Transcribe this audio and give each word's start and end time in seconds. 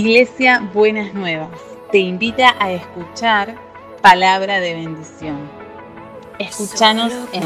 Iglesia 0.00 0.66
Buenas 0.72 1.12
Nuevas 1.12 1.50
te 1.92 1.98
invita 1.98 2.56
a 2.58 2.72
escuchar 2.72 3.54
palabra 4.00 4.58
de 4.58 4.72
bendición. 4.72 5.46
Escúchanos 6.38 7.12
en 7.34 7.42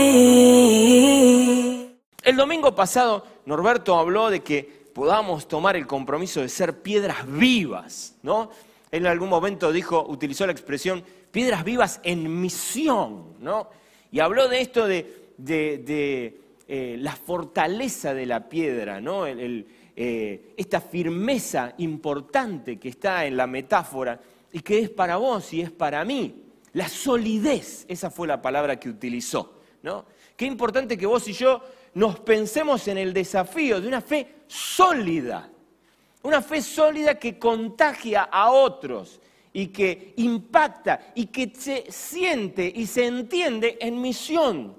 El 2.23 2.37
domingo 2.37 2.77
pasado 2.77 3.27
Norberto 3.45 3.99
habló 3.99 4.31
de 4.31 4.45
que 4.45 4.87
podamos 4.95 5.49
tomar 5.49 5.75
el 5.75 5.89
compromiso 5.89 6.41
de 6.41 6.49
ser 6.49 6.81
piedras 6.81 7.27
vivas, 7.27 8.15
¿no? 8.23 8.51
Él 8.93 9.01
en 9.01 9.09
algún 9.09 9.31
momento 9.31 9.73
dijo, 9.73 10.07
utilizó 10.07 10.47
la 10.47 10.53
expresión 10.53 11.03
piedras 11.33 11.65
vivas 11.65 11.99
en 12.05 12.41
misión, 12.41 13.39
¿no? 13.41 13.69
Y 14.13 14.21
habló 14.21 14.47
de 14.49 14.61
esto 14.61 14.87
de, 14.87 16.39
eh, 16.69 16.97
la 16.99 17.17
fortaleza 17.17 18.15
de 18.15 18.27
la 18.27 18.49
piedra, 18.49 19.01
¿no? 19.01 19.27
Eh, 19.27 20.55
esta 20.57 20.81
firmeza 20.81 21.75
importante 21.79 22.79
que 22.79 22.91
está 22.91 23.25
en 23.27 23.37
la 23.37 23.47
metáfora 23.47 24.21
y 24.53 24.61
que 24.61 24.79
es 24.79 24.91
para 24.91 25.17
vos 25.17 25.53
y 25.55 25.63
es 25.63 25.71
para 25.71 26.05
mí. 26.05 26.43
La 26.75 26.89
solidez, 26.89 27.87
esa 27.89 28.11
fue 28.11 28.29
la 28.29 28.41
palabra 28.41 28.79
que 28.79 28.91
utilizó, 28.91 29.61
¿no? 29.83 30.05
Qué 30.37 30.45
importante 30.45 30.97
que 30.97 31.07
vos 31.07 31.27
y 31.29 31.33
yo 31.33 31.63
nos 31.95 32.21
pensemos 32.21 32.87
en 32.89 32.99
el 32.99 33.13
desafío 33.13 33.81
de 33.81 33.89
una 33.89 34.01
fe 34.03 34.43
sólida, 34.47 35.51
una 36.23 36.43
fe 36.43 36.61
sólida 36.61 37.19
que 37.19 37.39
contagia 37.39 38.25
a 38.25 38.51
otros 38.51 39.21
y 39.53 39.69
que 39.69 40.15
impacta 40.17 41.13
y 41.15 41.27
que 41.27 41.53
se 41.57 41.85
siente 41.91 42.71
y 42.75 42.87
se 42.87 43.07
entiende 43.07 43.79
en 43.81 44.01
misión. 44.01 44.77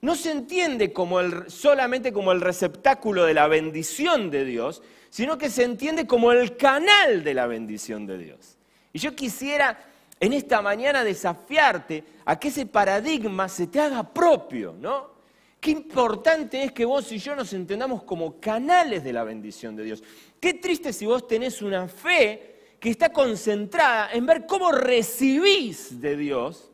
No 0.00 0.14
se 0.14 0.30
entiende 0.30 0.92
como 0.92 1.20
solamente 1.48 2.12
como 2.12 2.32
el 2.32 2.40
receptáculo 2.40 3.24
de 3.24 3.34
la 3.34 3.46
bendición 3.46 4.30
de 4.30 4.44
Dios, 4.44 4.82
sino 5.10 5.38
que 5.38 5.50
se 5.50 5.64
entiende 5.64 6.06
como 6.06 6.32
el 6.32 6.56
canal 6.56 7.24
de 7.24 7.34
la 7.34 7.46
bendición 7.46 8.06
de 8.06 8.18
Dios. 8.18 8.58
Y 8.92 8.98
yo 8.98 9.14
quisiera 9.14 9.78
en 10.18 10.32
esta 10.32 10.62
mañana 10.62 11.04
desafiarte 11.04 12.04
a 12.24 12.38
que 12.38 12.48
ese 12.48 12.66
paradigma 12.66 13.48
se 13.48 13.66
te 13.66 13.80
haga 13.80 14.02
propio, 14.02 14.74
¿no? 14.78 15.16
Qué 15.60 15.70
importante 15.70 16.62
es 16.62 16.72
que 16.72 16.84
vos 16.84 17.10
y 17.12 17.18
yo 17.18 17.34
nos 17.34 17.52
entendamos 17.52 18.02
como 18.04 18.38
canales 18.38 19.02
de 19.02 19.12
la 19.12 19.24
bendición 19.24 19.74
de 19.74 19.84
Dios. 19.84 20.02
Qué 20.38 20.54
triste 20.54 20.92
si 20.92 21.06
vos 21.06 21.26
tenés 21.26 21.62
una 21.62 21.88
fe 21.88 22.55
que 22.86 22.90
está 22.90 23.12
concentrada 23.12 24.12
en 24.12 24.24
ver 24.26 24.46
cómo 24.46 24.70
recibís 24.70 26.00
de 26.00 26.16
Dios, 26.16 26.70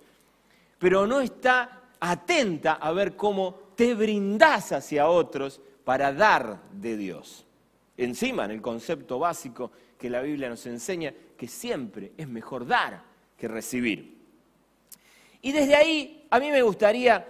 pero 0.78 1.06
no 1.06 1.22
está 1.22 1.84
atenta 2.00 2.74
a 2.74 2.92
ver 2.92 3.16
cómo 3.16 3.54
te 3.74 3.94
brindás 3.94 4.72
hacia 4.72 5.08
otros 5.08 5.58
para 5.84 6.12
dar 6.12 6.60
de 6.70 6.98
Dios. 6.98 7.46
Encima, 7.96 8.44
en 8.44 8.50
el 8.50 8.60
concepto 8.60 9.18
básico 9.18 9.72
que 9.98 10.10
la 10.10 10.20
Biblia 10.20 10.50
nos 10.50 10.66
enseña, 10.66 11.14
que 11.34 11.48
siempre 11.48 12.12
es 12.18 12.28
mejor 12.28 12.66
dar 12.66 13.02
que 13.38 13.48
recibir. 13.48 14.18
Y 15.40 15.50
desde 15.50 15.76
ahí, 15.76 16.26
a 16.28 16.38
mí 16.38 16.50
me 16.50 16.60
gustaría 16.60 17.26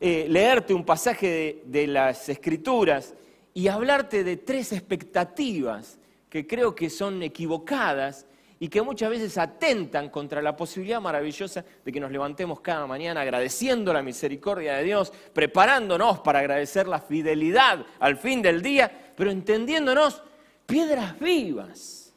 eh, 0.00 0.26
leerte 0.28 0.74
un 0.74 0.84
pasaje 0.84 1.62
de, 1.64 1.86
las 1.86 2.28
Escrituras 2.28 3.14
y 3.54 3.68
hablarte 3.68 4.24
de 4.24 4.36
tres 4.36 4.72
expectativas 4.72 6.00
que 6.36 6.46
creo 6.46 6.74
que 6.74 6.90
son 6.90 7.22
equivocadas 7.22 8.26
y 8.60 8.68
que 8.68 8.82
muchas 8.82 9.08
veces 9.08 9.38
atentan 9.38 10.10
contra 10.10 10.42
la 10.42 10.54
posibilidad 10.54 11.00
maravillosa 11.00 11.64
de 11.82 11.90
que 11.90 11.98
nos 11.98 12.10
levantemos 12.10 12.60
cada 12.60 12.86
mañana 12.86 13.22
agradeciendo 13.22 13.90
la 13.90 14.02
misericordia 14.02 14.74
de 14.74 14.84
Dios, 14.84 15.14
preparándonos 15.32 16.20
para 16.20 16.40
agradecer 16.40 16.88
la 16.88 17.00
fidelidad 17.00 17.86
al 18.00 18.18
fin 18.18 18.42
del 18.42 18.60
día, 18.60 19.14
pero 19.16 19.30
entendiéndonos 19.30 20.22
piedras 20.66 21.18
vivas, 21.18 22.12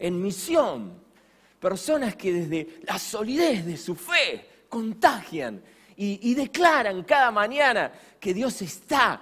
en 0.00 0.20
misión, 0.20 1.00
personas 1.60 2.16
que 2.16 2.32
desde 2.32 2.80
la 2.82 2.98
solidez 2.98 3.64
de 3.64 3.76
su 3.76 3.94
fe 3.94 4.64
contagian 4.68 5.62
y, 5.96 6.34
declaran 6.34 7.04
cada 7.04 7.30
mañana 7.30 7.92
que 8.18 8.34
Dios 8.34 8.62
está 8.62 9.20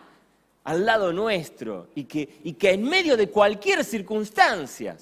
al 0.69 0.85
lado 0.85 1.15
nuestro 1.15 1.89
y 1.95 2.05
que, 2.05 2.29
y 2.45 2.53
que 2.53 2.73
en 2.73 2.83
medio 2.83 3.17
de 3.17 3.31
cualquier 3.31 3.83
circunstancia 3.83 4.99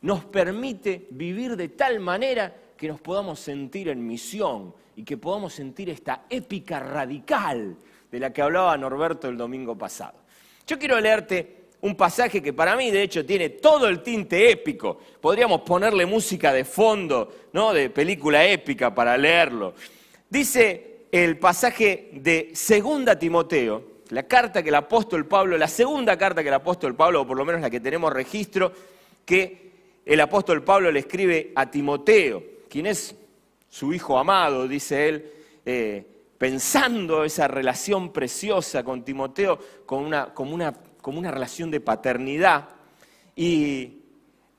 nos 0.00 0.24
permite 0.24 1.06
vivir 1.10 1.54
de 1.54 1.68
tal 1.68 2.00
manera 2.00 2.50
que 2.78 2.88
nos 2.88 2.98
podamos 2.98 3.38
sentir 3.38 3.90
en 3.90 4.06
misión 4.06 4.74
y 4.96 5.04
que 5.04 5.18
podamos 5.18 5.52
sentir 5.52 5.90
esta 5.90 6.24
épica 6.30 6.80
radical 6.80 7.76
de 8.10 8.20
la 8.20 8.32
que 8.32 8.40
hablaba 8.40 8.74
Norberto 8.78 9.28
el 9.28 9.36
domingo 9.36 9.76
pasado. 9.76 10.14
Yo 10.66 10.78
quiero 10.78 10.98
leerte 10.98 11.64
un 11.82 11.94
pasaje 11.94 12.42
que 12.42 12.54
para 12.54 12.74
mí 12.74 12.90
de 12.90 13.02
hecho 13.02 13.26
tiene 13.26 13.50
todo 13.50 13.88
el 13.88 14.02
tinte 14.02 14.50
épico. 14.50 14.98
Podríamos 15.20 15.60
ponerle 15.60 16.06
música 16.06 16.54
de 16.54 16.64
fondo, 16.64 17.48
¿no? 17.52 17.74
De 17.74 17.90
película 17.90 18.46
épica 18.46 18.94
para 18.94 19.18
leerlo. 19.18 19.74
Dice 20.30 21.04
el 21.12 21.38
pasaje 21.38 22.08
de 22.14 22.52
Segunda 22.54 23.18
Timoteo, 23.18 23.91
la 24.12 24.24
carta 24.24 24.62
que 24.62 24.68
el 24.68 24.74
apóstol 24.74 25.26
Pablo, 25.26 25.56
la 25.56 25.68
segunda 25.68 26.18
carta 26.18 26.42
que 26.42 26.48
el 26.48 26.54
apóstol 26.54 26.94
Pablo, 26.94 27.22
o 27.22 27.26
por 27.26 27.34
lo 27.34 27.46
menos 27.46 27.62
la 27.62 27.70
que 27.70 27.80
tenemos 27.80 28.12
registro, 28.12 28.70
que 29.24 29.72
el 30.04 30.20
apóstol 30.20 30.62
Pablo 30.62 30.92
le 30.92 31.00
escribe 31.00 31.50
a 31.54 31.70
Timoteo, 31.70 32.42
quien 32.68 32.86
es 32.86 33.14
su 33.70 33.94
hijo 33.94 34.18
amado, 34.18 34.68
dice 34.68 35.08
él, 35.08 35.32
eh, 35.64 36.04
pensando 36.36 37.24
esa 37.24 37.48
relación 37.48 38.12
preciosa 38.12 38.84
con 38.84 39.02
Timoteo 39.02 39.58
como 39.86 40.06
una, 40.06 40.34
como, 40.34 40.54
una, 40.54 40.74
como 41.00 41.18
una 41.18 41.30
relación 41.30 41.70
de 41.70 41.80
paternidad. 41.80 42.68
Y 43.34 44.02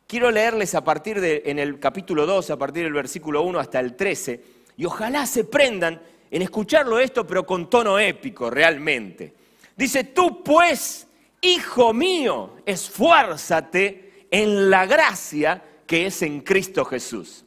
quiero 0.07 0.31
leerles 0.31 0.73
a 0.73 0.83
partir 0.83 1.21
de, 1.21 1.43
en 1.45 1.59
el 1.59 1.79
capítulo 1.79 2.25
2, 2.25 2.49
a 2.49 2.57
partir 2.57 2.85
del 2.85 2.93
versículo 2.93 3.43
1 3.43 3.59
hasta 3.59 3.79
el 3.79 3.95
13, 3.95 4.43
y 4.77 4.85
ojalá 4.85 5.27
se 5.27 5.43
prendan 5.43 6.01
en 6.31 6.41
escucharlo 6.41 6.97
esto, 6.97 7.27
pero 7.27 7.45
con 7.45 7.69
tono 7.69 7.99
épico 7.99 8.49
realmente. 8.49 9.42
Dice, 9.75 10.03
tú 10.03 10.44
pues, 10.44 11.07
hijo 11.41 11.94
mío, 11.94 12.57
esfuérzate 12.66 14.28
en 14.31 14.69
la 14.69 14.85
gracia 14.85 15.63
que 15.85 16.07
es 16.07 16.22
en 16.22 16.41
Cristo 16.41 16.85
Jesús. 16.85 17.45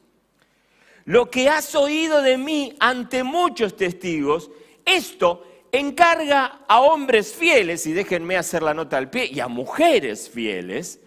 Lo 1.04 1.31
que 1.31 1.48
has 1.48 1.75
oído 1.75 2.20
de 2.20 2.36
mí 2.36 2.76
ante 2.81 3.22
muchos 3.22 3.76
testigos, 3.76 4.50
esto 4.84 5.47
encarga 5.72 6.60
a 6.69 6.81
hombres 6.81 7.32
fieles, 7.32 7.86
y 7.86 7.92
déjenme 7.92 8.36
hacer 8.36 8.62
la 8.62 8.75
nota 8.75 8.97
al 8.97 9.10
pie, 9.10 9.26
y 9.26 9.41
a 9.41 9.48
mujeres 9.48 10.28
fieles, 10.28 11.00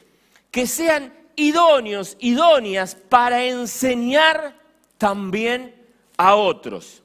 que 0.51 0.67
sean 0.67 1.13
idóneos, 1.35 2.17
idóneas 2.19 2.95
para 2.95 3.43
enseñar 3.43 4.55
también 4.97 5.75
a 6.17 6.35
otros. 6.35 7.03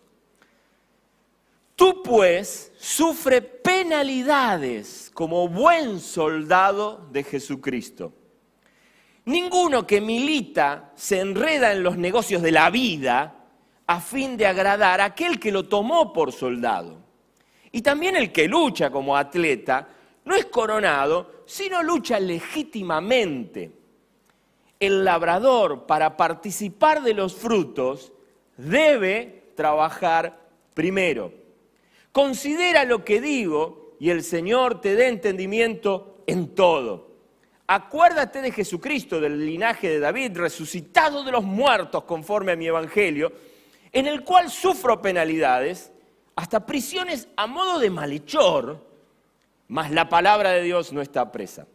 Tú 1.77 2.03
pues 2.05 2.73
sufre 2.79 3.43
penalidades 3.43 5.11
como 5.13 5.49
buen 5.49 5.99
soldado 5.99 7.09
de 7.11 7.25
Jesucristo. 7.25 8.13
Ninguno 9.25 9.87
que 9.87 10.01
milita 10.01 10.93
se 10.95 11.21
enreda 11.21 11.73
en 11.73 11.83
los 11.83 11.97
negocios 11.97 12.43
de 12.43 12.53
la 12.53 12.71
vida 12.71 13.35
a 13.87 14.01
fin 14.01 14.37
de 14.37 14.47
agradar 14.47 15.01
a 15.01 15.07
aquel 15.07 15.41
que 15.41 15.51
lo 15.51 15.65
tomó 15.65 16.13
por 16.13 16.33
soldado. 16.33 16.99
Y 17.73 17.83
también 17.83 18.15
el 18.15 18.31
que 18.31 18.47
lucha 18.47 18.91
como 18.91 19.17
atleta 19.17 19.89
no 20.25 20.37
es 20.37 20.47
coronado, 20.47 21.43
sino 21.45 21.83
lucha 21.83 22.21
legítimamente. 22.21 23.73
El 24.79 25.05
labrador, 25.05 25.87
para 25.87 26.17
participar 26.17 27.03
de 27.03 27.15
los 27.15 27.35
frutos, 27.35 28.13
debe 28.57 29.53
trabajar 29.57 30.39
primero. 30.73 31.44
Considera 32.15 32.85
lo 32.85 33.05
que 33.05 33.21
digo 33.21 33.97
y 33.99 34.11
el 34.11 34.23
Señor 34.23 34.81
te 34.81 34.95
dé 34.95 35.09
entendimiento 35.09 36.23
en 36.29 36.55
todo. 36.55 37.11
Acuérdate 37.67 38.41
de 38.41 38.53
Jesucristo, 38.53 39.21
del 39.21 39.45
linaje 39.45 39.89
de 39.89 39.99
David, 39.99 40.37
resucitado 40.37 41.25
de 41.25 41.33
los 41.33 41.43
muertos 41.43 42.05
conforme 42.05 42.53
a 42.53 42.57
mi 42.57 42.69
evangelio, 42.69 43.33
en 43.91 44.07
el 44.07 44.23
cual 44.23 44.49
sufro 44.49 45.03
penalidades, 45.03 45.91
hasta 46.37 46.65
prisiones 46.65 47.27
a 47.35 47.49
modo 47.49 47.81
de 47.81 47.91
malhechor, 47.91 48.87
mas 49.67 49.91
la 49.91 50.09
palabra 50.09 50.53
de 50.53 50.63
Dios 50.63 50.93
no 50.93 51.03
está 51.03 51.33
presa. 51.33 51.67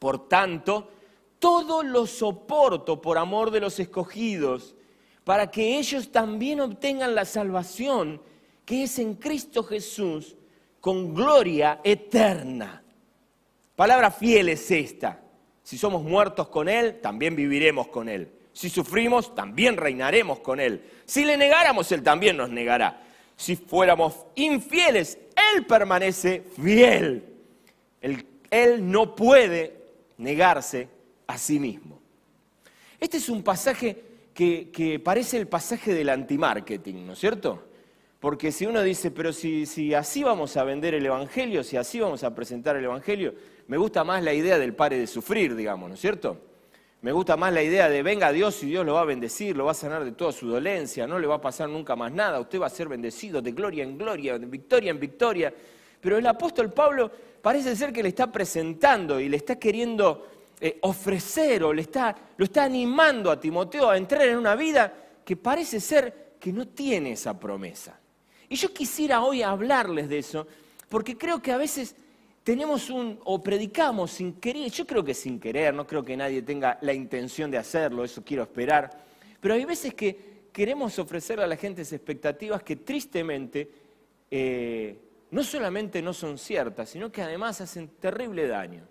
Por 0.00 0.28
tanto, 0.28 0.90
todo 1.38 1.84
lo 1.84 2.08
soporto 2.08 3.00
por 3.00 3.16
amor 3.18 3.52
de 3.52 3.60
los 3.60 3.78
escogidos, 3.78 4.74
para 5.22 5.48
que 5.48 5.78
ellos 5.78 6.10
también 6.10 6.58
obtengan 6.60 7.14
la 7.14 7.24
salvación 7.24 8.20
que 8.68 8.82
es 8.82 8.98
en 8.98 9.14
Cristo 9.14 9.64
Jesús 9.64 10.36
con 10.78 11.14
gloria 11.14 11.80
eterna. 11.82 12.82
Palabra 13.74 14.10
fiel 14.10 14.50
es 14.50 14.70
esta. 14.70 15.22
Si 15.62 15.78
somos 15.78 16.02
muertos 16.02 16.48
con 16.48 16.68
Él, 16.68 17.00
también 17.00 17.34
viviremos 17.34 17.88
con 17.88 18.10
Él. 18.10 18.30
Si 18.52 18.68
sufrimos, 18.68 19.34
también 19.34 19.78
reinaremos 19.78 20.40
con 20.40 20.60
Él. 20.60 20.84
Si 21.06 21.24
le 21.24 21.38
negáramos, 21.38 21.90
Él 21.92 22.02
también 22.02 22.36
nos 22.36 22.50
negará. 22.50 23.00
Si 23.36 23.56
fuéramos 23.56 24.26
infieles, 24.34 25.16
Él 25.54 25.64
permanece 25.64 26.44
fiel. 26.62 27.24
Él, 28.02 28.90
no 28.90 29.16
puede 29.16 29.78
negarse 30.18 30.90
a 31.26 31.38
sí 31.38 31.58
mismo. 31.58 32.02
Este 33.00 33.16
es 33.16 33.30
un 33.30 33.42
pasaje 33.42 34.04
que, 34.34 34.68
que 34.70 34.98
parece 34.98 35.38
el 35.38 35.48
pasaje 35.48 35.94
del 35.94 36.10
antimarketing, 36.10 37.06
¿no 37.06 37.14
es 37.14 37.18
cierto? 37.18 37.67
Porque 38.20 38.50
si 38.50 38.66
uno 38.66 38.82
dice, 38.82 39.12
pero 39.12 39.32
si, 39.32 39.94
así 39.94 40.24
vamos 40.24 40.56
a 40.56 40.64
vender 40.64 40.94
el 40.94 41.06
Evangelio, 41.06 41.62
si 41.62 41.76
así 41.76 42.00
vamos 42.00 42.24
a 42.24 42.34
presentar 42.34 42.74
el 42.76 42.84
Evangelio, 42.84 43.34
me 43.68 43.76
gusta 43.76 44.02
más 44.02 44.24
la 44.24 44.32
idea 44.32 44.58
del 44.58 44.74
pare 44.74 44.98
de 44.98 45.06
sufrir, 45.06 45.54
digamos, 45.54 45.88
¿no 45.88 45.94
es 45.94 46.00
cierto? 46.00 46.36
Me 47.00 47.12
gusta 47.12 47.36
más 47.36 47.52
la 47.52 47.62
idea 47.62 47.88
de 47.88 48.02
venga 48.02 48.32
Dios 48.32 48.60
y 48.64 48.66
Dios 48.66 48.84
lo 48.84 48.94
va 48.94 49.02
a 49.02 49.04
bendecir, 49.04 49.56
lo 49.56 49.66
va 49.66 49.70
a 49.70 49.74
sanar 49.74 50.04
de 50.04 50.10
toda 50.10 50.32
su 50.32 50.48
dolencia, 50.48 51.06
no 51.06 51.20
le 51.20 51.28
va 51.28 51.36
a 51.36 51.40
pasar 51.40 51.68
nunca 51.68 51.94
más 51.94 52.10
nada, 52.10 52.40
usted 52.40 52.60
va 52.60 52.66
a 52.66 52.70
ser 52.70 52.88
bendecido 52.88 53.40
de 53.40 53.52
gloria 53.52 53.84
en 53.84 53.96
gloria, 53.96 54.36
de 54.36 54.46
victoria 54.46 54.90
en 54.90 54.98
victoria. 54.98 55.54
Pero 56.00 56.18
el 56.18 56.26
apóstol 56.26 56.72
Pablo 56.72 57.08
parece 57.40 57.76
ser 57.76 57.92
que 57.92 58.02
le 58.02 58.08
está 58.08 58.32
presentando 58.32 59.20
y 59.20 59.28
le 59.28 59.36
está 59.36 59.60
queriendo 59.60 60.26
eh, 60.60 60.78
ofrecer 60.82 61.62
o 61.62 61.72
le 61.72 61.82
está, 61.82 62.16
lo 62.36 62.44
está 62.44 62.64
animando 62.64 63.30
a 63.30 63.38
Timoteo 63.38 63.88
a 63.88 63.96
entrar 63.96 64.22
en 64.22 64.36
una 64.36 64.56
vida 64.56 64.92
que 65.24 65.36
parece 65.36 65.78
ser 65.78 66.34
que 66.40 66.52
no 66.52 66.66
tiene 66.66 67.12
esa 67.12 67.38
promesa. 67.38 68.00
Y 68.48 68.56
yo 68.56 68.72
quisiera 68.72 69.22
hoy 69.22 69.42
hablarles 69.42 70.08
de 70.08 70.18
eso, 70.18 70.46
porque 70.88 71.16
creo 71.16 71.42
que 71.42 71.52
a 71.52 71.58
veces 71.58 71.94
tenemos 72.42 72.88
un, 72.88 73.18
o 73.24 73.42
predicamos 73.42 74.10
sin 74.12 74.34
querer, 74.34 74.70
yo 74.70 74.86
creo 74.86 75.04
que 75.04 75.12
sin 75.12 75.38
querer, 75.38 75.74
no 75.74 75.86
creo 75.86 76.02
que 76.02 76.16
nadie 76.16 76.40
tenga 76.40 76.78
la 76.80 76.94
intención 76.94 77.50
de 77.50 77.58
hacerlo, 77.58 78.04
eso 78.04 78.22
quiero 78.24 78.42
esperar, 78.42 79.04
pero 79.40 79.54
hay 79.54 79.64
veces 79.66 79.92
que 79.92 80.28
queremos 80.52 80.98
ofrecerle 80.98 81.44
a 81.44 81.46
la 81.46 81.56
gente 81.56 81.82
expectativas 81.82 82.62
que 82.62 82.76
tristemente 82.76 83.70
eh, 84.30 84.96
no 85.30 85.44
solamente 85.44 86.00
no 86.00 86.12
son 86.12 86.38
ciertas, 86.38 86.88
sino 86.88 87.12
que 87.12 87.22
además 87.22 87.60
hacen 87.60 87.88
terrible 88.00 88.46
daño. 88.46 88.82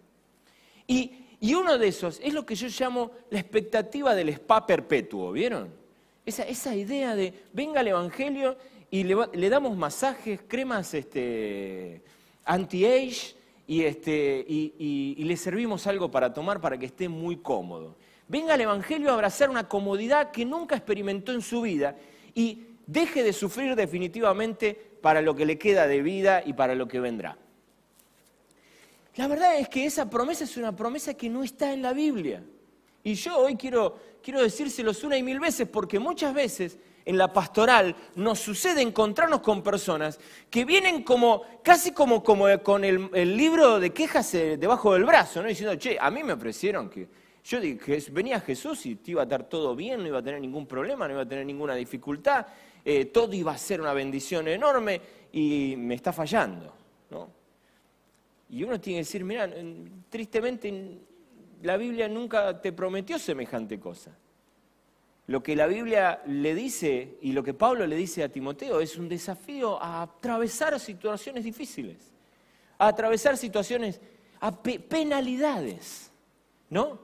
Y, 0.87 1.23
uno 1.53 1.77
de 1.77 1.87
esos 1.87 2.19
es 2.23 2.33
lo 2.33 2.45
que 2.45 2.55
yo 2.55 2.67
llamo 2.67 3.11
la 3.29 3.39
expectativa 3.39 4.15
del 4.15 4.29
spa 4.29 4.65
perpetuo, 4.65 5.31
¿vieron? 5.31 5.69
Esa 6.25 6.75
idea 6.75 7.15
de 7.15 7.33
venga 7.53 7.81
el 7.81 7.89
Evangelio 7.89 8.57
y 8.89 9.03
le, 9.03 9.49
damos 9.49 9.75
masajes, 9.75 10.41
cremas 10.47 10.93
este, 10.93 12.01
anti-age 12.45 13.35
y, 13.67 13.83
este, 13.83 14.45
y, 14.47 15.23
le 15.23 15.37
servimos 15.37 15.87
algo 15.87 16.09
para 16.09 16.33
tomar 16.33 16.61
para 16.61 16.77
que 16.77 16.85
esté 16.85 17.09
muy 17.09 17.37
cómodo. 17.37 17.97
Venga 18.29 18.55
el 18.55 18.61
Evangelio 18.61 19.09
a 19.09 19.13
abrazar 19.13 19.49
una 19.49 19.67
comodidad 19.67 20.31
que 20.31 20.45
nunca 20.45 20.75
experimentó 20.75 21.33
en 21.33 21.41
su 21.41 21.61
vida 21.61 21.95
y 22.33 22.63
deje 22.85 23.23
de 23.23 23.33
sufrir 23.33 23.75
definitivamente 23.75 24.73
para 25.01 25.21
lo 25.21 25.35
que 25.35 25.45
le 25.45 25.57
queda 25.57 25.87
de 25.87 26.01
vida 26.01 26.41
y 26.45 26.53
para 26.53 26.75
lo 26.75 26.87
que 26.87 26.99
vendrá. 26.99 27.37
La 29.15 29.27
verdad 29.27 29.59
es 29.59 29.67
que 29.67 29.85
esa 29.85 30.09
promesa 30.09 30.43
es 30.43 30.55
una 30.57 30.75
promesa 30.75 31.13
que 31.13 31.29
no 31.29 31.43
está 31.43 31.73
en 31.73 31.81
la 31.81 31.91
Biblia. 31.91 32.43
Y 33.03 33.15
yo 33.15 33.37
hoy 33.37 33.55
quiero, 33.55 33.97
quiero 34.21 34.41
decírselos 34.41 35.03
una 35.03 35.17
y 35.17 35.23
mil 35.23 35.39
veces 35.39 35.67
porque 35.67 35.99
muchas 35.99 36.33
veces 36.33 36.77
en 37.07 37.17
la 37.17 37.31
pastoral 37.31 37.95
nos 38.15 38.39
sucede 38.39 38.81
encontrarnos 38.81 39.39
con 39.39 39.63
personas 39.63 40.19
que 40.49 40.65
vienen 40.65 41.03
como, 41.03 41.41
casi 41.63 41.93
como, 41.93 42.21
como 42.21 42.45
con 42.61 42.83
el, 42.83 43.37
libro 43.37 43.79
de 43.79 43.91
quejas 43.91 44.33
eh, 44.33 44.57
debajo 44.57 44.93
del 44.93 45.05
brazo, 45.05 45.41
¿no? 45.41 45.47
diciendo, 45.47 45.75
che, 45.75 45.97
a 45.97 46.11
mí 46.11 46.21
me 46.21 46.33
ofrecieron 46.33 46.89
que 46.89 47.07
yo 47.45 47.61
dije, 47.61 48.03
venía 48.11 48.41
Jesús 48.41 48.85
y 48.87 48.95
te 48.97 49.11
iba 49.11 49.21
a 49.21 49.23
estar 49.23 49.45
todo 49.45 49.73
bien, 49.73 50.01
no 50.01 50.07
iba 50.07 50.19
a 50.19 50.21
tener 50.21 50.41
ningún 50.41 50.67
problema, 50.67 51.07
no 51.07 51.13
iba 51.13 51.23
a 51.23 51.27
tener 51.27 51.45
ninguna 51.45 51.75
dificultad, 51.75 52.45
eh, 52.83 53.05
todo 53.05 53.33
iba 53.33 53.53
a 53.53 53.57
ser 53.57 53.79
una 53.79 53.93
bendición 53.93 54.49
enorme 54.49 54.99
y 55.31 55.75
me 55.77 55.95
está 55.95 56.11
fallando. 56.11 56.73
¿no? 57.09 57.29
Y 58.49 58.63
uno 58.63 58.81
tiene 58.81 58.97
que 58.97 59.05
decir, 59.05 59.23
mira, 59.23 59.49
tristemente 60.09 60.97
la 61.61 61.77
Biblia 61.77 62.09
nunca 62.09 62.61
te 62.61 62.73
prometió 62.73 63.17
semejante 63.17 63.79
cosa. 63.79 64.11
Lo 65.27 65.43
que 65.43 65.57
la 65.57 65.67
Biblia 65.67 66.21
le 66.25 66.55
dice 66.55 67.17
y 67.21 67.33
lo 67.33 67.43
que 67.43 67.53
Pablo 67.53 67.85
le 67.85 67.97
dice 67.97 68.23
a 68.23 68.29
Timoteo 68.29 68.79
es 68.79 68.97
un 68.97 69.09
desafío 69.09 69.81
a 69.81 70.01
atravesar 70.01 70.79
situaciones 70.79 71.43
difíciles, 71.43 71.97
a 72.77 72.87
atravesar 72.87 73.35
situaciones, 73.37 73.99
a 74.39 74.51
penalidades, 74.61 76.11
¿no? 76.69 76.99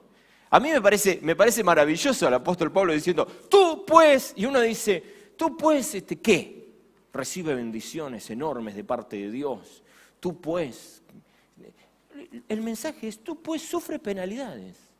A 0.48 0.58
mí 0.58 0.70
me 0.70 0.80
parece, 0.80 1.18
me 1.20 1.36
parece 1.36 1.62
maravilloso 1.62 2.26
el 2.26 2.34
apóstol 2.34 2.72
Pablo 2.72 2.94
diciendo, 2.94 3.26
tú 3.26 3.84
pues, 3.86 4.32
y 4.36 4.46
uno 4.46 4.60
dice, 4.60 5.02
tú 5.36 5.56
pues, 5.56 5.94
este, 5.94 6.16
¿qué? 6.16 6.72
Recibe 7.12 7.54
bendiciones 7.54 8.30
enormes 8.30 8.74
de 8.74 8.84
parte 8.84 9.16
de 9.16 9.30
Dios. 9.30 9.82
Tú 10.18 10.40
pues, 10.40 11.02
el 12.48 12.62
mensaje 12.62 13.08
es, 13.08 13.18
tú 13.22 13.42
pues 13.42 13.60
sufre 13.60 13.98
penalidades. 13.98 14.93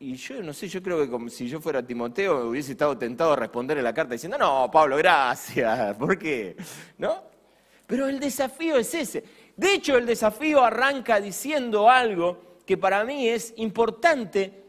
Y 0.00 0.14
yo 0.14 0.40
no 0.42 0.52
sé, 0.52 0.68
yo 0.68 0.80
creo 0.80 1.00
que 1.00 1.10
como 1.10 1.28
si 1.28 1.48
yo 1.48 1.60
fuera 1.60 1.84
Timoteo 1.84 2.50
hubiese 2.50 2.72
estado 2.72 2.96
tentado 2.96 3.32
a 3.32 3.36
responderle 3.36 3.82
la 3.82 3.92
carta 3.92 4.12
diciendo, 4.12 4.38
no, 4.38 4.70
Pablo, 4.70 4.96
gracias, 4.96 5.96
¿por 5.98 6.16
qué? 6.16 6.56
¿No? 6.98 7.22
Pero 7.86 8.06
el 8.06 8.20
desafío 8.20 8.76
es 8.76 8.94
ese. 8.94 9.24
De 9.56 9.74
hecho, 9.74 9.96
el 9.96 10.06
desafío 10.06 10.62
arranca 10.62 11.20
diciendo 11.20 11.90
algo 11.90 12.58
que 12.64 12.76
para 12.76 13.02
mí 13.02 13.28
es 13.28 13.54
importante 13.56 14.62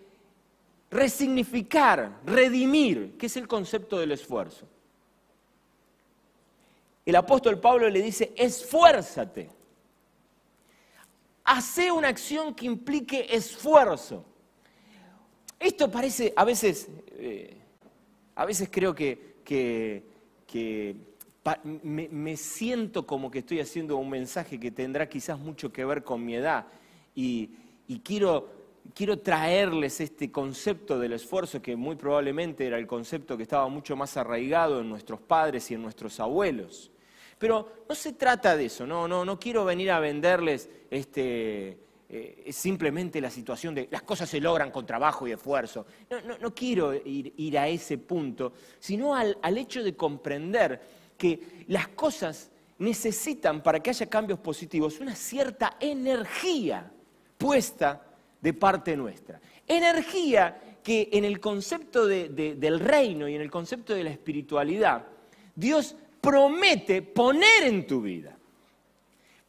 resignificar, 0.89 2.21
redimir, 2.25 3.15
que 3.17 3.27
es 3.27 3.37
el 3.37 3.47
concepto 3.47 3.99
del 3.99 4.13
esfuerzo. 4.13 4.67
El 7.05 7.15
apóstol 7.15 7.59
Pablo 7.59 7.87
le 7.89 8.01
dice, 8.01 8.33
esfuérzate. 8.35 9.49
Hace 11.43 11.91
una 11.91 12.07
acción 12.07 12.55
que 12.55 12.65
implique 12.65 13.27
esfuerzo. 13.29 14.25
Esto 15.59 15.91
parece, 15.91 16.31
a 16.37 16.45
veces, 16.45 16.87
eh, 17.17 17.57
a 18.35 18.45
veces 18.45 18.69
creo 18.71 18.95
que, 18.95 19.35
me, 21.63 22.37
siento 22.37 23.05
como 23.05 23.29
que 23.29 23.39
estoy 23.39 23.59
haciendo 23.59 23.97
un 23.97 24.09
mensaje 24.09 24.57
que 24.57 24.71
tendrá 24.71 25.09
quizás 25.09 25.37
mucho 25.37 25.71
que 25.73 25.83
ver 25.83 26.03
con 26.03 26.23
mi 26.23 26.35
edad 26.35 26.67
y, 27.13 27.49
quiero, 28.03 28.47
quiero 28.93 29.19
traerles 29.19 29.99
este 29.99 30.31
concepto 30.31 30.97
del 30.97 31.13
esfuerzo 31.13 31.61
que 31.61 31.75
muy 31.75 31.97
probablemente 31.97 32.65
era 32.65 32.77
el 32.77 32.87
concepto 32.87 33.35
que 33.35 33.43
estaba 33.43 33.67
mucho 33.67 33.97
más 33.97 34.15
arraigado 34.15 34.79
en 34.79 34.87
nuestros 34.87 35.19
padres 35.19 35.69
y 35.71 35.73
en 35.73 35.81
nuestros 35.81 36.21
abuelos. 36.21 36.89
Pero 37.37 37.83
no 37.89 37.95
se 37.95 38.13
trata 38.13 38.55
de 38.55 38.65
eso, 38.65 38.87
no, 38.87 39.09
no, 39.09 39.25
no 39.25 39.37
quiero 39.37 39.65
venir 39.65 39.91
a 39.91 39.99
venderles 39.99 40.69
este, 40.89 41.77
eh, 42.11 42.41
es 42.47 42.55
simplemente 42.55 43.21
la 43.21 43.29
situación 43.29 43.75
de 43.75 43.87
las 43.91 44.01
cosas 44.01 44.27
se 44.27 44.41
logran 44.41 44.71
con 44.71 44.83
trabajo 44.83 45.27
y 45.27 45.31
esfuerzo. 45.31 45.85
No, 46.41 46.55
quiero 46.55 46.91
ir, 46.93 47.57
a 47.59 47.67
ese 47.67 47.99
punto, 47.99 48.53
sino 48.79 49.13
al, 49.13 49.37
hecho 49.57 49.83
de 49.83 49.95
comprender 49.95 50.81
que 51.15 51.65
las 51.67 51.89
cosas 51.89 52.49
necesitan, 52.79 53.61
para 53.61 53.79
que 53.79 53.91
haya 53.91 54.07
cambios 54.07 54.39
positivos, 54.39 54.99
una 54.99 55.13
cierta 55.13 55.77
energía 55.79 56.91
puesta 57.37 58.01
de 58.41 58.53
parte 58.53 58.97
nuestra. 58.97 59.39
Energía 59.67 60.79
que 60.81 61.09
en 61.11 61.25
el 61.25 61.39
concepto 61.39 62.07
del 62.07 62.79
reino 62.79 63.27
y 63.27 63.35
en 63.35 63.41
el 63.41 63.51
concepto 63.51 63.93
de 63.93 64.03
la 64.03 64.09
espiritualidad, 64.09 65.05
Dios 65.53 65.95
promete 66.19 67.03
poner 67.03 67.65
en 67.65 67.85
tu 67.85 68.01
vida. 68.01 68.38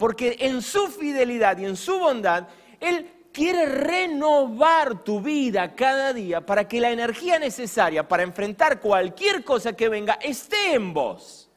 Porque 0.01 0.39
en 0.41 0.63
su 0.63 0.87
fidelidad 0.87 1.59
y 1.59 1.67
en 1.67 1.77
su 1.77 1.99
bondad, 1.99 2.49
Él 2.81 3.07
quiere 3.35 3.67
renovar 3.67 5.05
tu 5.05 5.21
vida 5.21 5.75
cada 5.75 6.15
día 6.15 6.41
para 6.41 6.67
que 6.67 6.81
la 6.81 6.91
energía 6.91 7.39
necesaria 7.39 8.09
para 8.09 8.23
enfrentar 8.23 8.81
cualquier 8.81 9.45
cosa 9.45 9.75
que 9.75 9.91
venga 9.91 10.15
esté 10.15 10.73
en 10.73 10.95
vos, 10.95 11.51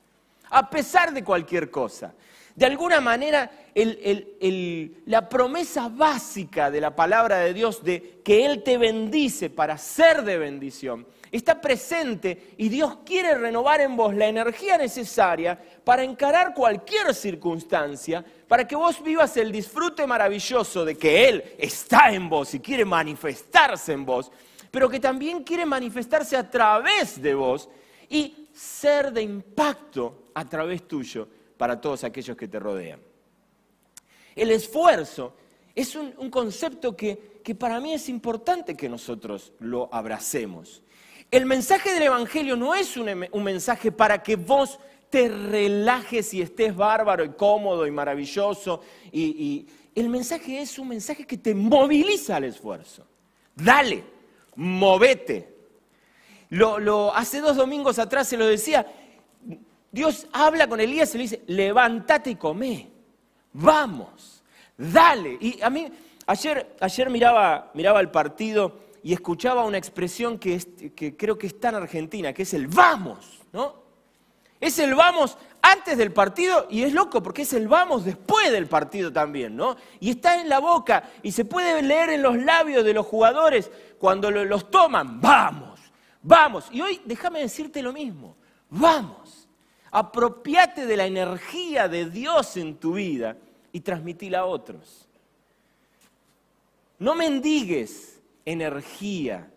a 0.50 0.70
pesar 0.70 1.14
de 1.14 1.24
cualquier 1.24 1.72
cosa. 1.72 2.14
De 2.54 2.66
alguna 2.66 3.00
manera, 3.00 3.50
la 5.06 5.30
promesa 5.30 5.88
básica 5.88 6.70
de 6.70 6.82
la 6.82 6.94
palabra 6.94 7.38
de 7.38 7.54
Dios 7.54 7.82
de 7.82 8.20
que 8.26 8.46
Él 8.46 8.62
te 8.62 8.78
bendice 8.78 9.50
para 9.50 9.78
ser 9.78 10.24
de 10.24 10.38
bendición 10.38 11.08
está 11.38 11.60
presente 11.60 12.54
y 12.58 12.70
Dios 12.70 13.00
quiere 13.04 13.36
renovar 13.36 13.82
en 13.82 13.96
vos 13.96 14.13
la 14.13 14.28
energía 14.28 14.78
necesaria 14.78 15.60
para 15.84 16.04
encarar 16.04 16.54
cualquier 16.54 17.13
circunstancia, 17.16 18.24
para 18.48 18.68
que 18.68 18.75
vos 18.75 19.04
vivas 19.04 19.36
el 19.38 19.52
disfrute 19.52 20.06
maravilloso 20.06 20.86
de 20.86 20.96
que 20.96 21.28
Él 21.28 21.44
está 21.58 22.12
en 22.12 22.30
vos 22.30 22.54
y 22.54 22.60
quiere 22.60 22.86
manifestarse 22.86 23.94
en 23.94 24.06
vos, 24.06 24.32
pero 24.70 24.88
que 24.88 25.00
también 25.00 25.44
quiere 25.44 25.66
manifestarse 25.66 26.38
a 26.38 26.50
través 26.50 27.20
de 27.20 27.34
vos 27.34 27.68
y 28.10 28.50
ser 28.54 29.12
de 29.12 29.24
impacto 29.24 30.30
a 30.36 30.48
través 30.48 30.88
tuyo 30.88 31.28
para 31.58 31.82
todos 31.82 32.04
aquellos 32.04 32.38
que 32.38 32.48
te 32.48 32.60
rodean. 32.60 33.00
El 34.36 34.52
esfuerzo 34.52 35.36
Es 35.75 35.96
un, 35.96 36.30
concepto 36.30 36.96
que, 36.96 37.42
que 37.44 37.56
para 37.56 37.80
mí 37.80 37.94
es 37.94 38.08
importante 38.08 38.78
que 38.78 38.88
nosotros 38.88 39.54
lo 39.60 39.90
abracemos. 39.92 40.84
El 41.34 41.48
mensaje 41.48 41.92
del 41.96 42.04
Evangelio 42.04 42.56
no 42.56 42.75
es 42.75 42.96
un, 42.96 43.10
em- 43.10 43.28
un 43.32 43.44
mensaje 43.44 43.92
para 43.92 44.22
que 44.22 44.36
vos 44.36 44.80
te 45.10 45.28
relajes 45.30 46.32
y 46.36 46.44
estés 46.44 46.75
bárbaro 46.75 47.24
y 47.24 47.30
cómodo 47.30 47.88
y 47.88 47.92
maravilloso. 47.92 48.82
Y, 49.12 49.24
y- 49.24 49.68
el 49.96 50.10
mensaje 50.10 50.62
es 50.62 50.78
un 50.78 50.90
mensaje 50.90 51.25
que 51.25 51.36
te 51.40 51.56
moviliza 51.56 52.36
al 52.36 52.44
esfuerzo. 52.44 53.08
Dale, 53.56 54.04
movete. 54.56 55.56
Lo, 56.52 56.78
lo- 56.78 57.12
hace 57.16 57.42
dos 57.42 57.56
domingos 57.58 57.98
atrás 57.98 58.28
se 58.28 58.38
lo 58.38 58.46
decía, 58.46 58.86
Dios 59.92 60.28
habla 60.34 60.68
con 60.68 60.80
Elías 60.80 61.16
y 61.16 61.18
le 61.18 61.24
dice, 61.24 61.42
levántate 61.48 62.30
y 62.30 62.36
come, 62.36 62.92
vamos, 63.54 64.44
dale. 64.78 65.36
Y 65.42 65.60
a 65.63 65.72
mí, 65.72 65.88
ayer, 66.28 66.75
ayer 66.80 67.10
miraba, 67.10 67.72
miraba 67.74 68.00
el 68.02 68.12
partido 68.12 68.84
y 69.03 69.13
escuchaba 69.13 69.65
una 69.65 69.77
expresión 69.77 70.39
que, 70.39 71.15
creo 71.17 71.38
que 71.38 71.48
es 71.48 71.60
tan 71.60 71.75
argentina, 71.75 72.33
que 72.33 72.43
es 72.43 72.53
el 72.53 72.67
vamos, 72.67 73.41
¿no? 73.51 73.83
Es 74.62 74.79
el 74.79 74.95
vamos 74.95 75.38
antes 75.62 75.98
del 75.98 76.13
partido 76.13 76.67
y 76.69 76.83
es 76.83 76.93
loco 76.93 77.22
porque 77.22 77.41
es 77.41 77.51
el 77.51 77.67
vamos 77.67 78.05
después 78.05 78.50
del 78.50 78.67
partido 78.67 79.12
también, 79.12 79.57
¿no? 79.57 79.75
Y 80.00 80.12
está 80.12 80.39
en 80.39 80.48
la 80.48 80.60
boca 80.60 81.12
y 81.22 81.33
se 81.33 81.43
puede 81.43 81.81
leer 81.81 82.12
en 82.12 82.22
los 82.22 82.38
labios 82.38 82.86
de 82.86 82.93
los 82.93 83.05
jugadores 83.05 83.69
cuando 84.00 84.31
lo- 84.31 84.45
los 84.45 84.72
toman, 84.72 85.19
vamos, 85.19 85.81
vamos. 86.22 86.69
Y 86.72 86.79
hoy 86.81 87.01
déjame 87.03 87.41
decirte 87.41 87.81
lo 87.81 87.91
mismo, 87.91 88.38
vamos, 88.69 89.50
apropiate 89.91 90.86
de 90.86 90.95
la 90.95 91.05
energía 91.07 91.89
de 91.89 92.10
Dios 92.10 92.55
en 92.55 92.77
tu 92.77 92.93
vida 92.93 93.36
y 93.74 93.81
transmitila 93.81 94.39
a 94.39 94.45
otros. 94.45 95.10
No 97.00 97.15
mendigues 97.15 98.12
energía 98.46 99.52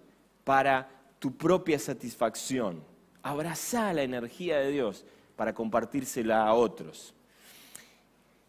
para 0.45 0.88
tu 1.19 1.37
propia 1.37 1.78
satisfacción. 1.78 2.83
Abraza 3.23 3.93
la 3.93 4.02
energía 4.02 4.59
de 4.59 4.71
Dios 4.71 5.05
para 5.35 5.55
compartírsela 5.55 6.47
a 6.47 6.55
otros. 6.55 7.14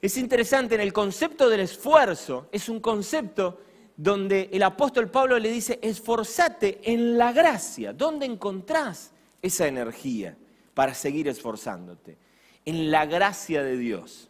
Es 0.01 0.17
interesante, 0.17 0.75
en 0.75 0.81
el 0.81 0.93
concepto 0.93 1.49
del 1.49 1.61
esfuerzo, 1.61 2.47
es 2.51 2.69
un 2.69 2.79
concepto 2.79 3.61
donde 3.95 4.49
el 4.53 4.61
apóstol 4.61 5.09
Pablo 5.09 5.39
le 5.39 5.49
dice, 5.49 5.79
esforzate 5.81 6.79
en 6.83 7.17
la 7.17 7.31
gracia. 7.31 7.93
¿Dónde 7.93 8.27
encontrás 8.27 9.11
esa 9.41 9.67
energía 9.67 10.37
para 10.75 10.93
seguir 10.93 11.27
esforzándote? 11.27 12.15
En 12.63 12.91
la 12.91 13.07
gracia 13.07 13.63
de 13.63 13.75
Dios. 13.75 14.29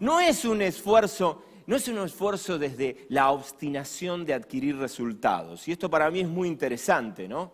No 0.00 0.18
es 0.18 0.44
un 0.44 0.62
esfuerzo, 0.62 1.44
no 1.68 1.76
es 1.76 1.86
un 1.86 1.98
esfuerzo 1.98 2.58
desde 2.58 3.04
la 3.10 3.30
obstinación 3.30 4.24
de 4.24 4.32
adquirir 4.32 4.78
resultados. 4.78 5.68
Y 5.68 5.72
esto 5.72 5.90
para 5.90 6.10
mí 6.10 6.20
es 6.20 6.26
muy 6.26 6.48
interesante, 6.48 7.28
¿no? 7.28 7.52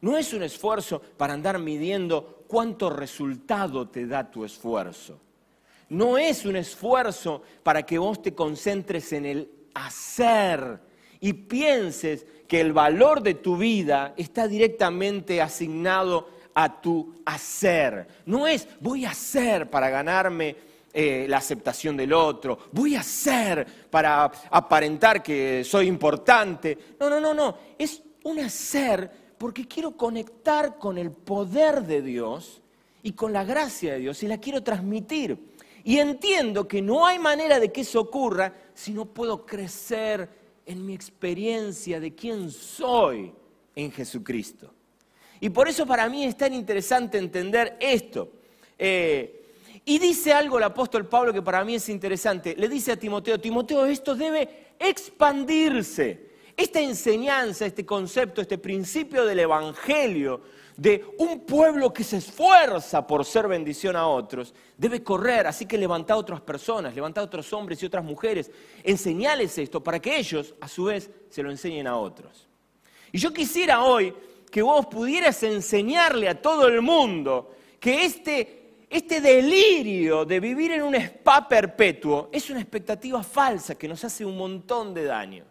No 0.00 0.16
es 0.16 0.32
un 0.32 0.42
esfuerzo 0.42 1.00
para 1.16 1.34
andar 1.34 1.60
midiendo 1.60 2.42
cuánto 2.48 2.90
resultado 2.90 3.88
te 3.88 4.08
da 4.08 4.28
tu 4.28 4.44
esfuerzo. 4.44 5.20
No 5.88 6.18
es 6.18 6.44
un 6.44 6.56
esfuerzo 6.56 7.42
para 7.62 7.84
que 7.84 7.96
vos 7.96 8.20
te 8.20 8.34
concentres 8.34 9.12
en 9.12 9.24
el 9.24 9.48
hacer 9.72 10.80
y 11.20 11.32
pienses 11.32 12.26
que 12.48 12.60
el 12.60 12.72
valor 12.72 13.22
de 13.22 13.34
tu 13.34 13.56
vida 13.56 14.14
está 14.16 14.48
directamente 14.48 15.40
asignado 15.40 16.28
a 16.54 16.80
tu 16.80 17.22
hacer. 17.24 18.08
No 18.26 18.48
es 18.48 18.66
voy 18.80 19.04
a 19.04 19.10
hacer 19.10 19.70
para 19.70 19.90
ganarme 19.90 20.73
eh, 20.96 21.26
la 21.28 21.38
aceptación 21.38 21.96
del 21.96 22.12
otro, 22.12 22.56
voy 22.70 22.94
a 22.94 23.00
hacer 23.00 23.66
para 23.90 24.30
aparentar 24.48 25.24
que 25.24 25.64
soy 25.64 25.88
importante. 25.88 26.78
No, 27.00 27.10
no, 27.10 27.20
no, 27.20 27.34
no. 27.34 27.58
Es 27.76 28.00
un 28.22 28.38
hacer 28.38 29.10
porque 29.36 29.66
quiero 29.66 29.96
conectar 29.96 30.78
con 30.78 30.96
el 30.96 31.10
poder 31.10 31.82
de 31.82 32.00
Dios 32.00 32.62
y 33.02 33.10
con 33.10 33.32
la 33.32 33.42
gracia 33.42 33.94
de 33.94 33.98
Dios 33.98 34.22
y 34.22 34.28
la 34.28 34.38
quiero 34.38 34.62
transmitir. 34.62 35.36
Y 35.82 35.98
entiendo 35.98 36.68
que 36.68 36.80
no 36.80 37.04
hay 37.04 37.18
manera 37.18 37.58
de 37.58 37.72
que 37.72 37.80
eso 37.80 38.00
ocurra 38.00 38.54
si 38.72 38.92
no 38.92 39.04
puedo 39.04 39.44
crecer 39.44 40.28
en 40.64 40.86
mi 40.86 40.94
experiencia 40.94 41.98
de 41.98 42.14
quién 42.14 42.52
soy 42.52 43.32
en 43.74 43.90
Jesucristo. 43.90 44.72
Y 45.40 45.50
por 45.50 45.68
eso 45.68 45.84
para 45.86 46.08
mí 46.08 46.24
es 46.24 46.36
tan 46.36 46.54
interesante 46.54 47.18
entender 47.18 47.76
esto. 47.80 48.30
Eh, 48.78 49.43
y 49.84 49.98
dice 49.98 50.32
algo 50.32 50.58
el 50.58 50.64
apóstol 50.64 51.06
Pablo 51.06 51.32
que 51.32 51.42
para 51.42 51.64
mí 51.64 51.74
es 51.74 51.88
interesante. 51.88 52.54
Le 52.56 52.68
dice 52.68 52.92
a 52.92 52.96
Timoteo, 52.96 53.38
Timoteo, 53.38 53.84
esto 53.84 54.14
debe 54.14 54.74
expandirse. 54.78 56.32
Esta 56.56 56.80
enseñanza, 56.80 57.66
este 57.66 57.84
concepto, 57.84 58.40
este 58.40 58.58
principio 58.58 59.24
del 59.26 59.40
Evangelio, 59.40 60.40
de 60.76 61.04
un 61.18 61.40
pueblo 61.40 61.92
que 61.92 62.02
se 62.02 62.16
esfuerza 62.16 63.06
por 63.06 63.24
ser 63.24 63.46
bendición 63.46 63.96
a 63.96 64.06
otros, 64.06 64.54
debe 64.76 65.02
correr. 65.02 65.46
Así 65.46 65.66
que 65.66 65.76
levanta 65.76 66.14
a 66.14 66.16
otras 66.16 66.40
personas, 66.40 66.94
levanta 66.94 67.20
a 67.20 67.24
otros 67.24 67.52
hombres 67.52 67.82
y 67.82 67.86
otras 67.86 68.04
mujeres, 68.04 68.50
enseñales 68.82 69.58
esto 69.58 69.82
para 69.82 70.00
que 70.00 70.16
ellos, 70.16 70.54
a 70.60 70.68
su 70.68 70.84
vez, 70.84 71.10
se 71.28 71.42
lo 71.42 71.50
enseñen 71.50 71.86
a 71.86 71.96
otros. 71.96 72.48
Y 73.12 73.18
yo 73.18 73.32
quisiera 73.32 73.84
hoy 73.84 74.14
que 74.50 74.62
vos 74.62 74.86
pudieras 74.86 75.42
enseñarle 75.42 76.28
a 76.28 76.40
todo 76.40 76.68
el 76.68 76.80
mundo 76.80 77.50
que 77.78 78.04
este, 78.04 78.63
este 78.96 79.20
delirio 79.20 80.24
de 80.24 80.38
vivir 80.38 80.70
en 80.70 80.82
un 80.82 80.94
spa 80.94 81.48
perpetuo 81.48 82.28
es 82.30 82.48
una 82.48 82.60
expectativa 82.60 83.24
falsa 83.24 83.74
que 83.74 83.88
nos 83.88 84.04
hace 84.04 84.24
un 84.24 84.36
montón 84.36 84.94
de 84.94 85.02
daño. 85.02 85.44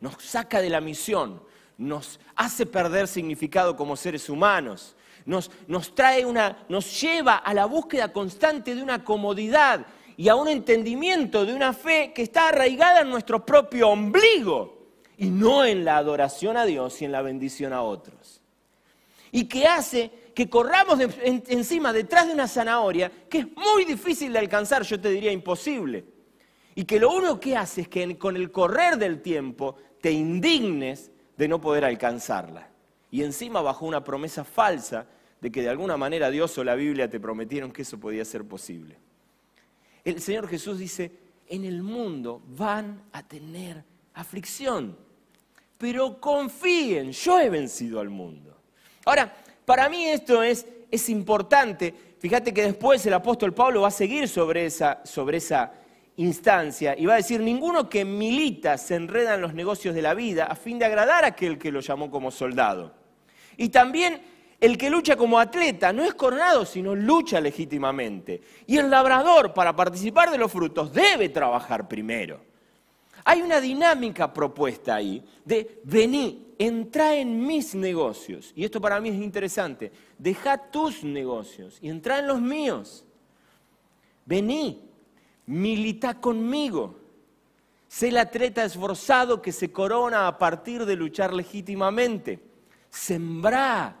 Nos 0.00 0.22
saca 0.22 0.60
de 0.60 0.68
la 0.68 0.82
misión, 0.82 1.42
nos 1.78 2.20
hace 2.36 2.66
perder 2.66 3.08
significado 3.08 3.74
como 3.74 3.96
seres 3.96 4.28
humanos, 4.28 4.96
nos, 5.24 5.50
nos 5.66 5.94
trae 5.94 6.26
una, 6.26 6.66
nos 6.68 7.00
lleva 7.00 7.36
a 7.36 7.54
la 7.54 7.64
búsqueda 7.64 8.12
constante 8.12 8.74
de 8.74 8.82
una 8.82 9.02
comodidad 9.02 9.86
y 10.18 10.28
a 10.28 10.34
un 10.34 10.48
entendimiento 10.48 11.46
de 11.46 11.54
una 11.54 11.72
fe 11.72 12.12
que 12.14 12.20
está 12.20 12.48
arraigada 12.48 13.00
en 13.00 13.08
nuestro 13.08 13.46
propio 13.46 13.88
ombligo 13.88 14.88
y 15.16 15.30
no 15.30 15.64
en 15.64 15.86
la 15.86 15.96
adoración 15.96 16.58
a 16.58 16.66
Dios 16.66 17.00
y 17.00 17.06
en 17.06 17.12
la 17.12 17.22
bendición 17.22 17.72
a 17.72 17.80
otros. 17.80 18.42
Y 19.32 19.44
que 19.44 19.66
hace 19.66 20.23
que 20.34 20.50
corramos 20.50 20.98
encima, 21.22 21.92
detrás 21.92 22.26
de 22.26 22.34
una 22.34 22.48
zanahoria, 22.48 23.10
que 23.28 23.38
es 23.38 23.46
muy 23.56 23.84
difícil 23.84 24.32
de 24.32 24.40
alcanzar, 24.40 24.82
yo 24.82 25.00
te 25.00 25.10
diría 25.10 25.30
imposible. 25.30 26.04
Y 26.74 26.84
que 26.84 26.98
lo 26.98 27.12
único 27.12 27.38
que 27.38 27.56
hace 27.56 27.82
es 27.82 27.88
que 27.88 28.18
con 28.18 28.36
el 28.36 28.50
correr 28.50 28.98
del 28.98 29.22
tiempo 29.22 29.76
te 30.00 30.10
indignes 30.10 31.12
de 31.36 31.48
no 31.48 31.60
poder 31.60 31.84
alcanzarla. 31.84 32.68
Y 33.10 33.22
encima 33.22 33.62
bajo 33.62 33.86
una 33.86 34.02
promesa 34.02 34.42
falsa 34.42 35.06
de 35.40 35.52
que 35.52 35.62
de 35.62 35.68
alguna 35.68 35.96
manera 35.96 36.30
Dios 36.30 36.56
o 36.58 36.64
la 36.64 36.74
Biblia 36.74 37.08
te 37.08 37.20
prometieron 37.20 37.70
que 37.70 37.82
eso 37.82 38.00
podía 38.00 38.24
ser 38.24 38.44
posible. 38.44 38.98
El 40.02 40.20
Señor 40.20 40.48
Jesús 40.48 40.78
dice, 40.78 41.12
en 41.46 41.64
el 41.64 41.82
mundo 41.82 42.42
van 42.46 43.04
a 43.12 43.22
tener 43.22 43.84
aflicción, 44.14 44.98
pero 45.78 46.20
confíen, 46.20 47.12
yo 47.12 47.38
he 47.38 47.50
vencido 47.50 48.00
al 48.00 48.10
mundo. 48.10 48.60
Ahora, 49.04 49.34
para 49.64 49.88
mí 49.88 50.06
esto 50.06 50.42
es, 50.42 50.66
es 50.90 51.08
importante. 51.08 51.94
Fíjate 52.18 52.52
que 52.52 52.62
después 52.62 53.04
el 53.06 53.14
apóstol 53.14 53.52
Pablo 53.52 53.82
va 53.82 53.88
a 53.88 53.92
seguir 53.92 54.28
sobre 54.28 54.66
esa, 54.66 55.00
sobre 55.04 55.38
esa 55.38 55.72
instancia 56.16 56.94
y 56.96 57.06
va 57.06 57.14
a 57.14 57.16
decir, 57.16 57.40
ninguno 57.40 57.88
que 57.88 58.04
milita 58.04 58.78
se 58.78 58.94
enreda 58.94 59.34
en 59.34 59.40
los 59.40 59.54
negocios 59.54 59.94
de 59.94 60.02
la 60.02 60.14
vida 60.14 60.44
a 60.44 60.54
fin 60.54 60.78
de 60.78 60.84
agradar 60.84 61.24
a 61.24 61.28
aquel 61.28 61.58
que 61.58 61.72
lo 61.72 61.80
llamó 61.80 62.10
como 62.10 62.30
soldado. 62.30 62.94
Y 63.56 63.68
también 63.68 64.20
el 64.60 64.78
que 64.78 64.90
lucha 64.90 65.16
como 65.16 65.38
atleta 65.38 65.92
no 65.92 66.04
es 66.04 66.14
coronado, 66.14 66.64
sino 66.64 66.94
lucha 66.94 67.40
legítimamente. 67.40 68.40
Y 68.66 68.78
el 68.78 68.90
labrador, 68.90 69.52
para 69.52 69.74
participar 69.74 70.30
de 70.30 70.38
los 70.38 70.50
frutos, 70.50 70.92
debe 70.92 71.28
trabajar 71.28 71.86
primero. 71.88 72.40
Hay 73.24 73.42
una 73.42 73.60
dinámica 73.60 74.32
propuesta 74.32 74.96
ahí 74.96 75.22
de 75.44 75.80
vení, 75.84 76.53
entra 76.66 77.16
en 77.16 77.46
mis 77.46 77.74
negocios. 77.74 78.52
Y 78.54 78.64
esto 78.64 78.80
para 78.80 79.00
mí 79.00 79.08
es 79.08 79.16
interesante. 79.16 79.92
Deja 80.18 80.58
tus 80.70 81.04
negocios 81.04 81.78
y 81.80 81.88
entra 81.88 82.18
en 82.18 82.26
los 82.26 82.40
míos. 82.40 83.04
Vení, 84.24 84.88
milita 85.46 86.20
conmigo. 86.20 86.96
Sé 87.88 88.08
el 88.08 88.18
atleta 88.18 88.64
esforzado 88.64 89.40
que 89.40 89.52
se 89.52 89.70
corona 89.70 90.26
a 90.26 90.38
partir 90.38 90.84
de 90.84 90.96
luchar 90.96 91.32
legítimamente. 91.32 92.40
Sembrá 92.90 93.96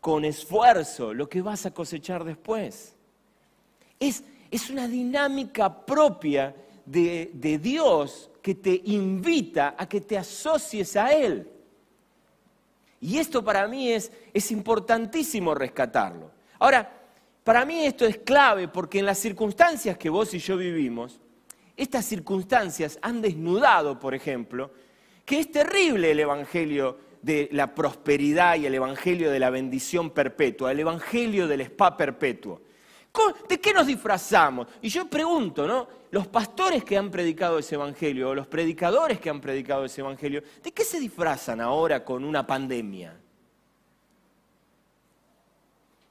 con 0.00 0.24
esfuerzo 0.24 1.14
lo 1.14 1.28
que 1.28 1.42
vas 1.42 1.66
a 1.66 1.72
cosechar 1.72 2.24
después. 2.24 2.94
Es, 3.98 4.24
es 4.50 4.70
una 4.70 4.88
dinámica 4.88 5.84
propia 5.84 6.54
de, 6.84 7.30
de 7.34 7.58
Dios 7.58 8.30
que 8.42 8.56
te 8.56 8.82
invita 8.84 9.76
a 9.78 9.88
que 9.88 10.00
te 10.00 10.18
asocies 10.18 10.96
a 10.96 11.12
Él. 11.12 11.48
Y 13.02 13.18
esto 13.18 13.44
para 13.44 13.66
mí 13.66 13.90
es, 13.90 14.12
es 14.32 14.52
importantísimo 14.52 15.54
rescatarlo. 15.56 16.30
Ahora, 16.60 16.88
para 17.42 17.64
mí 17.64 17.84
esto 17.84 18.06
es 18.06 18.18
clave 18.18 18.68
porque 18.68 19.00
en 19.00 19.06
las 19.06 19.18
circunstancias 19.18 19.98
que 19.98 20.08
vos 20.08 20.32
y 20.34 20.38
yo 20.38 20.56
vivimos, 20.56 21.20
estas 21.76 22.04
circunstancias 22.04 23.00
han 23.02 23.20
desnudado, 23.20 23.98
por 23.98 24.14
ejemplo, 24.14 24.70
que 25.24 25.40
es 25.40 25.50
terrible 25.50 26.12
el 26.12 26.20
Evangelio 26.20 26.96
de 27.22 27.48
la 27.50 27.74
prosperidad 27.74 28.56
y 28.56 28.66
el 28.66 28.74
Evangelio 28.76 29.32
de 29.32 29.40
la 29.40 29.50
bendición 29.50 30.10
perpetua, 30.10 30.70
el 30.70 30.78
Evangelio 30.78 31.48
del 31.48 31.62
spa 31.62 31.96
perpetuo. 31.96 32.62
¿De 33.48 33.60
qué 33.60 33.74
nos 33.74 33.86
disfrazamos? 33.86 34.66
Y 34.80 34.88
yo 34.88 35.06
pregunto, 35.06 35.66
¿no? 35.66 35.86
Los 36.10 36.26
pastores 36.28 36.82
que 36.82 36.96
han 36.96 37.10
predicado 37.10 37.58
ese 37.58 37.74
Evangelio, 37.74 38.30
o 38.30 38.34
los 38.34 38.46
predicadores 38.46 39.20
que 39.20 39.28
han 39.28 39.40
predicado 39.40 39.84
ese 39.84 40.00
Evangelio, 40.00 40.42
¿de 40.62 40.72
qué 40.72 40.82
se 40.84 40.98
disfrazan 40.98 41.60
ahora 41.60 42.04
con 42.04 42.24
una 42.24 42.46
pandemia? 42.46 43.18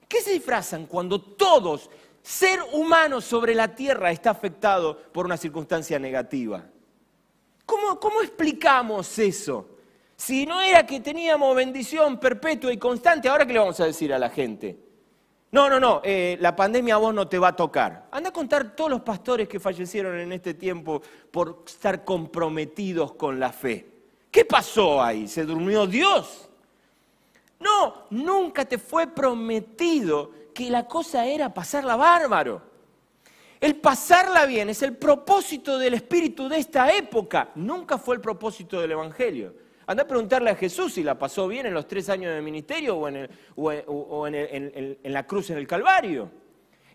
¿Qué 0.08 0.22
se 0.22 0.34
disfrazan 0.34 0.86
cuando 0.86 1.20
todos, 1.20 1.90
ser 2.22 2.60
humano 2.74 3.20
sobre 3.20 3.56
la 3.56 3.74
tierra, 3.74 4.12
está 4.12 4.30
afectado 4.30 4.96
por 5.12 5.26
una 5.26 5.38
circunstancia 5.38 5.98
negativa? 5.98 6.64
¿Cómo, 7.66 8.00
cómo 8.00 8.22
explicamos 8.22 9.18
eso? 9.18 9.70
Si 10.16 10.46
no 10.46 10.62
era 10.62 10.86
que 10.86 11.00
teníamos 11.00 11.56
bendición 11.56 12.20
perpetua 12.20 12.72
y 12.72 12.78
constante, 12.78 13.28
¿ahora 13.28 13.46
qué 13.48 13.54
le 13.54 13.60
vamos 13.60 13.80
a 13.80 13.86
decir 13.86 14.14
a 14.14 14.20
la 14.20 14.30
gente? 14.30 14.91
No, 15.52 15.70
no, 15.70 15.82
no, 15.82 16.02
eh, 16.04 16.38
la 16.40 16.56
pandemia 16.56 16.96
a 16.96 16.98
vos 16.98 17.14
no 17.14 17.28
te 17.28 17.38
va 17.38 17.50
a 17.50 17.56
tocar. 17.56 18.08
Anda 18.12 18.30
a 18.30 18.34
contar 18.34 18.74
todos 18.74 18.90
los 18.90 19.02
pastores 19.02 19.50
que 19.50 19.60
fallecieron 19.60 20.18
en 20.18 20.32
este 20.32 20.54
tiempo 20.54 21.02
por 21.30 21.64
estar 21.68 22.06
comprometidos 22.06 23.14
con 23.14 23.38
la 23.38 23.52
fe. 23.52 23.86
¿Qué 24.32 24.46
pasó 24.46 25.04
ahí? 25.04 25.28
¿Se 25.28 25.44
durmió 25.44 25.86
Dios? 25.86 26.50
No, 27.60 28.06
nunca 28.12 28.64
te 28.64 28.78
fue 28.78 29.08
prometido 29.08 30.32
que 30.54 30.70
la 30.70 30.88
cosa 30.88 31.26
era 31.26 31.54
pasarla 31.54 31.98
bárbaro. 31.98 32.62
El 33.60 33.76
pasarla 33.76 34.46
bien 34.46 34.70
es 34.70 34.82
el 34.82 34.96
propósito 34.96 35.78
del 35.78 35.94
Espíritu 35.94 36.48
de 36.48 36.58
esta 36.58 36.92
época, 36.96 37.52
nunca 37.56 37.98
fue 37.98 38.16
el 38.16 38.22
propósito 38.22 38.80
del 38.80 38.94
Evangelio. 38.94 39.54
Anda 39.92 40.04
a 40.04 40.08
preguntarle 40.08 40.52
a 40.52 40.56
Jesús 40.56 40.94
si 40.94 41.04
la 41.04 41.20
pasó 41.20 41.50
bien 41.50 41.66
en 41.66 41.74
los 41.74 41.86
tres 41.86 42.08
años 42.08 42.34
de 42.34 42.42
ministerio 42.42 42.96
o 42.96 43.10
en, 43.10 44.98
la 45.04 45.28
cruz 45.28 45.50
en 45.50 45.58
el 45.58 45.68
Calvario. 45.68 46.32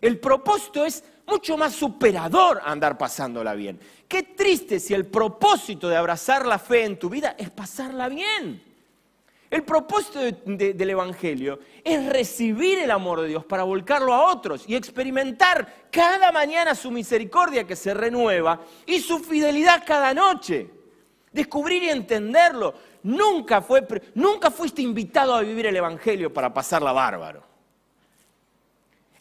El 0.01 0.19
propósito 0.19 0.83
es 0.83 1.03
mucho 1.27 1.57
más 1.57 1.75
superador 1.75 2.59
andar 2.65 2.97
pasándola 2.97 3.53
bien. 3.53 3.79
Qué 4.07 4.23
triste 4.23 4.79
si 4.79 4.95
el 4.95 5.05
propósito 5.05 5.87
de 5.87 5.95
abrazar 5.95 6.47
la 6.47 6.57
fe 6.57 6.85
en 6.85 6.97
tu 6.97 7.07
vida 7.07 7.35
es 7.37 7.51
pasarla 7.51 8.09
bien. 8.09 8.63
El 9.51 9.61
propósito 9.61 10.19
del 10.19 10.89
Evangelio 10.89 11.59
es 11.83 12.03
recibir 12.07 12.79
el 12.79 12.89
amor 12.89 13.21
de 13.21 13.27
Dios 13.27 13.45
para 13.45 13.61
volcarlo 13.61 14.11
a 14.11 14.31
otros 14.31 14.63
y 14.67 14.75
experimentar 14.75 15.85
cada 15.91 16.31
mañana 16.31 16.73
su 16.73 16.89
misericordia 16.89 17.67
que 17.67 17.75
se 17.75 17.93
renueva 17.93 18.59
y 18.87 18.99
su 19.01 19.19
fidelidad 19.19 19.83
cada 19.85 20.15
noche 20.15 20.76
descubrir 21.37 21.83
y 21.83 21.89
entenderlo. 21.89 22.73
Nunca, 23.03 23.61
fue, 23.61 23.87
nunca 24.15 24.51
fuiste 24.51 24.81
invitado 24.81 25.33
a 25.33 25.41
vivir 25.41 25.67
el 25.67 25.75
Evangelio 25.75 26.33
para 26.33 26.53
pasarla 26.53 26.91
bárbaro. 26.91 27.43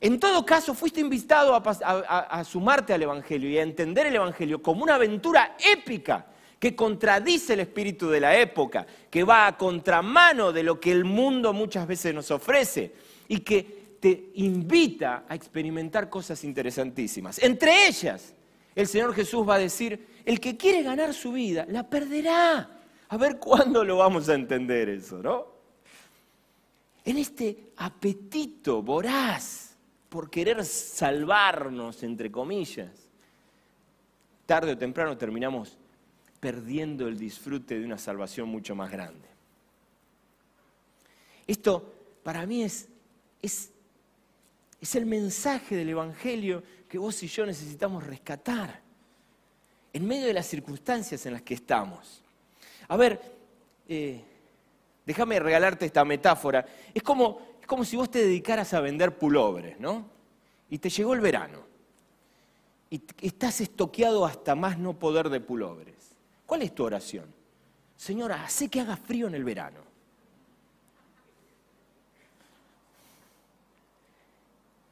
En 0.00 0.18
todo 0.18 0.44
caso, 0.44 0.74
fuiste 0.74 1.00
invitado 1.00 1.54
a, 1.54 1.60
a, 1.60 2.44
sumarte 2.44 2.92
al 2.92 3.02
Evangelio 3.02 3.48
y 3.48 3.58
a 3.58 3.62
entender 3.62 4.06
el 4.06 4.16
Evangelio 4.16 4.60
como 4.60 4.82
una 4.82 4.96
aventura 4.96 5.56
épica 5.72 6.26
que 6.58 6.74
contradice 6.74 7.52
el 7.52 7.60
espíritu 7.60 8.08
de 8.08 8.20
la 8.20 8.36
época, 8.36 8.86
que 9.10 9.24
va 9.24 9.46
a 9.46 9.56
contramano 9.56 10.52
de 10.52 10.62
lo 10.62 10.80
que 10.80 10.90
el 10.90 11.04
mundo 11.04 11.52
muchas 11.52 11.86
veces 11.86 12.14
nos 12.14 12.30
ofrece 12.30 12.92
y 13.28 13.40
que 13.40 13.96
te 14.00 14.30
invita 14.34 15.24
a 15.28 15.34
experimentar 15.34 16.08
cosas 16.10 16.44
interesantísimas. 16.44 17.38
Entre 17.42 17.86
ellas, 17.86 18.34
el 18.74 18.86
Señor 18.86 19.14
Jesús 19.14 19.48
va 19.48 19.54
a 19.54 19.58
decir, 19.58 20.06
el 20.26 20.40
que 20.40 20.56
quiere 20.56 20.82
ganar 20.82 21.14
su 21.14 21.32
vida, 21.32 21.64
la 21.70 21.88
perderá. 21.88 22.68
A 23.08 23.16
ver 23.16 23.38
cuándo 23.38 23.84
lo 23.84 23.98
vamos 23.98 24.28
a 24.28 24.34
entender 24.34 24.88
eso, 24.88 25.22
¿no? 25.22 25.46
En 27.04 27.16
este 27.16 27.70
apetito 27.76 28.82
voraz 28.82 29.76
por 30.08 30.28
querer 30.28 30.64
salvarnos, 30.64 32.02
entre 32.02 32.32
comillas, 32.32 32.90
tarde 34.44 34.72
o 34.72 34.78
temprano 34.78 35.16
terminamos 35.16 35.78
perdiendo 36.40 37.06
el 37.06 37.16
disfrute 37.16 37.78
de 37.78 37.84
una 37.84 37.96
salvación 37.96 38.48
mucho 38.48 38.74
más 38.74 38.90
grande. 38.90 39.28
Esto 41.46 41.94
para 42.24 42.44
mí 42.46 42.64
es, 42.64 42.88
es, 43.40 43.70
es 44.80 44.94
el 44.96 45.06
mensaje 45.06 45.76
del 45.76 45.90
Evangelio 45.90 46.64
que 46.88 46.98
vos 46.98 47.22
y 47.22 47.28
yo 47.28 47.46
necesitamos 47.46 48.04
rescatar 48.04 48.85
en 49.96 50.06
medio 50.06 50.26
de 50.26 50.34
las 50.34 50.46
circunstancias 50.46 51.24
en 51.24 51.32
las 51.32 51.40
que 51.40 51.54
estamos. 51.54 52.22
A 52.88 52.98
ver, 52.98 53.18
eh, 53.88 54.22
déjame 55.06 55.40
regalarte 55.40 55.86
esta 55.86 56.04
metáfora. 56.04 56.66
Es 56.92 57.02
como, 57.02 57.40
es 57.58 57.66
como 57.66 57.82
si 57.82 57.96
vos 57.96 58.10
te 58.10 58.18
dedicaras 58.18 58.74
a 58.74 58.80
vender 58.80 59.16
pulobres, 59.16 59.80
¿no? 59.80 60.06
Y 60.68 60.78
te 60.78 60.90
llegó 60.90 61.14
el 61.14 61.20
verano. 61.20 61.60
Y 62.90 63.00
estás 63.22 63.62
estoqueado 63.62 64.26
hasta 64.26 64.54
más 64.54 64.78
no 64.78 64.98
poder 64.98 65.30
de 65.30 65.40
pulobres. 65.40 65.94
¿Cuál 66.44 66.60
es 66.60 66.74
tu 66.74 66.84
oración? 66.84 67.24
Señora, 67.96 68.44
hace 68.44 68.68
que 68.68 68.82
haga 68.82 68.98
frío 68.98 69.28
en 69.28 69.34
el 69.34 69.44
verano. 69.44 69.80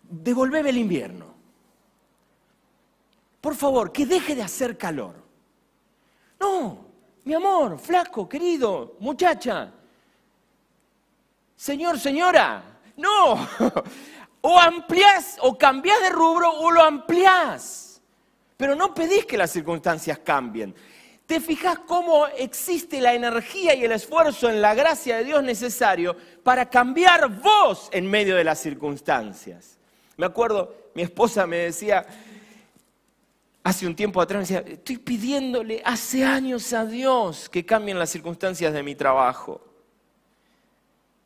Devolveme 0.08 0.70
el 0.70 0.78
invierno 0.78 1.33
por 3.44 3.54
favor, 3.54 3.92
que 3.92 4.06
deje 4.06 4.34
de 4.34 4.42
hacer 4.42 4.78
calor. 4.78 5.16
No, 6.40 6.86
mi 7.24 7.34
amor, 7.34 7.78
flaco, 7.78 8.26
querido, 8.26 8.96
muchacha. 9.00 9.70
Señor, 11.54 11.98
señora, 11.98 12.80
no. 12.96 13.48
O 14.46 14.58
ampliás 14.58 15.38
o 15.40 15.56
cambiás 15.56 16.00
de 16.00 16.10
rubro 16.10 16.50
o 16.50 16.70
lo 16.70 16.82
ampliás. 16.82 18.00
Pero 18.58 18.74
no 18.74 18.94
pedís 18.94 19.24
que 19.26 19.38
las 19.38 19.50
circunstancias 19.50 20.18
cambien. 20.18 20.74
¿Te 21.26 21.40
fijas 21.40 21.78
cómo 21.80 22.26
existe 22.26 23.00
la 23.00 23.14
energía 23.14 23.74
y 23.74 23.84
el 23.84 23.92
esfuerzo 23.92 24.50
en 24.50 24.60
la 24.60 24.74
gracia 24.74 25.16
de 25.16 25.24
Dios 25.24 25.42
necesario 25.42 26.14
para 26.42 26.68
cambiar 26.68 27.28
vos 27.40 27.88
en 27.92 28.06
medio 28.06 28.36
de 28.36 28.44
las 28.44 28.58
circunstancias? 28.58 29.78
Me 30.18 30.26
acuerdo, 30.26 30.90
mi 30.94 31.02
esposa 31.02 31.46
me 31.46 31.56
decía, 31.56 32.06
hace 33.64 33.86
un 33.86 33.96
tiempo 33.96 34.20
atrás 34.20 34.50
me 34.50 34.58
decía, 34.58 34.72
estoy 34.74 34.98
pidiéndole 34.98 35.82
hace 35.84 36.22
años 36.22 36.72
a 36.74 36.84
Dios 36.84 37.48
que 37.48 37.64
cambien 37.64 37.98
las 37.98 38.10
circunstancias 38.10 38.72
de 38.72 38.82
mi 38.82 38.94
trabajo. 38.94 39.60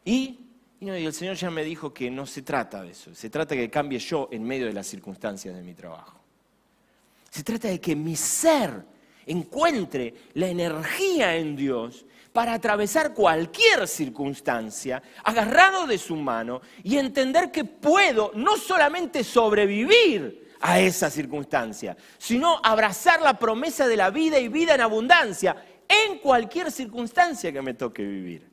Y, 0.05 0.39
el 0.81 1.13
Señor 1.13 1.35
ya 1.35 1.51
me 1.51 1.65
dijo 1.65 1.93
que 1.93 2.09
no 2.09 2.25
se 2.25 2.43
trata 2.43 2.83
de 2.83 2.93
eso, 2.93 3.13
se 3.13 3.29
trata 3.29 3.57
de 3.57 3.63
que 3.63 3.71
cambie 3.71 3.99
yo 3.99 4.29
en 4.31 4.45
medio 4.45 4.67
de 4.67 4.73
las 4.73 4.87
circunstancias 4.87 5.55
de 5.55 5.63
mi 5.63 5.75
trabajo. 5.75 6.21
Se 7.29 7.43
trata 7.43 7.69
de 7.69 7.81
que 7.81 7.97
mi 7.97 8.15
ser 8.15 8.85
encuentre 9.27 10.15
la 10.35 10.47
energía 10.47 11.35
en 11.35 11.57
Dios 11.57 12.07
para 12.33 12.55
atravesar 12.55 13.13
cualquier 13.13 13.89
circunstancia, 13.89 15.03
agarrado 15.25 15.89
de 15.89 15.99
su 15.99 16.15
mano 16.15 16.63
y 16.85 16.97
entender 16.97 17.51
que 17.51 17.65
puedo 17.65 18.31
no 18.37 18.57
solamente 18.57 19.25
sobrevivir, 19.25 20.48
a 20.61 20.81
esa 20.81 21.11
circunstancia, 21.11 21.97
sino 22.19 22.61
abrazar 22.63 23.21
la 23.23 23.39
promesa 23.39 23.87
de 23.87 23.97
la 23.97 24.11
vida 24.11 24.39
y 24.39 24.49
vida 24.49 24.75
en 24.75 24.81
abundancia 24.81 25.57
en 25.89 26.19
cualquier 26.19 26.71
circunstancia 26.71 27.53
que 27.53 27.63
me 27.63 27.75
toque 27.75 28.03
vivir. 28.03 28.49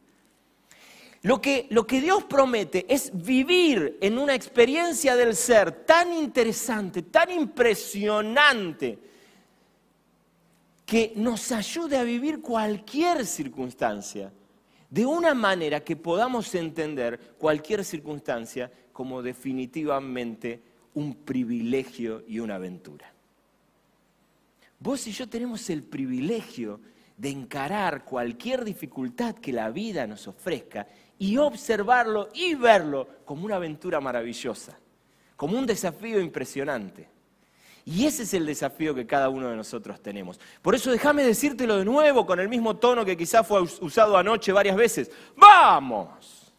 Lo 1.24 1.42
que, 1.42 1.66
lo 1.72 1.88
que, 1.88 2.02
Dios 2.02 2.24
promete 2.26 2.86
es 2.88 3.12
vivir 3.12 3.98
en 4.00 4.20
una 4.20 4.36
experiencia 4.36 5.16
del 5.16 5.36
ser 5.36 5.72
tan 5.86 6.14
interesante, 6.14 7.02
tan 7.02 7.32
impresionante, 7.32 9.00
que 10.86 11.14
nos 11.16 11.52
ayude 11.52 11.98
a 11.98 12.04
vivir 12.04 12.42
cualquier 12.42 13.26
circunstancia 13.26 14.32
de 14.90 15.06
una 15.06 15.34
manera 15.34 15.80
que 15.80 15.96
podamos 15.96 16.54
entender 16.54 17.20
cualquier 17.40 17.84
circunstancia 17.84 18.72
como 18.94 19.22
definitivamente 19.24 20.62
un 20.96 21.14
privilegio 21.14 22.24
y 22.28 22.40
una 22.40 22.56
aventura. 22.56 23.12
Vos 24.80 25.08
y 25.08 25.12
yo 25.12 25.30
tenemos 25.30 25.70
el 25.70 25.84
privilegio 25.84 26.80
de 27.18 27.30
encarar 27.30 28.04
cualquier 28.04 28.66
dificultad 28.66 29.36
que 29.36 29.54
la 29.54 29.70
vida 29.70 30.06
nos 30.06 30.28
ofrezca 30.28 30.88
y 31.18 31.38
observarlo 31.38 32.30
y 32.34 32.56
verlo 32.56 33.08
como 33.24 33.46
una 33.46 33.56
aventura 33.56 34.02
maravillosa, 34.02 34.78
como 35.36 35.58
un 35.58 35.66
desafío 35.66 36.20
impresionante. 36.20 37.08
Y 37.86 38.06
ese 38.06 38.24
es 38.24 38.34
el 38.34 38.46
desafío 38.46 38.96
que 38.96 39.06
cada 39.06 39.30
uno 39.30 39.50
de 39.50 39.56
nosotros 39.56 40.02
tenemos. 40.02 40.40
Por 40.62 40.74
eso 40.76 40.92
déjame 40.92 41.24
decírtelo 41.24 41.78
de 41.78 41.86
nuevo 41.86 42.26
con 42.26 42.40
el 42.40 42.50
mismo 42.50 42.76
tono 42.78 43.06
que 43.06 43.16
quizás 43.16 43.48
fue 43.48 43.62
usado 43.62 44.18
anoche 44.18 44.52
varias 44.52 44.76
veces. 44.76 45.12
Vamos, 45.38 46.52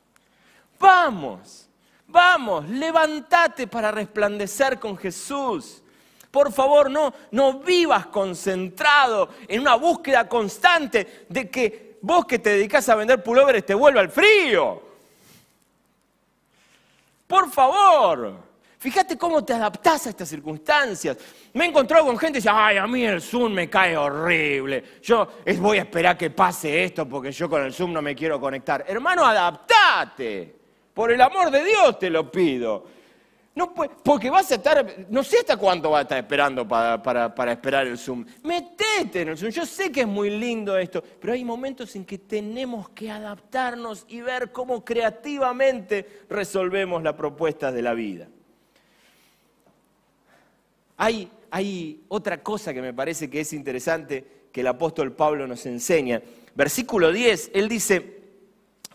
vamos. 0.79 1.66
Vamos, 2.09 2.69
levántate 2.69 3.67
para 3.67 3.91
resplandecer 3.91 4.79
con 4.79 4.97
Jesús. 4.97 5.83
por 6.31 6.53
favor, 6.53 6.91
no, 6.91 7.15
no 7.31 7.61
vivas 7.61 8.07
concentrado 8.09 9.31
en 9.49 9.63
una 9.63 9.75
búsqueda 9.75 10.29
constante 10.29 11.25
de 11.31 11.49
que 11.49 11.99
vos 12.03 12.27
que 12.27 12.39
te 12.39 12.51
dedicas 12.51 12.87
a 12.91 12.95
vender 12.95 13.23
pulóveres 13.23 13.65
te 13.65 13.73
vuelva 13.73 14.03
al 14.03 14.11
frío. 14.11 14.83
Por 17.27 17.51
favor, 17.51 18.37
fíjate 18.79 19.17
cómo 19.17 19.45
te 19.45 19.55
adaptás 19.55 20.07
a 20.07 20.11
estas 20.11 20.29
circunstancias. 20.29 21.17
Me 21.55 21.65
he 21.65 21.69
encontrado 21.69 22.05
con 22.05 22.19
gente 22.19 22.35
que 22.35 22.39
dice, 22.41 22.51
ay, 22.53 22.77
a 22.77 22.87
mí 22.87 23.05
el 23.05 23.23
Zoom 23.23 23.53
me 23.55 23.71
cae 23.71 23.97
horrible. 23.97 25.01
Yo 25.03 25.27
voy 25.59 25.79
a 25.79 25.83
esperar 25.83 26.19
que 26.19 26.31
pase 26.31 26.85
esto 26.85 27.09
porque 27.09 27.33
yo 27.33 27.49
con 27.49 27.63
el 27.63 27.73
Zoom 27.73 27.95
no 27.95 28.03
me 28.03 28.15
quiero 28.15 28.39
conectar. 28.39 28.85
Hermano, 28.87 29.25
adaptate. 29.25 30.56
Por 30.97 31.13
el 31.13 31.21
amor 31.21 31.51
de 31.51 31.63
Dios 31.63 31.99
te 31.99 32.09
lo 32.09 32.33
pido. 32.33 32.87
Porque 34.03 34.31
vas 34.31 34.51
a 34.51 34.55
estar, 34.55 35.07
no 35.11 35.23
sé 35.23 35.41
hasta 35.41 35.59
cuánto 35.59 35.91
vas 35.91 35.99
a 35.99 36.03
estar 36.05 36.17
esperando 36.17 36.67
para, 36.67 37.53
esperar 37.53 37.87
el 37.87 37.99
Zoom. 37.99 38.25
Metete 38.45 39.21
en 39.21 39.29
el 39.29 39.37
Zoom. 39.37 39.51
Yo 39.51 39.67
sé 39.67 39.93
que 39.93 40.01
es 40.01 40.07
muy 40.07 40.31
lindo 40.31 40.75
esto, 40.79 41.05
pero 41.21 41.35
hay 41.35 41.45
momentos 41.45 41.95
en 41.97 42.07
que 42.07 42.17
tenemos 42.17 42.89
que 42.89 43.11
adaptarnos 43.11 44.07
y 44.09 44.23
ver 44.23 44.53
cómo 44.53 44.83
creativamente 44.87 46.25
resolvemos 46.31 47.03
las 47.03 47.13
propuestas 47.13 47.75
de 47.75 47.83
la 47.83 47.93
vida. 47.93 48.29
Hay 50.97 52.01
otra 52.09 52.43
cosa 52.43 52.73
que 52.73 52.81
me 52.81 52.95
parece 52.95 53.29
que 53.29 53.41
es 53.41 53.53
interesante 53.53 54.49
que 54.51 54.63
el 54.63 54.67
apóstol 54.69 55.13
Pablo 55.13 55.47
nos 55.47 55.67
enseña. 55.67 56.23
Versículo 56.55 57.13
10, 57.13 57.51
él 57.53 57.69
dice, 57.69 58.23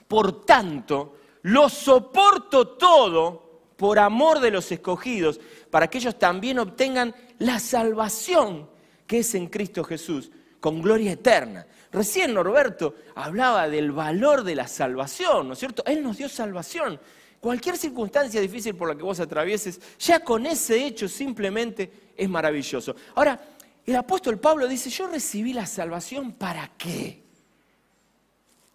por 0.07 0.43
tanto, 0.43 1.17
lo 1.43 1.69
soporto 1.69 2.67
todo 2.67 3.51
por 3.77 3.97
amor 3.97 4.39
de 4.39 4.51
los 4.51 4.71
escogidos, 4.71 5.39
para 5.69 5.89
que 5.89 5.97
ellos 5.97 6.19
también 6.19 6.59
obtengan 6.59 7.15
la 7.39 7.59
salvación 7.59 8.69
que 9.07 9.19
es 9.19 9.35
en 9.35 9.47
Cristo 9.47 9.83
Jesús, 9.83 10.31
con 10.59 10.81
gloria 10.81 11.13
eterna. 11.13 11.65
Recién 11.91 12.33
Norberto 12.33 12.95
hablaba 13.15 13.67
del 13.67 13.91
valor 13.91 14.43
de 14.43 14.55
la 14.55 14.67
salvación, 14.67 15.47
¿no 15.47 15.53
es 15.53 15.59
cierto? 15.59 15.83
Él 15.85 16.03
nos 16.03 16.17
dio 16.17 16.29
salvación. 16.29 16.99
Cualquier 17.39 17.75
circunstancia 17.75 18.39
difícil 18.39 18.75
por 18.75 18.87
la 18.87 18.95
que 18.95 19.01
vos 19.03 19.19
atravieses, 19.19 19.81
ya 19.99 20.19
con 20.19 20.45
ese 20.45 20.85
hecho 20.85 21.09
simplemente 21.09 22.11
es 22.15 22.29
maravilloso. 22.29 22.95
Ahora, 23.15 23.41
el 23.85 23.95
apóstol 23.95 24.39
Pablo 24.39 24.67
dice, 24.67 24.89
yo 24.91 25.07
recibí 25.07 25.53
la 25.53 25.65
salvación 25.65 26.33
para 26.33 26.71
qué? 26.77 27.23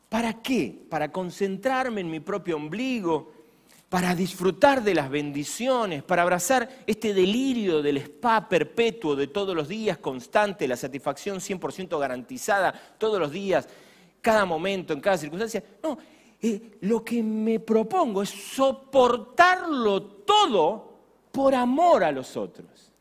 ¿Para 0.08 0.40
qué? 0.42 0.86
Para 0.88 1.10
concentrarme 1.10 2.00
en 2.00 2.10
mi 2.10 2.20
propio 2.20 2.56
ombligo, 2.56 3.32
para 3.88 4.14
disfrutar 4.14 4.82
de 4.82 4.94
las 4.94 5.08
bendiciones, 5.10 6.02
para 6.02 6.22
abrazar 6.22 6.68
este 6.86 7.14
delirio 7.14 7.82
del 7.82 7.98
spa 7.98 8.48
perpetuo 8.48 9.14
de 9.14 9.28
todos 9.28 9.54
los 9.54 9.68
días, 9.68 9.98
constante, 9.98 10.66
la 10.66 10.76
satisfacción 10.76 11.38
100% 11.38 11.98
garantizada 11.98 12.72
todos 12.98 13.20
los 13.20 13.30
días, 13.30 13.68
cada 14.20 14.44
momento, 14.44 14.92
en 14.92 15.00
cada 15.00 15.18
circunstancia. 15.18 15.62
No, 15.82 15.98
eh, 16.40 16.78
lo 16.82 17.04
que 17.04 17.22
me 17.22 17.60
propongo 17.60 18.22
es 18.22 18.30
soportarlo 18.30 20.02
todo 20.02 20.98
por 21.30 21.54
amor 21.54 22.02
a 22.02 22.12
los 22.12 22.36
otros. 22.36 22.92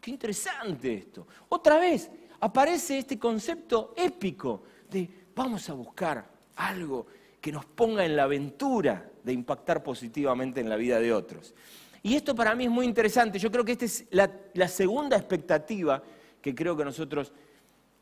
Qué 0.00 0.10
interesante 0.10 0.94
esto. 0.94 1.26
Otra 1.48 1.78
vez 1.78 2.10
aparece 2.40 2.98
este 2.98 3.18
concepto 3.18 3.94
épico 3.96 4.62
de 4.90 5.28
vamos 5.34 5.68
a 5.70 5.72
buscar 5.72 6.35
algo 6.56 7.06
que 7.40 7.52
nos 7.52 7.64
ponga 7.64 8.04
en 8.04 8.16
la 8.16 8.24
aventura 8.24 9.08
de 9.22 9.32
impactar 9.32 9.82
positivamente 9.82 10.60
en 10.60 10.68
la 10.68 10.76
vida 10.76 10.98
de 10.98 11.12
otros. 11.12 11.54
Y 12.02 12.14
esto 12.14 12.34
para 12.34 12.54
mí 12.54 12.64
es 12.64 12.70
muy 12.70 12.86
interesante. 12.86 13.38
Yo 13.38 13.50
creo 13.50 13.64
que 13.64 13.72
esta 13.72 13.84
es 13.84 14.06
la, 14.10 14.68
segunda 14.68 15.16
expectativa 15.16 16.02
que 16.40 16.54
creo 16.54 16.76
que 16.76 16.84
nosotros 16.84 17.32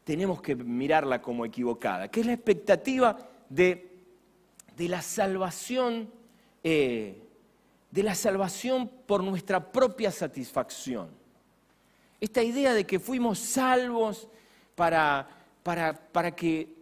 tenemos 0.04 0.42
que 0.42 0.54
mirarla 0.54 1.22
como 1.22 1.46
equivocada, 1.46 2.10
que 2.10 2.20
es 2.20 2.26
la 2.26 2.34
expectativa 2.34 3.16
de, 3.48 3.90
la 4.76 5.00
salvación, 5.00 6.10
eh, 6.62 7.22
de 7.90 8.02
la 8.02 8.14
salvación 8.14 8.90
por 9.06 9.24
nuestra 9.24 9.72
propia 9.72 10.10
satisfacción. 10.10 11.08
Esta 12.20 12.42
idea 12.42 12.74
de 12.74 12.84
que 12.86 13.00
fuimos 13.00 13.38
salvos 13.38 14.28
para, 14.74 15.26
para, 15.62 15.94
para 15.94 16.34
que 16.34 16.73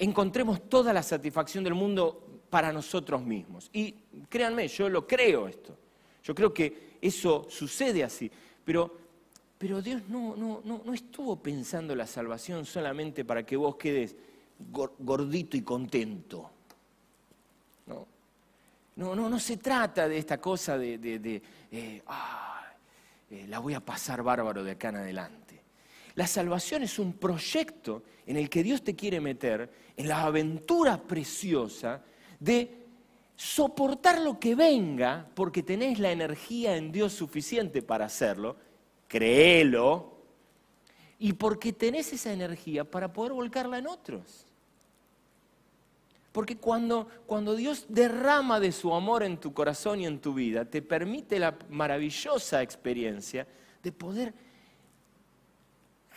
encontremos 0.00 0.68
toda 0.68 0.92
la 0.92 1.02
satisfacción 1.02 1.62
del 1.62 1.74
mundo 1.74 2.40
para 2.48 2.72
nosotros 2.72 3.22
mismos. 3.22 3.68
Y 3.72 3.92
créanme, 4.28 4.66
yo 4.66 4.88
lo 4.88 5.06
creo 5.06 5.46
esto. 5.46 5.76
Yo 6.24 6.34
creo 6.34 6.52
que 6.52 6.96
eso 7.00 7.46
sucede 7.50 8.02
así. 8.02 8.30
Pero, 8.64 8.96
pero 9.58 9.82
Dios 9.82 10.02
no, 10.08 10.34
no, 10.36 10.62
no, 10.64 10.94
estuvo 10.94 11.36
pensando 11.36 11.94
la 11.94 12.06
salvación 12.06 12.64
solamente 12.64 13.24
para 13.26 13.44
que 13.44 13.56
vos 13.56 13.76
quedes 13.76 14.16
gordito 14.98 15.56
y 15.56 15.62
contento. 15.62 16.50
No, 17.86 18.06
no, 18.96 19.14
no, 19.14 19.28
no 19.28 19.38
se 19.38 19.58
trata 19.58 20.08
de 20.08 20.16
esta 20.16 20.40
cosa 20.40 20.78
de, 20.78 20.96
de, 20.96 21.42
eh, 21.70 22.02
eh, 23.30 23.46
la 23.48 23.58
voy 23.58 23.74
a 23.74 23.80
pasar 23.80 24.22
bárbaro 24.22 24.64
de 24.64 24.72
acá 24.72 24.88
en 24.88 24.96
adelante. 24.96 25.39
La 26.20 26.26
salvación 26.26 26.82
es 26.82 26.98
un 26.98 27.14
proyecto 27.14 28.02
en 28.26 28.36
el 28.36 28.50
que 28.50 28.62
Dios 28.62 28.84
te 28.84 28.94
quiere 28.94 29.22
meter 29.22 29.70
en 29.96 30.06
la 30.06 30.24
aventura 30.24 31.02
preciosa 31.02 32.04
de 32.38 32.84
soportar 33.34 34.20
lo 34.20 34.38
que 34.38 34.54
venga 34.54 35.26
porque 35.34 35.62
tenés 35.62 35.98
la 35.98 36.12
energía 36.12 36.76
en 36.76 36.92
Dios 36.92 37.14
suficiente 37.14 37.80
para 37.80 38.04
hacerlo, 38.04 38.58
créelo, 39.08 40.12
y 41.18 41.32
porque 41.32 41.72
tenés 41.72 42.12
esa 42.12 42.34
energía 42.34 42.84
para 42.84 43.10
poder 43.10 43.32
volcarla 43.32 43.78
en 43.78 43.86
otros. 43.86 44.44
Porque 46.32 46.58
cuando, 46.58 47.08
cuando 47.24 47.56
Dios 47.56 47.86
derrama 47.88 48.60
de 48.60 48.72
su 48.72 48.92
amor 48.92 49.22
en 49.22 49.38
tu 49.38 49.54
corazón 49.54 50.00
y 50.00 50.06
en 50.06 50.20
tu 50.20 50.34
vida, 50.34 50.66
te 50.66 50.82
permite 50.82 51.38
la 51.38 51.56
maravillosa 51.70 52.60
experiencia 52.60 53.46
de 53.82 53.90
poder 53.90 54.34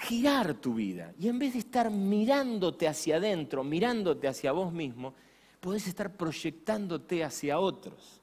girar 0.04 0.56
tu 0.56 0.74
vida. 0.74 1.14
Y 1.18 1.28
en 1.30 1.40
vez 1.40 1.54
de 1.54 1.60
estar 1.60 1.90
mirándote 1.90 2.88
hacia 2.88 3.18
adentro, 3.18 3.64
mirándote 3.64 4.28
hacia 4.28 4.52
vos 4.52 4.72
mismo, 4.72 5.14
podés 5.60 5.88
estar 5.88 6.12
proyectándote 6.16 7.24
hacia 7.24 7.60
otros. 7.60 8.22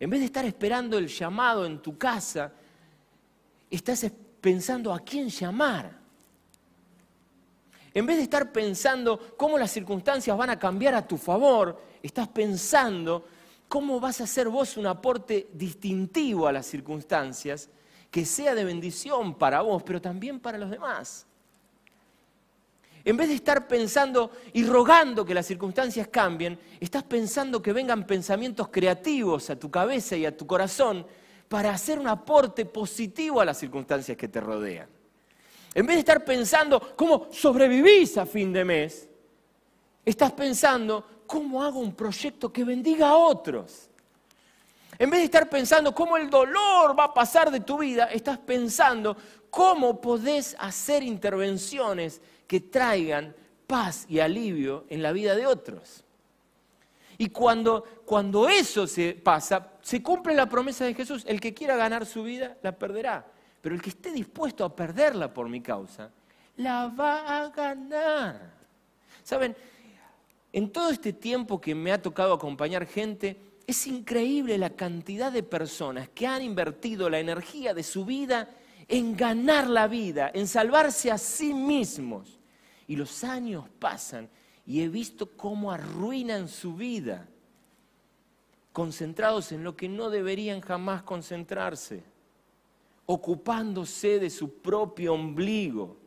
En 0.00 0.10
vez 0.10 0.20
de 0.20 0.26
estar 0.26 0.44
esperando 0.44 0.96
el 0.98 1.08
llamado 1.08 1.66
en 1.66 1.80
tu 1.80 1.98
casa, 1.98 2.52
estás 3.70 4.10
pensando 4.40 4.92
a 4.92 5.00
quién 5.00 5.28
llamar. 5.28 5.98
En 7.92 8.06
vez 8.06 8.16
de 8.16 8.22
estar 8.24 8.50
pensando 8.50 9.36
cómo 9.36 9.58
las 9.58 9.70
circunstancias 9.70 10.36
van 10.36 10.50
a 10.50 10.58
cambiar 10.58 10.94
a 10.94 11.06
tu 11.06 11.16
favor, 11.16 11.80
estás 12.02 12.28
pensando 12.28 13.26
cómo 13.68 14.00
vas 14.00 14.20
a 14.20 14.24
hacer 14.24 14.48
vos 14.48 14.76
un 14.76 14.86
aporte 14.86 15.48
distintivo 15.52 16.48
a 16.48 16.52
las 16.52 16.66
circunstancias 16.66 17.68
que 18.14 18.24
sea 18.24 18.54
de 18.54 18.62
bendición 18.62 19.34
para 19.34 19.60
vos, 19.62 19.82
pero 19.82 20.00
también 20.00 20.38
para 20.38 20.56
los 20.56 20.70
demás. 20.70 21.26
En 23.04 23.16
vez 23.16 23.26
de 23.26 23.34
estar 23.34 23.66
pensando 23.66 24.30
y 24.52 24.62
rogando 24.62 25.24
que 25.24 25.34
las 25.34 25.44
circunstancias 25.44 26.06
cambien, 26.06 26.56
estás 26.78 27.02
pensando 27.02 27.60
que 27.60 27.72
vengan 27.72 28.06
pensamientos 28.06 28.68
creativos 28.68 29.50
a 29.50 29.58
tu 29.58 29.68
cabeza 29.68 30.14
y 30.14 30.26
a 30.26 30.36
tu 30.36 30.46
corazón 30.46 31.04
para 31.48 31.72
hacer 31.72 31.98
un 31.98 32.06
aporte 32.06 32.64
positivo 32.64 33.40
a 33.40 33.44
las 33.44 33.58
circunstancias 33.58 34.16
que 34.16 34.28
te 34.28 34.40
rodean. 34.40 34.86
En 35.74 35.84
vez 35.84 35.96
de 35.96 36.00
estar 36.00 36.24
pensando 36.24 36.94
cómo 36.94 37.26
sobrevivís 37.32 38.16
a 38.16 38.26
fin 38.26 38.52
de 38.52 38.64
mes, 38.64 39.08
estás 40.04 40.30
pensando 40.30 41.04
cómo 41.26 41.64
hago 41.64 41.80
un 41.80 41.96
proyecto 41.96 42.52
que 42.52 42.62
bendiga 42.62 43.08
a 43.08 43.16
otros. 43.16 43.90
En 44.98 45.10
vez 45.10 45.20
de 45.20 45.24
estar 45.24 45.48
pensando 45.48 45.94
cómo 45.94 46.16
el 46.16 46.30
dolor 46.30 46.98
va 46.98 47.04
a 47.04 47.14
pasar 47.14 47.50
de 47.50 47.60
tu 47.60 47.78
vida, 47.78 48.04
estás 48.06 48.38
pensando 48.38 49.16
cómo 49.50 50.00
podés 50.00 50.56
hacer 50.58 51.02
intervenciones 51.02 52.20
que 52.46 52.60
traigan 52.60 53.34
paz 53.66 54.06
y 54.08 54.20
alivio 54.20 54.84
en 54.88 55.02
la 55.02 55.12
vida 55.12 55.34
de 55.34 55.46
otros. 55.46 56.04
Y 57.18 57.28
cuando, 57.28 57.84
cuando 58.04 58.48
eso 58.48 58.86
se 58.86 59.14
pasa, 59.14 59.72
se 59.82 60.02
cumple 60.02 60.34
la 60.34 60.48
promesa 60.48 60.84
de 60.84 60.94
Jesús, 60.94 61.24
el 61.26 61.40
que 61.40 61.54
quiera 61.54 61.76
ganar 61.76 62.06
su 62.06 62.24
vida, 62.24 62.56
la 62.62 62.72
perderá. 62.72 63.24
Pero 63.60 63.74
el 63.74 63.82
que 63.82 63.90
esté 63.90 64.10
dispuesto 64.10 64.64
a 64.64 64.74
perderla 64.74 65.32
por 65.32 65.48
mi 65.48 65.60
causa, 65.60 66.10
la 66.56 66.88
va 66.88 67.44
a 67.44 67.48
ganar. 67.50 68.52
Saben, 69.22 69.56
en 70.52 70.70
todo 70.70 70.90
este 70.90 71.12
tiempo 71.12 71.60
que 71.60 71.74
me 71.74 71.92
ha 71.92 72.02
tocado 72.02 72.34
acompañar 72.34 72.86
gente, 72.86 73.40
es 73.66 73.86
increíble 73.86 74.58
la 74.58 74.70
cantidad 74.70 75.32
de 75.32 75.42
personas 75.42 76.08
que 76.08 76.26
han 76.26 76.42
invertido 76.42 77.08
la 77.08 77.18
energía 77.18 77.74
de 77.74 77.82
su 77.82 78.04
vida 78.04 78.50
en 78.88 79.16
ganar 79.16 79.68
la 79.68 79.88
vida, 79.88 80.30
en 80.34 80.46
salvarse 80.46 81.10
a 81.10 81.18
sí 81.18 81.54
mismos. 81.54 82.38
Y 82.86 82.96
los 82.96 83.24
años 83.24 83.64
pasan 83.78 84.28
y 84.66 84.82
he 84.82 84.88
visto 84.88 85.36
cómo 85.36 85.70
arruinan 85.72 86.48
su 86.48 86.74
vida, 86.74 87.28
concentrados 88.72 89.52
en 89.52 89.64
lo 89.64 89.76
que 89.76 89.88
no 89.88 90.10
deberían 90.10 90.60
jamás 90.60 91.02
concentrarse, 91.02 92.02
ocupándose 93.06 94.18
de 94.18 94.30
su 94.30 94.58
propio 94.58 95.14
ombligo. 95.14 96.03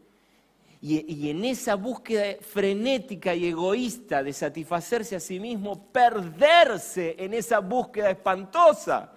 Y, 0.80 1.30
en 1.30 1.44
esa 1.44 1.76
búsqueda 1.76 2.38
frenética 2.42 3.34
y 3.34 3.48
egoísta 3.48 4.22
de 4.22 4.32
satisfacerse 4.32 5.16
a 5.16 5.20
sí 5.20 5.40
mismo, 5.40 5.88
perderse 5.92 7.16
en 7.18 7.34
esa 7.34 7.60
búsqueda 7.60 8.12
espantosa. 8.12 9.12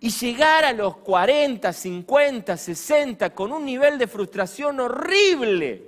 Y 0.00 0.10
llegar 0.10 0.64
a 0.64 0.72
los 0.72 0.96
40, 0.98 1.72
50, 1.72 2.56
60 2.56 3.34
con 3.34 3.52
un 3.52 3.64
nivel 3.64 3.98
de 3.98 4.06
frustración 4.06 4.80
horrible, 4.80 5.82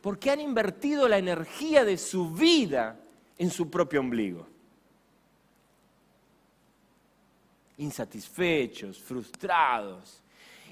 porque 0.00 0.30
han 0.30 0.40
invertido 0.40 1.08
la 1.08 1.18
energía 1.18 1.84
de 1.84 1.98
su 1.98 2.30
vida 2.30 2.96
en 3.38 3.50
su 3.50 3.68
propio 3.68 4.00
ombligo. 4.00 4.46
Insatisfechos, 7.78 9.00
frustrados. 9.00 10.19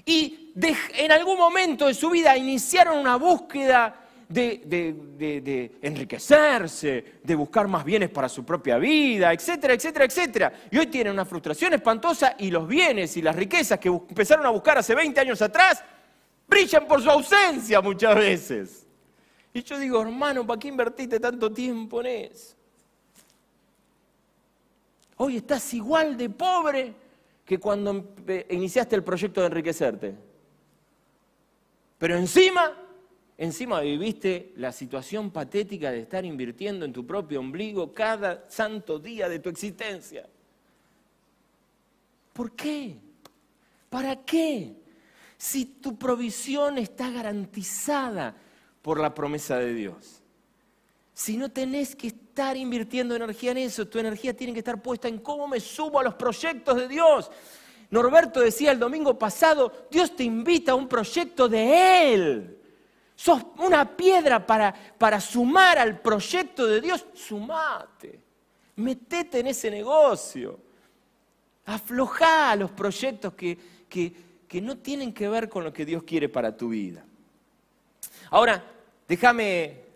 Y 0.09 0.53
en 0.55 1.11
algún 1.11 1.37
momento 1.37 1.85
de 1.85 1.93
su 1.93 2.09
vida 2.09 2.35
iniciaron 2.35 2.97
una 2.97 3.15
búsqueda 3.15 4.07
de, 4.27 4.63
de, 4.65 5.77
enriquecerse, 5.83 7.19
de 7.23 7.35
buscar 7.35 7.67
más 7.67 7.85
bienes 7.85 8.09
para 8.09 8.27
su 8.27 8.43
propia 8.43 8.79
vida, 8.79 9.31
etcétera, 9.31 9.75
etcétera, 9.75 10.05
etcétera. 10.05 10.53
Y 10.71 10.79
hoy 10.79 10.87
tienen 10.87 11.13
una 11.13 11.25
frustración 11.25 11.75
espantosa 11.75 12.33
y 12.39 12.49
los 12.49 12.67
bienes 12.67 13.15
y 13.17 13.21
las 13.21 13.35
riquezas 13.35 13.77
que 13.77 13.89
empezaron 13.89 14.47
a 14.47 14.49
buscar 14.49 14.79
hace 14.79 14.95
20 14.95 15.19
años 15.19 15.43
atrás 15.43 15.83
brillan 16.47 16.87
por 16.87 17.03
su 17.03 17.11
ausencia 17.11 17.79
muchas 17.79 18.15
veces. 18.15 18.87
Y 19.53 19.61
yo 19.61 19.77
digo, 19.77 20.01
hermano, 20.01 20.43
¿para 20.43 20.59
qué 20.59 20.69
invertiste 20.69 21.19
tanto 21.19 21.53
tiempo 21.53 22.01
en 22.01 22.31
eso? 22.31 22.55
Hoy 25.17 25.37
estás 25.37 25.71
igual 25.75 26.17
de 26.17 26.31
pobre 26.31 26.95
que 27.49 27.59
cuando 27.59 28.13
iniciaste 28.47 28.95
el 28.95 29.03
proyecto 29.03 29.41
de 29.41 29.47
enriquecerte. 29.47 30.13
Pero 31.97 32.15
encima, 32.15 32.77
encima 33.39 33.79
viviste 33.79 34.53
la 34.57 34.71
situación 34.71 35.31
patética 35.31 35.89
de 35.89 36.01
estar 36.01 36.23
invirtiendo 36.25 36.85
en 36.85 36.93
tu 36.93 37.07
propio 37.07 37.39
ombligo 37.39 37.91
cada 37.91 38.47
santo 38.51 38.99
día 38.99 39.27
de 39.27 39.39
tu 39.39 39.49
existencia. 39.49 40.29
¿Por 42.33 42.51
qué? 42.51 42.97
¿Para 43.89 44.23
qué? 44.23 44.75
Si 45.35 45.65
tu 45.65 45.97
provisión 45.97 46.77
está 46.77 47.09
garantizada 47.09 48.35
por 48.83 48.99
la 48.99 49.15
promesa 49.15 49.57
de 49.57 49.73
Dios. 49.73 50.18
Si 51.19 51.35
no 51.35 51.51
tenés 51.51 51.97
que 51.97 52.07
estar 52.07 52.55
invirtiendo 52.55 53.13
energía 53.13 53.51
en 53.51 53.57
eso, 53.57 53.85
tu 53.85 53.99
energía 53.99 54.33
tiene 54.33 54.53
que 54.53 54.59
estar 54.59 54.81
puesta 54.81 55.09
en 55.09 55.19
cómo 55.19 55.49
me 55.49 55.59
sumo 55.59 55.99
a 55.99 56.03
los 56.03 56.13
proyectos 56.13 56.77
de 56.77 56.87
Dios. 56.87 57.29
Norberto 57.89 58.39
decía 58.39 58.71
el 58.71 58.79
domingo 58.79 59.19
pasado, 59.19 59.89
Dios 59.91 60.15
te 60.15 60.23
invita 60.23 60.71
a 60.71 60.75
un 60.75 60.87
proyecto 60.87 61.49
de 61.49 62.13
Él. 62.13 62.57
Sos 63.17 63.43
una 63.57 63.97
piedra 63.97 64.47
para, 64.47 64.73
para 64.97 65.19
sumar 65.19 65.77
al 65.77 65.99
proyecto 65.99 66.65
de 66.65 66.79
Dios. 66.79 67.05
Sumate. 67.13 68.17
Metete 68.77 69.41
en 69.41 69.47
ese 69.47 69.69
negocio. 69.69 70.57
Aflojá 71.65 72.55
los 72.55 72.71
proyectos 72.71 73.33
que, 73.33 73.57
que, 73.89 74.13
que 74.47 74.61
no 74.61 74.77
tienen 74.77 75.13
que 75.13 75.27
ver 75.27 75.49
con 75.49 75.65
lo 75.65 75.73
que 75.73 75.83
Dios 75.83 76.03
quiere 76.03 76.29
para 76.29 76.55
tu 76.55 76.69
vida. 76.69 77.03
Ahora, 78.29 78.63
déjame 79.05 79.88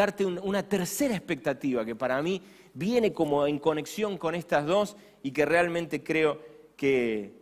darte 0.00 0.24
una 0.24 0.62
tercera 0.62 1.14
expectativa 1.14 1.84
que 1.84 1.94
para 1.94 2.22
mí 2.22 2.42
viene 2.74 3.12
como 3.12 3.46
en 3.46 3.58
conexión 3.58 4.16
con 4.16 4.34
estas 4.34 4.66
dos 4.66 4.96
y 5.22 5.30
que 5.30 5.44
realmente 5.44 6.02
creo 6.02 6.40
que, 6.76 7.38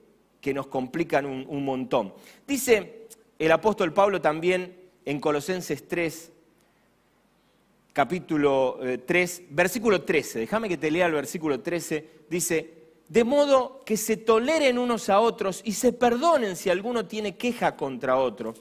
nos 0.55 0.69
complican 0.69 1.27
un, 1.27 1.65
montón. 1.65 2.15
Dice 2.47 3.07
el 3.39 3.53
apóstol 3.53 3.93
Pablo 3.93 4.19
también 4.19 4.75
en 5.05 5.21
Colosenses 5.21 5.87
3, 5.87 6.33
capítulo 7.93 8.81
3, 9.05 9.39
eh, 9.39 9.47
versículo 9.51 10.03
13, 10.03 10.39
déjame 10.39 10.71
que 10.71 10.79
te 10.79 10.91
lea 10.91 11.05
el 11.05 11.13
versículo 11.13 11.61
13, 11.61 12.09
dice, 12.31 12.75
de 13.09 13.25
modo 13.25 13.83
que 13.85 13.99
se 13.99 14.17
toleren 14.17 14.79
unos 14.79 15.11
a 15.11 15.21
otros 15.21 15.61
y 15.65 15.73
se 15.73 15.93
perdonen 15.93 16.57
si 16.57 16.71
alguno 16.71 17.05
tiene 17.05 17.37
queja 17.37 17.77
contra 17.77 18.17
otro, 18.17 18.55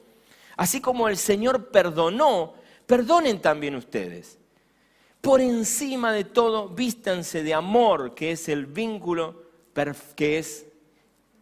así 0.57 0.81
como 0.81 1.07
el 1.07 1.15
Señor 1.15 1.69
perdonó 1.69 2.53
perdonen 2.87 3.39
también 3.41 3.75
ustedes. 3.75 4.39
Por 5.21 5.41
encima 5.41 6.11
de 6.13 6.23
todo, 6.23 6.69
vístanse 6.69 7.43
de 7.43 7.53
amor, 7.53 8.15
que 8.15 8.31
es 8.31 8.49
el 8.49 8.65
vínculo, 8.65 9.43
que 10.15 10.39
es 10.39 10.65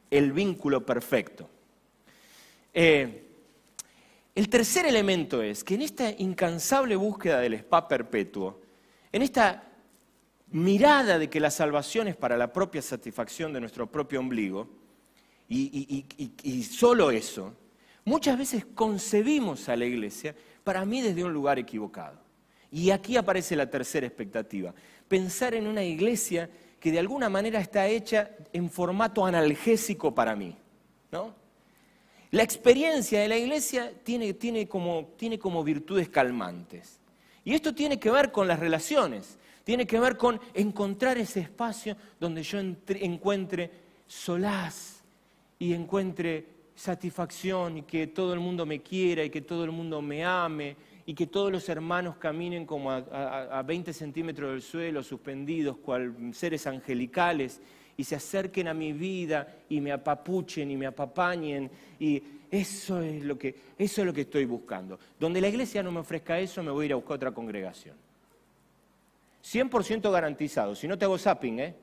el 0.10 0.32
vínculo 0.32 0.86
perfecto. 0.86 1.48
Eh, 2.74 3.22
el 4.34 4.50
tercer 4.50 4.86
elemento 4.86 5.42
es 5.42 5.64
que 5.64 5.76
en 5.76 5.84
esta 5.84 6.10
incansable 6.10 6.96
búsqueda 6.96 7.40
del 7.40 7.54
spa 7.54 7.88
perpetuo, 7.88 8.60
en 9.12 9.22
esta 9.22 9.72
mirada 10.52 11.18
de 11.20 11.30
que 11.30 11.40
la 11.40 11.52
salvación 11.52 12.08
es 12.08 12.16
para 12.16 12.38
la 12.38 12.52
propia 12.52 12.82
satisfacción 12.82 13.54
de 13.54 13.62
nuestro 13.62 13.90
propio 13.90 14.20
ombligo, 14.20 14.68
y, 15.48 16.06
y 16.42 16.64
solo 16.64 17.12
eso, 17.12 17.54
muchas 18.04 18.38
veces 18.38 18.66
concebimos 18.74 19.70
a 19.70 19.76
la 19.76 19.86
iglesia 19.86 20.36
para 20.66 20.84
mí 20.84 21.00
desde 21.00 21.24
un 21.24 21.32
lugar 21.32 21.60
equivocado. 21.60 22.18
Y 22.72 22.90
aquí 22.90 23.16
aparece 23.16 23.56
la 23.56 23.70
tercera 23.70 24.06
expectativa, 24.06 24.74
pensar 25.08 25.54
en 25.54 25.68
una 25.68 25.84
iglesia 25.84 26.50
que 26.80 26.92
de 26.92 27.00
alguna 27.00 27.30
manera 27.30 27.60
está 27.60 27.88
hecha 27.88 28.32
en 28.52 28.70
formato 28.70 29.26
analgésico 29.26 30.14
para 30.14 30.36
mí. 30.36 30.58
¿no? 31.12 31.34
La 32.32 32.44
experiencia 32.44 33.22
de 33.22 33.28
la 33.28 33.38
iglesia 33.38 33.94
tiene, 34.04 34.68
como 34.68 35.64
virtudes 35.64 36.10
calmantes. 36.10 37.00
Y 37.44 37.54
esto 37.54 37.74
tiene 37.76 38.00
que 38.00 38.10
ver 38.10 38.32
con 38.32 38.48
las 38.48 38.60
relaciones, 38.60 39.38
tiene 39.64 39.86
que 39.86 40.00
ver 40.00 40.18
con 40.18 40.42
encontrar 40.56 41.20
ese 41.20 41.42
espacio 41.42 41.96
donde 42.20 42.42
yo 42.42 42.58
encuentre 42.60 43.70
solaz 44.08 45.04
y 45.60 45.74
encuentre 45.74 46.55
satisfacción 46.76 47.78
y 47.78 47.82
que 47.84 48.08
todo 48.08 48.34
el 48.34 48.40
mundo 48.40 48.66
me 48.66 48.82
quiera 48.82 49.24
y 49.24 49.30
que 49.30 49.42
todo 49.42 49.64
el 49.64 49.72
mundo 49.72 50.02
me 50.02 50.24
ame 50.24 50.76
y 51.06 51.14
que 51.14 51.28
todos 51.28 51.52
los 51.52 51.68
hermanos 51.70 52.18
caminen 52.18 52.66
como 52.66 52.92
a, 52.92 53.64
20 53.64 53.94
centímetros 53.94 54.52
del 54.52 54.62
suelo, 54.62 55.04
suspendidos, 55.04 55.78
cual 55.78 56.16
seres 56.34 56.66
angelicales, 56.66 57.62
y 57.98 58.04
se 58.04 58.16
acerquen 58.16 58.68
a 58.68 58.74
mi 58.74 58.92
vida 58.92 59.48
y 59.70 59.80
me 59.80 59.92
apapuchen 59.92 60.70
y 60.70 60.76
me 60.76 60.88
apapañen. 60.88 61.70
Y 62.00 62.22
eso 62.50 63.02
es 63.02 63.24
lo 63.24 63.38
que, 63.38 63.56
eso 63.78 64.02
es 64.02 64.08
lo 64.08 64.14
que 64.14 64.22
estoy 64.22 64.46
buscando. 64.46 65.00
Donde 65.20 65.40
la 65.40 65.48
iglesia 65.48 65.84
no 65.84 65.92
me 65.92 66.00
ofrezca 66.00 66.40
eso, 66.40 66.64
me 66.64 66.72
voy 66.72 66.84
a 66.84 66.86
ir 66.88 66.94
a 66.94 66.96
buscar 66.96 67.18
otra 67.18 67.32
congregación. 67.32 67.96
100% 69.44 70.12
garantizado. 70.12 70.74
Si 70.74 70.88
no 70.88 70.98
te 70.98 71.06
hago 71.06 71.20
zapping, 71.20 71.60
¿eh? 71.60 71.76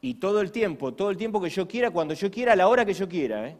Y 0.00 0.14
todo 0.14 0.40
el 0.40 0.52
tiempo, 0.52 0.94
todo 0.94 1.10
el 1.10 1.16
tiempo 1.16 1.40
que 1.40 1.50
yo 1.50 1.66
quiera, 1.66 1.90
cuando 1.90 2.14
yo 2.14 2.30
quiera, 2.30 2.52
a 2.52 2.56
la 2.56 2.68
hora 2.68 2.84
que 2.84 2.94
yo 2.94 3.08
quiera. 3.08 3.48
¿eh? 3.48 3.56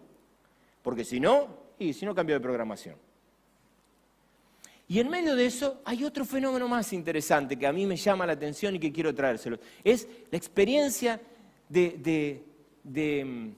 Porque 0.83 1.05
si 1.05 1.18
no, 1.18 1.48
y 1.79 1.92
si 1.92 2.07
no 2.07 2.14
cambio 2.14 2.37
de 2.37 2.40
programación. 2.40 2.96
Y 4.90 5.01
en 5.01 5.11
medio 5.11 5.37
de 5.37 5.44
eso 5.44 5.83
hay 5.85 6.03
otro 6.03 6.24
fenómeno 6.24 6.66
más 6.66 6.92
interesante 6.94 7.59
que 7.59 7.66
a 7.66 7.72
mí 7.72 7.85
me 7.85 7.96
llama 7.96 8.24
la 8.24 8.33
atención 8.33 8.74
y 8.77 8.79
que 8.79 8.90
quiero 8.90 9.14
traérselo. 9.14 9.59
Es 9.85 10.09
la 10.31 10.38
experiencia 10.38 11.20
de, 11.68 12.42
de, 12.83 13.53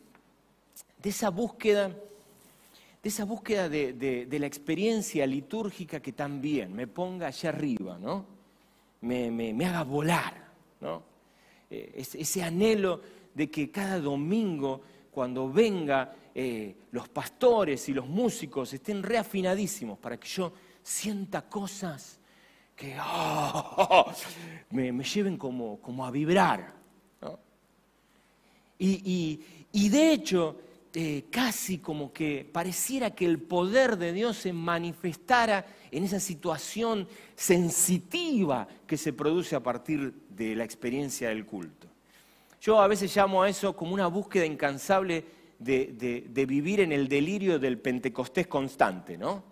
esa 1.05 1.31
búsqueda, 1.31 1.89
de 1.89 3.09
esa 3.09 3.25
búsqueda 3.25 3.69
de, 3.69 4.27
la 4.29 4.47
experiencia 4.47 5.25
litúrgica 5.25 6.01
que 6.01 6.13
también 6.13 6.75
me 6.75 6.89
ponga 6.89 7.29
allá 7.29 7.51
arriba, 7.51 7.97
¿no? 7.97 8.27
Me, 9.03 9.31
me, 9.31 9.55
me 9.55 9.67
haga 9.67 9.85
volar, 9.85 10.35
¿no? 10.81 11.10
Eh, 11.71 11.93
ese 11.95 12.43
anhelo 12.43 13.01
de 13.33 13.49
que 13.51 13.71
cada 13.71 14.01
domingo, 14.01 14.81
cuando 15.11 15.51
venga 15.51 16.15
eh, 16.35 16.75
los 16.91 17.09
pastores 17.09 17.89
y 17.89 17.95
los 17.95 18.07
músicos, 18.07 18.73
estén 18.73 19.03
reafinadísimos 19.03 19.99
para 19.99 20.19
que 20.19 20.29
yo 20.29 20.53
sienta 20.83 21.49
cosas 21.49 22.19
que 22.75 22.95
ah, 22.99 24.13
me, 24.71 24.91
lleven 25.05 25.37
como, 25.37 26.05
a 26.05 26.11
vibrar. 26.11 26.75
Y, 28.79 29.89
de 29.91 30.13
hecho, 30.13 30.57
eh, 30.93 31.27
casi 31.31 31.79
como 31.79 32.13
que 32.13 32.49
pareciera 32.53 33.11
que 33.15 33.25
el 33.25 33.39
poder 33.39 33.97
de 33.97 34.13
Dios 34.13 34.37
se 34.39 34.53
manifestara 34.53 35.65
en 35.93 36.03
esa 36.03 36.19
situación 36.19 37.07
sensitiva 37.37 38.67
que 38.87 38.97
se 38.97 39.13
produce 39.13 39.55
a 39.55 39.63
partir 39.63 40.13
de 40.31 40.57
la 40.57 40.65
experiencia 40.65 41.29
del 41.29 41.47
culto. 41.47 41.87
Yo 42.61 42.81
a 42.81 42.89
veces 42.89 43.15
llamo 43.15 43.43
a 43.43 43.49
eso 43.49 43.75
como 43.77 43.95
una 43.95 44.09
búsqueda 44.09 44.45
incansable 44.45 45.25
de, 45.61 46.45
vivir 46.49 46.81
en 46.81 46.91
el 46.91 47.07
delirio 47.07 47.59
del 47.59 47.79
Pentecostés 47.79 48.49
constante, 48.49 49.17
¿no? 49.17 49.45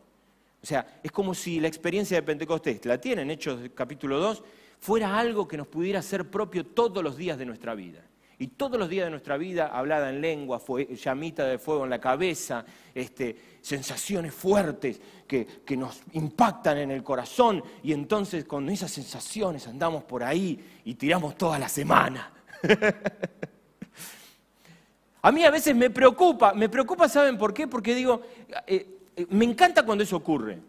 O 0.60 0.66
sea, 0.66 1.00
es 1.02 1.12
como 1.12 1.34
si 1.34 1.60
la 1.60 1.68
experiencia 1.68 2.16
de 2.16 2.22
Pentecostés, 2.22 2.84
la 2.84 3.00
tienen, 3.00 3.30
Hechos 3.30 3.60
capítulo 3.74 4.18
2, 4.18 4.42
fuera 4.80 5.16
algo 5.16 5.46
que 5.46 5.56
nos 5.56 5.68
pudiera 5.68 6.02
ser 6.02 6.28
propio 6.28 6.66
todos 6.66 7.04
los 7.04 7.16
días 7.16 7.38
de 7.38 7.46
nuestra 7.46 7.74
vida. 7.76 8.07
Y 8.40 8.48
todos 8.48 8.78
los 8.78 8.88
días 8.88 9.06
de 9.06 9.10
nuestra 9.10 9.36
vida, 9.36 9.66
hablada 9.66 10.10
en 10.10 10.20
lengua, 10.20 10.62
llamita 10.90 11.44
de 11.44 11.58
fuego 11.58 11.84
en 11.84 11.90
la 11.90 12.00
cabeza, 12.00 12.64
este, 12.94 13.58
sensaciones 13.60 14.32
fuertes 14.32 15.00
que, 15.26 15.76
nos 15.76 16.02
impactan 16.12 16.78
en 16.78 16.92
el 16.92 17.02
corazón. 17.02 17.62
Y 17.82 17.92
entonces 17.92 18.44
con 18.44 18.68
esas 18.68 18.92
sensaciones 18.92 19.66
andamos 19.66 20.04
por 20.04 20.22
ahí 20.22 20.80
y 20.84 20.94
tiramos 20.94 21.36
toda 21.36 21.58
la 21.58 21.68
semana. 21.68 22.32
A 25.20 25.32
mí 25.32 25.44
a 25.44 25.50
veces 25.50 25.74
me 25.74 25.90
preocupa, 25.90 26.54
me 26.54 26.68
preocupa, 26.68 27.08
¿saben 27.08 27.36
por 27.36 27.52
qué? 27.52 27.66
Porque 27.66 27.92
digo, 27.92 28.22
eh, 28.66 29.00
eh, 29.16 29.26
me 29.30 29.44
encanta 29.44 29.84
cuando 29.84 30.04
eso 30.04 30.16
ocurre. 30.16 30.60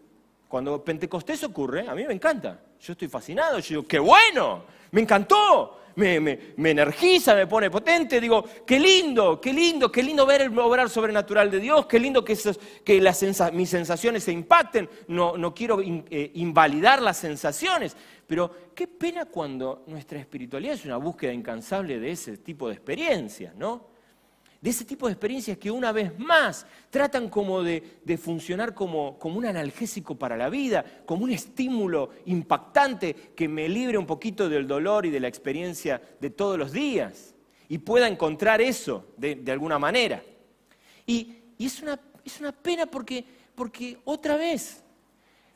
Cuando 0.48 0.82
Pentecostés 0.84 1.44
ocurre, 1.44 1.88
a 1.88 1.94
mí 1.94 2.04
me 2.04 2.12
encanta. 2.12 2.58
Yo 2.80 2.92
estoy 2.94 3.06
fascinado, 3.06 3.60
yo 3.60 3.68
digo, 3.68 3.86
qué 3.86 4.00
bueno, 4.00 4.64
me 4.92 5.00
encantó, 5.00 5.80
me, 5.96 6.70
energiza, 6.70 7.34
me 7.34 7.46
pone 7.46 7.70
potente. 7.70 8.20
Digo, 8.20 8.44
qué 8.66 8.78
lindo, 8.78 9.40
qué 9.40 9.52
lindo, 9.52 9.90
qué 9.90 10.02
lindo 10.02 10.26
ver 10.26 10.42
el 10.42 10.58
obrar 10.58 10.88
sobrenatural 10.88 11.50
de 11.50 11.60
Dios, 11.60 11.86
qué 11.86 11.98
lindo 11.98 12.24
que, 12.24 12.36
que 12.84 13.12
mis 13.52 13.68
sensaciones 13.68 14.24
se 14.24 14.32
impacten. 14.32 14.88
No, 15.08 15.36
no 15.36 15.54
quiero 15.54 15.80
eh, 15.82 16.30
invalidar 16.34 17.02
las 17.02 17.18
sensaciones, 17.18 17.96
pero 18.26 18.72
qué 18.74 18.86
pena 18.86 19.26
cuando 19.26 19.84
nuestra 19.86 20.18
espiritualidad 20.18 20.74
es 20.74 20.84
una 20.84 20.96
búsqueda 20.96 21.32
incansable 21.32 21.98
de 21.98 22.12
ese 22.12 22.38
tipo 22.38 22.68
de 22.68 22.74
experiencias, 22.74 23.54
¿no? 23.54 23.90
De 24.60 24.70
ese 24.70 24.84
tipo 24.84 25.06
de 25.06 25.12
experiencias 25.12 25.56
que 25.56 25.70
una 25.70 25.90
vez 25.90 26.18
más 26.18 26.66
tratan 26.90 27.30
como 27.30 27.62
de, 27.62 27.82
funcionar 28.22 28.74
como, 28.74 29.18
como, 29.18 29.38
un 29.38 29.46
analgésico 29.46 30.16
para 30.16 30.36
la 30.36 30.50
vida, 30.50 30.84
como 31.06 31.24
un 31.24 31.30
estímulo 31.30 32.10
impactante 32.26 33.14
que 33.34 33.48
me 33.48 33.68
libre 33.68 33.96
un 33.96 34.06
poquito 34.06 34.48
del 34.48 34.66
dolor 34.66 35.06
y 35.06 35.10
de 35.10 35.20
la 35.20 35.28
experiencia 35.28 36.00
de 36.20 36.30
todos 36.30 36.58
los 36.58 36.72
días 36.72 37.34
y 37.68 37.78
pueda 37.78 38.06
encontrar 38.06 38.60
eso 38.60 39.06
de, 39.16 39.42
alguna 39.50 39.78
manera. 39.78 40.22
Y, 41.06 41.36
es, 41.58 41.80
una, 41.80 41.98
es, 42.24 42.40
una, 42.40 42.52
pena 42.52 42.84
porque, 42.84 43.24
porque 43.54 43.98
otra 44.04 44.36
vez, 44.36 44.82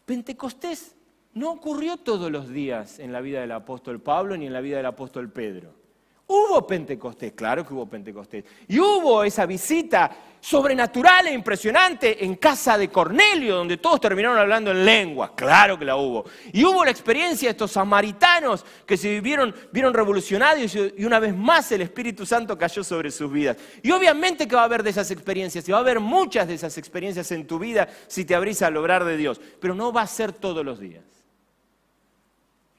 Pentecostés 0.06 0.94
no 1.34 1.50
ocurrió 1.50 1.98
todos 1.98 2.30
los 2.30 2.48
días 2.48 3.00
en 3.00 3.12
la 3.12 3.20
vida 3.20 3.40
del 3.40 3.52
apóstol 3.52 4.00
Pablo 4.00 4.36
ni 4.36 4.46
en 4.46 4.52
la 4.52 4.60
vida 4.60 4.78
del 4.78 4.86
apóstol 4.86 5.30
Pedro. 5.30 5.83
Hubo 6.26 6.66
Pentecostés, 6.66 7.32
claro 7.32 7.66
que 7.66 7.74
hubo 7.74 7.86
Pentecostés. 7.86 8.44
Y 8.66 8.78
hubo 8.78 9.22
esa 9.24 9.44
visita 9.44 10.10
sobrenatural 10.40 11.26
e 11.26 11.32
impresionante 11.32 12.24
en 12.24 12.36
casa 12.36 12.78
de 12.78 12.88
Cornelio, 12.88 13.56
donde 13.56 13.76
todos 13.76 14.00
terminaron 14.00 14.38
hablando 14.38 14.70
en 14.70 14.84
lengua, 14.86 15.34
claro 15.34 15.78
que 15.78 15.84
la 15.84 15.96
hubo. 15.96 16.24
Y 16.52 16.64
hubo 16.64 16.82
la 16.82 16.90
experiencia 16.90 17.48
de 17.48 17.52
estos 17.52 17.72
samaritanos 17.72 18.64
que 18.86 18.96
se 18.96 19.10
vivieron, 19.10 19.54
vieron 19.70 19.92
revolucionarios 19.92 20.74
y 20.74 21.04
una 21.04 21.18
vez 21.18 21.36
más 21.36 21.70
el 21.72 21.82
Espíritu 21.82 22.24
Santo 22.24 22.56
cayó 22.56 22.82
sobre 22.82 23.10
sus 23.10 23.30
vidas. 23.30 23.58
Y 23.82 23.90
obviamente 23.90 24.48
que 24.48 24.56
va 24.56 24.62
a 24.62 24.66
haber 24.66 24.82
de 24.82 24.90
esas 24.90 25.10
experiencias, 25.10 25.68
y 25.68 25.72
va 25.72 25.78
a 25.78 25.82
haber 25.82 26.00
muchas 26.00 26.48
de 26.48 26.54
esas 26.54 26.78
experiencias 26.78 27.30
en 27.32 27.46
tu 27.46 27.58
vida 27.58 27.86
si 28.06 28.24
te 28.24 28.34
abrís 28.34 28.62
al 28.62 28.76
obrar 28.78 29.04
de 29.04 29.18
Dios, 29.18 29.40
pero 29.60 29.74
no 29.74 29.92
va 29.92 30.02
a 30.02 30.06
ser 30.06 30.32
todos 30.32 30.64
los 30.64 30.80
días. 30.80 31.04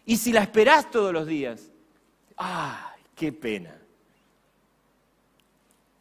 Y 0.07 0.17
si 0.17 0.31
la 0.31 0.41
esperás 0.41 0.89
todos 0.89 1.13
los 1.13 1.27
días, 1.27 1.71
¡ah! 2.37 2.94
Qué 3.15 3.31
pena. 3.31 3.75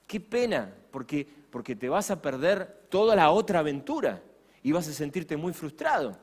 Qué 0.06 0.20
pena, 0.20 0.74
porque, 0.90 1.26
porque 1.50 1.74
te 1.76 1.88
vas 1.88 2.10
a 2.10 2.20
perder 2.20 2.86
toda 2.88 3.16
la 3.16 3.30
otra 3.30 3.60
aventura 3.60 4.22
y 4.62 4.72
vas 4.72 4.88
a 4.88 4.92
sentirte 4.92 5.36
muy 5.36 5.52
frustrado. 5.52 6.16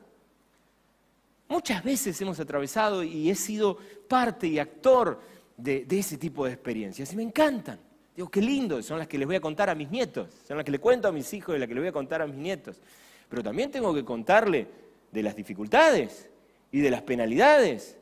Muchas 1.48 1.82
veces 1.84 2.20
hemos 2.20 2.40
atravesado 2.40 3.02
y 3.02 3.28
he 3.28 3.34
sido 3.34 3.76
parte 4.08 4.46
y 4.46 4.58
actor 4.58 5.20
de, 5.56 5.86
ese 5.90 6.16
tipo 6.16 6.46
de 6.46 6.52
experiencias 6.52 7.12
y 7.12 7.16
me 7.16 7.22
encantan. 7.22 7.78
Digo, 8.16 8.30
qué 8.30 8.42
lindo, 8.42 8.82
son 8.82 8.98
las 8.98 9.08
que 9.08 9.18
les 9.18 9.26
voy 9.26 9.36
a 9.36 9.40
contar 9.40 9.70
a 9.70 9.74
mis 9.74 9.90
nietos, 9.90 10.28
son 10.46 10.56
las 10.56 10.64
que 10.64 10.72
le 10.72 10.78
cuento 10.78 11.08
a 11.08 11.12
mis 11.12 11.32
hijos 11.32 11.56
y 11.56 11.58
las 11.58 11.68
que 11.68 11.74
les 11.74 11.82
voy 11.82 11.88
a 11.88 11.92
contar 11.92 12.22
a 12.22 12.26
mis 12.26 12.36
nietos. 12.36 12.80
Pero 13.28 13.42
también 13.42 13.70
tengo 13.70 13.94
que 13.94 14.04
contarle 14.04 14.66
de 15.10 15.22
las 15.22 15.34
dificultades 15.36 16.28
y 16.70 16.80
de 16.80 16.90
las 16.90 17.02
penalidades 17.02 17.98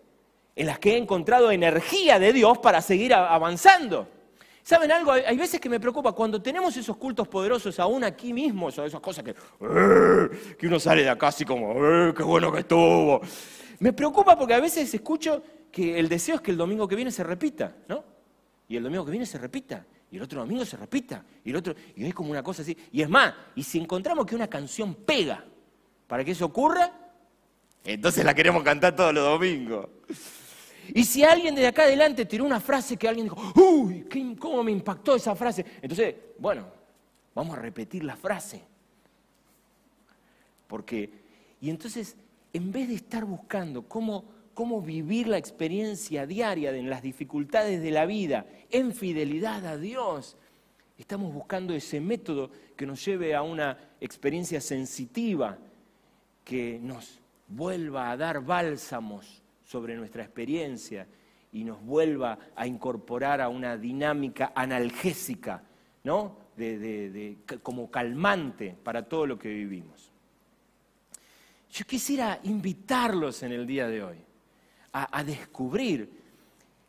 en 0.56 0.66
las 0.66 0.78
que 0.78 0.94
he 0.94 0.96
encontrado 0.96 1.50
energía 1.50 2.18
de 2.18 2.32
Dios 2.32 2.58
para 2.58 2.80
seguir 2.80 3.14
avanzando. 3.14 4.08
¿Saben 4.62 4.92
algo? 4.92 5.12
Hay 5.12 5.36
veces 5.36 5.60
que 5.60 5.68
me 5.68 5.80
preocupa 5.80 6.12
cuando 6.12 6.40
tenemos 6.40 6.76
esos 6.76 6.96
cultos 6.96 7.26
poderosos 7.26 7.78
aún 7.80 8.04
aquí 8.04 8.32
mismo, 8.32 8.68
esas 8.68 9.00
cosas 9.00 9.24
que, 9.24 9.30
eh, 9.30 10.54
que 10.58 10.66
uno 10.66 10.78
sale 10.78 11.02
de 11.02 11.10
acá 11.10 11.28
así 11.28 11.44
como, 11.44 11.74
eh, 11.84 12.14
qué 12.14 12.22
bueno 12.22 12.52
que 12.52 12.60
estuvo. 12.60 13.20
Me 13.78 13.92
preocupa 13.92 14.36
porque 14.36 14.54
a 14.54 14.60
veces 14.60 14.92
escucho 14.92 15.42
que 15.72 15.98
el 15.98 16.08
deseo 16.08 16.36
es 16.36 16.40
que 16.40 16.50
el 16.50 16.56
domingo 16.56 16.86
que 16.86 16.94
viene 16.94 17.10
se 17.10 17.24
repita, 17.24 17.74
¿no? 17.88 18.04
Y 18.68 18.76
el 18.76 18.82
domingo 18.82 19.04
que 19.04 19.10
viene 19.10 19.26
se 19.26 19.38
repita, 19.38 19.84
y 20.10 20.16
el 20.16 20.22
otro 20.22 20.40
domingo 20.40 20.64
se 20.64 20.76
repita, 20.76 21.24
y 21.44 21.50
el 21.50 21.56
otro, 21.56 21.74
y 21.96 22.06
es 22.06 22.14
como 22.14 22.30
una 22.30 22.42
cosa 22.42 22.62
así. 22.62 22.76
Y 22.92 23.02
es 23.02 23.08
más, 23.08 23.34
y 23.54 23.62
si 23.62 23.78
encontramos 23.78 24.26
que 24.26 24.34
una 24.34 24.48
canción 24.48 24.94
pega 24.94 25.44
para 26.06 26.24
que 26.24 26.32
eso 26.32 26.44
ocurra, 26.44 26.92
entonces 27.82 28.24
la 28.24 28.34
queremos 28.34 28.62
cantar 28.62 28.94
todos 28.94 29.14
los 29.14 29.24
domingos. 29.24 29.88
Y 30.88 31.04
si 31.04 31.22
alguien 31.22 31.54
de 31.54 31.66
acá 31.66 31.84
adelante 31.84 32.24
tiró 32.24 32.44
una 32.44 32.60
frase 32.60 32.96
que 32.96 33.08
alguien 33.08 33.26
dijo, 33.26 33.52
uy, 33.56 34.06
¿cómo 34.38 34.62
me 34.62 34.72
impactó 34.72 35.14
esa 35.14 35.34
frase? 35.34 35.64
Entonces, 35.80 36.14
bueno, 36.38 36.66
vamos 37.34 37.56
a 37.56 37.60
repetir 37.60 38.04
la 38.04 38.16
frase. 38.16 38.62
Porque, 40.66 41.10
y 41.60 41.70
entonces, 41.70 42.16
en 42.52 42.72
vez 42.72 42.88
de 42.88 42.94
estar 42.94 43.24
buscando 43.24 43.82
cómo, 43.82 44.24
cómo 44.54 44.80
vivir 44.80 45.28
la 45.28 45.38
experiencia 45.38 46.26
diaria 46.26 46.70
en 46.70 46.90
las 46.90 47.02
dificultades 47.02 47.82
de 47.82 47.90
la 47.90 48.06
vida, 48.06 48.46
en 48.70 48.92
fidelidad 48.92 49.66
a 49.66 49.76
Dios, 49.76 50.36
estamos 50.98 51.32
buscando 51.32 51.74
ese 51.74 52.00
método 52.00 52.50
que 52.76 52.86
nos 52.86 53.04
lleve 53.04 53.34
a 53.34 53.42
una 53.42 53.76
experiencia 54.00 54.60
sensitiva, 54.60 55.58
que 56.44 56.78
nos 56.80 57.20
vuelva 57.48 58.10
a 58.10 58.16
dar 58.16 58.44
bálsamos 58.44 59.39
sobre 59.70 59.94
nuestra 59.94 60.24
experiencia 60.24 61.06
y 61.52 61.62
nos 61.62 61.80
vuelva 61.80 62.36
a 62.56 62.66
incorporar 62.66 63.40
a 63.40 63.48
una 63.48 63.76
dinámica 63.76 64.52
analgésica, 64.52 65.62
¿no? 66.02 66.38
Como 67.62 67.88
calmante 67.88 68.76
para 68.82 69.08
todo 69.08 69.26
lo 69.26 69.38
que 69.38 69.48
vivimos. 69.48 70.10
Yo 71.70 71.84
quisiera 71.84 72.40
invitarlos 72.42 73.44
en 73.44 73.52
el 73.52 73.64
día 73.64 73.86
de 73.86 74.02
hoy 74.02 74.16
a, 74.92 75.16
a 75.16 75.22
descubrir 75.22 76.10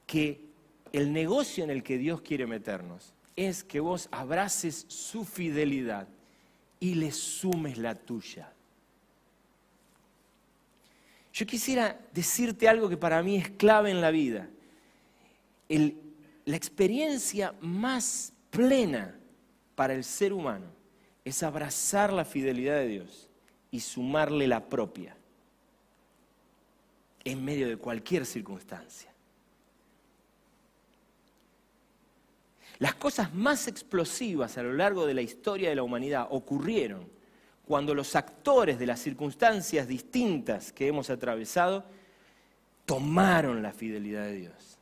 que 0.08 0.44
el 0.91 1.13
negocio 1.13 1.63
en 1.63 1.70
el 1.70 1.84
que 1.84 2.00
Dios 2.00 2.22
quiere 2.22 2.48
meternos 2.48 3.13
es 3.36 3.63
que 3.63 3.80
vos 3.80 4.10
abraces 4.12 4.86
su 4.88 5.24
fidelidad 5.24 6.08
y 6.80 6.96
le 6.96 7.12
sumes 7.12 7.78
la 7.78 7.94
tuya. 7.94 8.52
Yo 11.34 11.46
quisiera 11.46 12.00
decirte 12.13 12.67
algo 12.67 12.89
que 12.89 12.98
para 12.98 13.24
mí 13.24 13.38
es 13.38 13.50
clave 13.52 13.91
en 13.91 14.02
la 14.02 14.12
vida. 14.12 14.50
la 15.70 16.56
experiencia 16.58 17.54
más 17.62 18.34
plena 18.50 19.17
para 19.76 19.94
el 19.94 20.04
ser 20.04 20.34
humano 20.34 20.65
es 21.24 21.44
abrazar 21.44 22.12
la 22.12 22.26
fidelidad 22.26 22.76
de 22.76 22.88
Dios 22.88 23.30
y 23.70 23.80
sumarle 23.80 24.48
la 24.48 24.67
propia 24.67 25.15
en 27.24 27.46
medio 27.46 27.70
de 27.70 27.78
cualquier 27.78 28.26
circunstancia. 28.26 29.12
Las 32.80 32.96
cosas 32.96 33.34
más 33.34 33.67
explosivas 33.67 34.58
a 34.58 34.63
lo 34.63 34.74
largo 34.74 35.06
de 35.06 35.13
la 35.13 35.22
historia 35.22 35.70
de 35.70 35.76
la 35.76 35.84
humanidad 35.84 36.28
ocurrieron 36.32 37.08
cuando 37.72 37.96
los 37.96 38.18
actores 38.18 38.78
de 38.80 38.86
las 38.86 39.00
circunstancias 39.00 39.88
distintas 39.88 40.74
que 40.74 40.88
hemos 40.88 41.10
atravesado 41.10 41.86
tomaron 42.86 43.64
la 43.64 43.72
fidelidad 43.72 44.26
de 44.26 44.34
Dios 44.34 44.78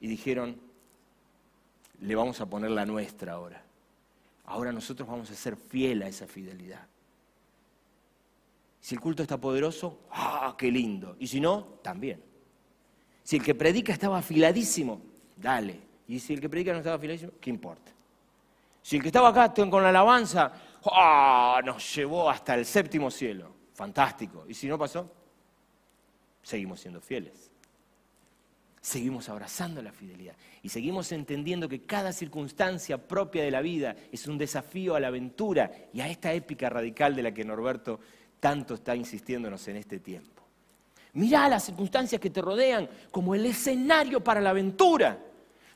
y 0.00 0.08
dijeron, 0.08 0.60
le 2.00 2.14
vamos 2.16 2.40
a 2.40 2.46
poner 2.46 2.72
la 2.72 2.84
nuestra 2.84 3.34
ahora. 3.34 3.62
Ahora 4.46 4.72
nosotros 4.72 5.08
vamos 5.08 5.30
a 5.30 5.34
ser 5.36 5.54
fiel 5.54 6.02
a 6.02 6.08
esa 6.08 6.26
fidelidad. 6.26 6.84
Si 8.80 8.96
el 8.96 9.00
culto 9.00 9.22
está 9.22 9.38
poderoso, 9.38 10.00
¡ah, 10.10 10.56
qué 10.58 10.72
lindo! 10.72 11.14
Y 11.20 11.28
si 11.28 11.40
no, 11.40 11.78
también. 11.84 12.20
Si 13.22 13.36
el 13.36 13.44
que 13.44 13.54
predica 13.54 13.92
estaba 13.92 14.18
afiladísimo, 14.18 15.00
dale. 15.36 15.78
Y 16.08 16.18
si 16.18 16.34
el 16.34 16.40
que 16.40 16.48
predica 16.48 16.72
no 16.72 16.78
estaba 16.78 16.96
afiladísimo, 16.96 17.30
¿qué 17.40 17.50
importa? 17.50 17.92
Si 18.82 18.96
el 18.96 19.02
que 19.02 19.08
estaba 19.08 19.28
acá 19.28 19.54
con 19.54 19.84
la 19.84 19.90
alabanza, 19.90 20.52
¡ah! 20.90 21.60
nos 21.64 21.94
llevó 21.94 22.28
hasta 22.28 22.54
el 22.54 22.64
séptimo 22.64 23.10
cielo. 23.10 23.52
Fantástico. 23.74 24.44
¿Y 24.48 24.54
si 24.54 24.68
no 24.68 24.78
pasó? 24.78 25.10
Seguimos 26.42 26.80
siendo 26.80 27.00
fieles. 27.00 27.50
Seguimos 28.80 29.28
abrazando 29.28 29.80
la 29.80 29.92
fidelidad 29.92 30.34
y 30.60 30.68
seguimos 30.68 31.12
entendiendo 31.12 31.68
que 31.68 31.82
cada 31.82 32.12
circunstancia 32.12 32.98
propia 32.98 33.44
de 33.44 33.52
la 33.52 33.60
vida 33.60 33.94
es 34.10 34.26
un 34.26 34.36
desafío 34.36 34.96
a 34.96 35.00
la 35.00 35.06
aventura 35.06 35.70
y 35.92 36.00
a 36.00 36.08
esta 36.08 36.32
épica 36.32 36.68
radical 36.68 37.14
de 37.14 37.22
la 37.22 37.32
que 37.32 37.44
Norberto 37.44 38.00
tanto 38.40 38.74
está 38.74 38.96
insistiéndonos 38.96 39.68
en 39.68 39.76
este 39.76 40.00
tiempo. 40.00 40.42
Mirá 41.12 41.48
las 41.48 41.64
circunstancias 41.64 42.20
que 42.20 42.30
te 42.30 42.40
rodean 42.40 42.88
como 43.12 43.36
el 43.36 43.46
escenario 43.46 44.22
para 44.24 44.40
la 44.40 44.50
aventura. 44.50 45.16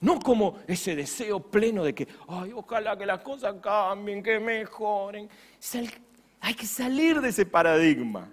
No 0.00 0.20
como 0.20 0.58
ese 0.66 0.94
deseo 0.94 1.40
pleno 1.40 1.84
de 1.84 1.94
que, 1.94 2.08
ay, 2.28 2.52
ojalá 2.54 2.96
que 2.96 3.06
las 3.06 3.20
cosas 3.20 3.56
cambien, 3.62 4.22
que 4.22 4.38
mejoren. 4.38 5.28
hay 6.40 6.54
que 6.54 6.66
salir 6.66 7.20
de 7.20 7.30
ese 7.30 7.46
paradigma. 7.46 8.28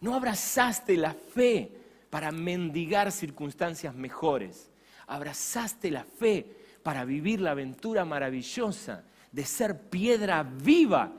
No 0.00 0.14
abrazaste 0.14 0.96
la 0.96 1.14
fe 1.14 1.70
para 2.10 2.32
mendigar 2.32 3.12
circunstancias 3.12 3.94
mejores. 3.94 4.70
Abrazaste 5.06 5.90
la 5.90 6.04
fe 6.04 6.46
para 6.82 7.04
vivir 7.04 7.40
la 7.40 7.52
aventura 7.52 8.04
maravillosa 8.04 9.04
de 9.32 9.44
ser 9.44 9.88
piedra 9.88 10.42
viva 10.42 11.12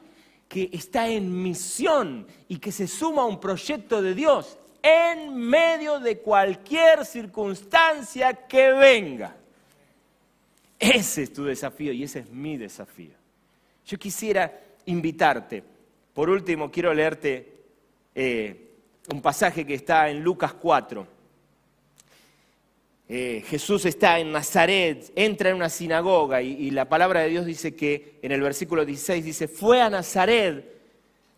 que 0.47 0.69
está 0.71 1.07
en 1.07 1.41
misión 1.41 2.27
y 2.47 2.57
que 2.57 2.71
se 2.71 2.87
suma 2.87 3.23
a 3.23 3.25
un 3.25 3.39
proyecto 3.39 4.01
de 4.01 4.13
Dios 4.13 4.57
en 4.87 5.35
medio 5.35 5.99
de 5.99 6.19
cualquier 6.19 7.05
circunstancia 7.05 8.33
que 8.47 8.71
venga. 8.71 9.35
Ese 10.79 11.23
es 11.23 11.33
tu 11.33 11.43
desafío 11.43 11.91
y 11.91 12.03
ese 12.03 12.19
es 12.19 12.29
mi 12.29 12.57
desafío. 12.57 13.13
Yo 13.85 13.97
quisiera 13.97 14.59
invitarte, 14.85 15.63
por 16.13 16.29
último 16.29 16.71
quiero 16.71 16.93
leerte 16.93 17.53
eh, 18.15 18.69
un 19.11 19.21
pasaje 19.21 19.65
que 19.65 19.73
está 19.73 20.09
en 20.09 20.23
Lucas 20.23 20.53
4. 20.53 21.07
Eh, 23.09 23.43
Jesús 23.47 23.85
está 23.85 24.19
en 24.19 24.31
Nazaret, 24.31 25.11
entra 25.15 25.49
en 25.49 25.55
una 25.55 25.69
sinagoga 25.69 26.41
y, 26.41 26.53
y, 26.53 26.71
la 26.71 26.89
palabra 26.89 27.21
de 27.21 27.29
Dios 27.29 27.45
dice 27.45 27.73
que 27.73 28.19
en 28.21 28.33
el 28.33 28.41
versículo 28.41 28.83
16 28.85 29.23
dice, 29.23 29.47
fue 29.47 29.81
a 29.81 29.89
Nazaret 29.89 30.65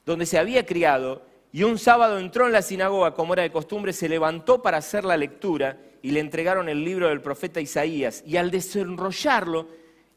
donde 0.03 0.25
se 0.25 0.39
había 0.39 0.65
criado 0.65 1.28
y 1.51 1.63
un 1.63 1.77
sábado 1.77 2.19
entró 2.19 2.45
en 2.45 2.51
la 2.51 2.61
sinagoga 2.61 3.13
como 3.13 3.33
era 3.33 3.43
de 3.43 3.51
costumbre, 3.51 3.93
se 3.93 4.09
levantó 4.09 4.61
para 4.61 4.77
hacer 4.77 5.03
la 5.03 5.17
lectura 5.17 5.77
y 6.01 6.11
le 6.11 6.19
entregaron 6.19 6.69
el 6.69 6.83
libro 6.83 7.09
del 7.09 7.21
profeta 7.21 7.59
Isaías 7.59 8.23
y 8.25 8.37
al 8.37 8.51
desenrollarlo 8.51 9.67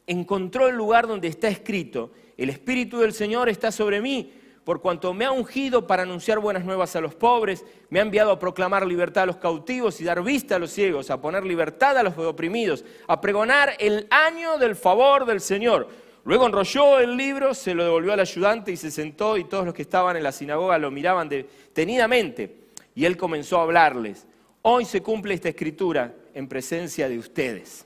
encontró 0.07 0.69
el 0.69 0.77
lugar 0.77 1.07
donde 1.07 1.29
está 1.29 1.49
escrito, 1.49 2.13
el 2.37 2.51
Espíritu 2.51 2.99
del 2.99 3.13
Señor 3.13 3.49
está 3.49 3.71
sobre 3.71 4.01
mí 4.01 4.33
por 4.65 4.81
cuanto 4.81 5.13
me 5.13 5.25
ha 5.25 5.33
ungido 5.33 5.87
para 5.87 6.05
anunciar 6.05 6.39
buenas 6.39 6.65
nuevas 6.65 6.95
a 6.95 7.01
los 7.01 7.15
pobres, 7.15 7.65
me 7.91 7.99
ha 7.99 8.03
enviado 8.03 8.31
a 8.31 8.39
proclamar 8.39 8.87
libertad 8.87 9.25
a 9.25 9.27
los 9.27 9.37
cautivos 9.37 10.01
y 10.01 10.05
dar 10.05 10.23
vista 10.23 10.57
a 10.57 10.59
los 10.59 10.71
ciegos, 10.71 11.11
a 11.11 11.21
poner 11.21 11.45
libertad 11.45 11.99
a 11.99 12.03
los 12.03 12.17
oprimidos, 12.17 12.85
a 13.09 13.21
pregonar 13.21 13.75
el 13.79 14.07
año 14.11 14.59
del 14.59 14.77
favor 14.77 15.27
del 15.27 15.41
Señor. 15.41 15.89
Luego 16.25 16.47
enrolló 16.47 17.01
el 17.01 17.17
libro, 17.17 17.53
se 17.53 17.75
lo 17.75 17.85
devolvió 17.85 18.13
al 18.13 18.21
ayudante 18.21 18.71
y 18.71 18.77
se 18.77 18.91
sentó 18.91 19.37
y 19.37 19.45
todos 19.45 19.65
los 19.65 19.75
que 19.75 19.83
estaban 19.83 20.17
en 20.17 20.23
la 20.23 20.33
sinagoga 20.33 20.79
lo 20.79 20.91
miraban 20.91 21.29
detenidamente. 21.29 22.57
Y 22.95 23.05
él 23.05 23.17
comenzó 23.17 23.59
a 23.59 23.63
hablarles. 23.63 24.27
Hoy 24.63 24.85
se 24.85 25.03
cumple 25.03 25.35
esta 25.35 25.49
escritura 25.49 26.15
en 26.35 26.47
presencia 26.47 27.09
de 27.09 27.19
ustedes. 27.19 27.85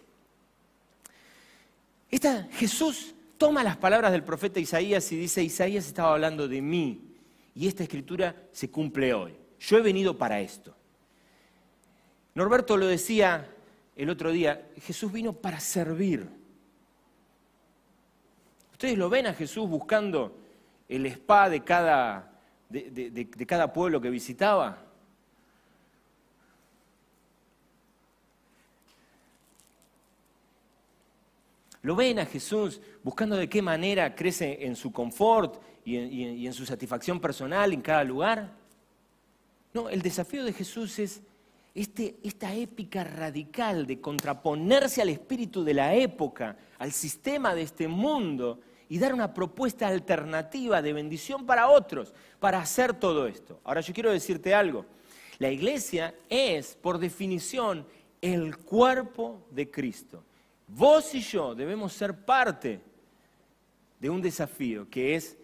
Esta, 2.11 2.49
Jesús 2.53 3.15
toma 3.39 3.65
las 3.65 3.77
palabras 3.77 4.13
del 4.13 4.23
profeta 4.23 4.61
Isaías 4.61 5.11
y 5.13 5.17
dice, 5.17 5.43
Isaías 5.43 5.87
estaba 5.87 6.13
hablando 6.13 6.47
de 6.47 6.61
mí 6.61 7.15
y 7.55 7.67
esta 7.67 7.83
escritura 7.83 8.37
se 8.53 8.71
cumple 8.71 9.15
hoy. 9.15 9.35
Yo 9.59 9.79
he 9.79 9.83
venido 9.83 10.17
para 10.17 10.41
esto. 10.41 10.75
Norberto 12.35 12.77
lo 12.77 12.87
decía 12.87 13.49
el 13.97 14.11
otro 14.11 14.31
día, 14.31 14.69
Jesús 14.83 15.11
vino 15.11 15.33
para 15.33 15.59
servir. 15.59 16.29
Ustedes 18.77 18.99
lo 18.99 19.09
ven 19.09 19.27
a 19.27 19.33
Jesús 19.33 19.67
buscando 19.67 20.37
el 20.87 21.07
spa 21.07 21.49
de 21.49 21.65
cada, 21.65 22.31
de 22.69 23.47
cada 23.47 23.73
pueblo 23.73 24.03
que 24.03 24.11
visitaba. 24.11 24.87
Lo 31.81 31.97
ven 31.97 32.19
a 32.19 32.27
Jesús 32.27 32.83
buscando 33.03 33.37
de 33.37 33.49
qué 33.49 33.63
manera 33.63 34.15
crece 34.15 34.67
en 34.67 34.77
su 34.77 34.93
confort 34.93 35.59
y 35.83 36.45
en, 36.45 36.53
su 36.53 36.67
satisfacción 36.67 37.19
personal 37.19 37.73
en 37.73 37.81
cada 37.81 38.05
lugar. 38.05 38.53
No, 39.73 39.89
el 39.89 40.03
desafío 40.03 40.45
de 40.45 40.53
Jesús 40.53 40.99
es 40.99 41.23
este, 41.77 42.17
esta 42.25 42.55
épica 42.55 43.05
radical 43.05 43.87
de 43.87 44.01
contraponerse 44.01 45.03
al 45.03 45.11
espíritu 45.11 45.63
de 45.63 45.75
la 45.75 45.95
época, 45.95 46.57
al 46.79 46.91
sistema 46.91 47.55
de 47.55 47.63
este 47.63 47.87
mundo 47.87 48.61
y 48.89 48.99
dar 48.99 49.13
una 49.13 49.35
propuesta 49.35 49.87
alternativa 49.87 50.81
de 50.81 50.95
bendición 50.95 51.45
para 51.45 51.69
otros, 51.69 52.15
para 52.41 52.61
hacer 52.61 52.95
todo 52.95 53.27
esto. 53.27 53.61
Ahora 53.63 53.83
yo 53.83 53.93
quiero 53.93 54.11
decirte 54.11 54.55
algo. 54.55 54.87
La 55.39 55.51
iglesia 55.51 56.15
es, 56.31 56.75
por 56.81 56.97
definición, 56.97 57.87
el 58.23 58.57
cuerpo 58.57 59.43
de 59.51 59.71
Cristo. 59.71 60.25
Vos 60.67 61.15
y 61.15 61.21
yo 61.21 61.55
debemos 61.55 61.93
ser 61.93 62.25
parte 62.25 62.81
de 64.01 64.09
un 64.09 64.23
desafío 64.23 64.89
que 64.89 65.15
es 65.15 65.37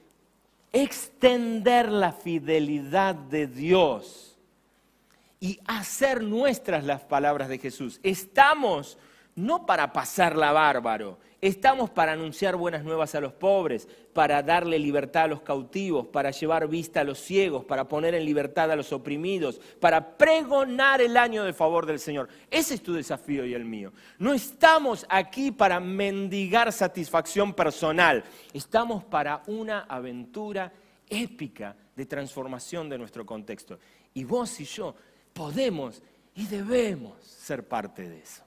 extender 0.72 1.91
la 1.93 2.11
fidelidad 2.11 3.14
de 3.14 3.47
Dios 3.47 4.32
y 5.43 5.59
hacer 5.66 6.22
nuestras 6.22 6.84
las 6.84 7.01
palabras 7.01 7.49
de 7.49 7.59
Jesús. 7.59 7.99
Estamos 8.05 8.97
no 9.34 9.66
para 9.66 9.93
pasarla 9.93 10.53
bárbaro, 10.53 11.18
estamos 11.40 11.90
para 11.90 12.12
anunciar 12.12 12.55
buenas 12.55 12.84
nuevas 12.84 13.16
a 13.16 13.20
los 13.20 13.32
pobres, 13.32 13.88
para 14.12 14.40
darle 14.45 14.78
libertad 14.78 15.24
a 15.24 15.26
los 15.26 15.43
cautivos, 15.43 16.07
para 16.07 16.30
llevar 16.30 16.68
vista 16.68 17.01
a 17.01 17.05
los 17.05 17.18
ciegos, 17.18 17.64
para 17.64 17.88
poner 17.88 18.14
en 18.14 18.24
libertad 18.24 18.70
a 18.70 18.76
los 18.76 18.93
oprimidos, 18.93 19.61
para 19.80 20.16
pregonar 20.16 21.03
el 21.03 21.16
año 21.16 21.43
de 21.43 21.53
favor 21.53 21.86
del 21.86 21.99
Señor. 21.99 22.28
Ese 22.49 22.74
es 22.74 22.82
tu 22.82 22.93
desafío 22.93 23.45
y 23.45 23.53
el 23.53 23.64
mío. 23.64 23.93
No 24.18 24.32
estamos 24.32 25.05
aquí 25.09 25.51
para 25.51 25.80
mendigar 25.80 26.72
satisfacción 26.72 27.53
personal, 27.53 28.22
estamos 28.55 29.03
para 29.03 29.43
una 29.49 29.80
aventura 29.88 30.72
épica 31.09 31.74
de 31.97 32.07
transformación 32.07 32.88
de 32.88 32.99
nuestro 32.99 33.26
contexto. 33.26 33.80
Y 34.14 34.22
vos 34.22 34.61
y 34.61 34.66
yo 34.66 34.95
podemos 35.33 36.03
y 36.35 36.47
debemos 36.47 37.22
ser 37.24 37.66
parte 37.66 38.09
de 38.09 38.20
eso. 38.20 38.43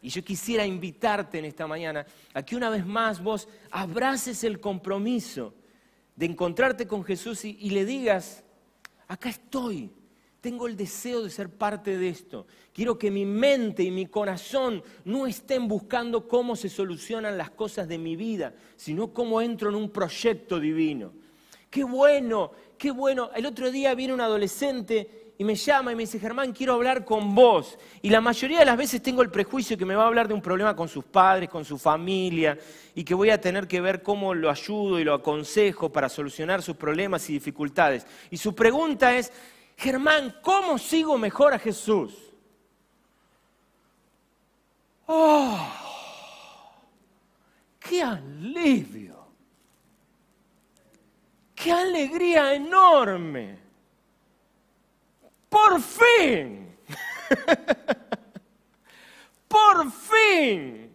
Y 0.00 0.08
yo 0.08 0.24
quisiera 0.24 0.66
invitarte 0.66 1.38
en 1.38 1.44
esta 1.44 1.66
mañana 1.66 2.04
a 2.34 2.42
que 2.42 2.56
una 2.56 2.68
vez 2.68 2.84
más 2.84 3.22
vos 3.22 3.48
abraces 3.70 4.42
el 4.42 4.58
compromiso 4.58 5.54
de 6.16 6.26
encontrarte 6.26 6.88
con 6.88 7.04
Jesús 7.04 7.44
y, 7.44 7.70
le 7.70 7.84
digas, 7.84 8.42
acá 9.06 9.28
estoy, 9.28 9.92
tengo 10.40 10.66
el 10.66 10.76
deseo 10.76 11.22
de 11.22 11.30
ser 11.30 11.48
parte 11.48 11.96
de 11.96 12.08
esto. 12.08 12.48
Quiero 12.72 12.98
que 12.98 13.12
mi 13.12 13.24
mente 13.24 13.84
y 13.84 13.92
mi 13.92 14.06
corazón 14.06 14.82
no 15.04 15.28
estén 15.28 15.68
buscando 15.68 16.26
cómo 16.26 16.56
se 16.56 16.68
solucionan 16.68 17.38
las 17.38 17.50
cosas 17.50 17.86
de 17.86 17.98
mi 17.98 18.16
vida, 18.16 18.54
sino 18.76 19.12
cómo 19.14 19.40
entro 19.40 19.68
en 19.68 19.76
un 19.76 19.90
proyecto 19.90 20.58
divino. 20.58 21.12
Qué 21.70 21.84
bueno, 21.84 22.50
qué 22.76 22.90
bueno. 22.90 23.30
El 23.36 23.46
otro 23.46 23.70
día 23.70 23.94
viene 23.94 24.14
un 24.14 24.20
adolescente 24.20 25.21
y 25.42 25.44
me 25.44 25.56
llama 25.56 25.90
y 25.90 25.96
me 25.96 26.04
dice, 26.04 26.20
Germán, 26.20 26.52
quiero 26.52 26.74
hablar 26.74 27.04
con 27.04 27.34
vos. 27.34 27.76
Y 28.00 28.10
la 28.10 28.20
mayoría 28.20 28.60
de 28.60 28.64
las 28.64 28.76
veces 28.76 29.02
tengo 29.02 29.22
el 29.22 29.30
prejuicio 29.30 29.76
que 29.76 29.84
me 29.84 29.96
va 29.96 30.04
a 30.04 30.06
hablar 30.06 30.28
de 30.28 30.34
un 30.34 30.40
problema 30.40 30.76
con 30.76 30.88
sus 30.88 31.04
padres, 31.04 31.50
con 31.50 31.64
su 31.64 31.78
familia, 31.78 32.56
y 32.94 33.02
que 33.02 33.12
voy 33.12 33.30
a 33.30 33.40
tener 33.40 33.66
que 33.66 33.80
ver 33.80 34.04
cómo 34.04 34.34
lo 34.34 34.48
ayudo 34.48 35.00
y 35.00 35.04
lo 35.04 35.14
aconsejo 35.14 35.90
para 35.90 36.08
solucionar 36.08 36.62
sus 36.62 36.76
problemas 36.76 37.28
y 37.28 37.32
dificultades. 37.32 38.06
Y 38.30 38.36
su 38.36 38.54
pregunta 38.54 39.16
es, 39.16 39.32
Germán, 39.76 40.36
¿cómo 40.42 40.78
sigo 40.78 41.18
mejor 41.18 41.54
a 41.54 41.58
Jesús? 41.58 42.14
¡Oh! 45.06 45.58
¡Qué 47.80 48.00
alivio! 48.00 49.26
¡Qué 51.56 51.72
alegría 51.72 52.54
enorme! 52.54 53.61
Por 55.52 55.82
fin. 55.82 56.78
Por 59.46 59.92
fin. 59.92 60.90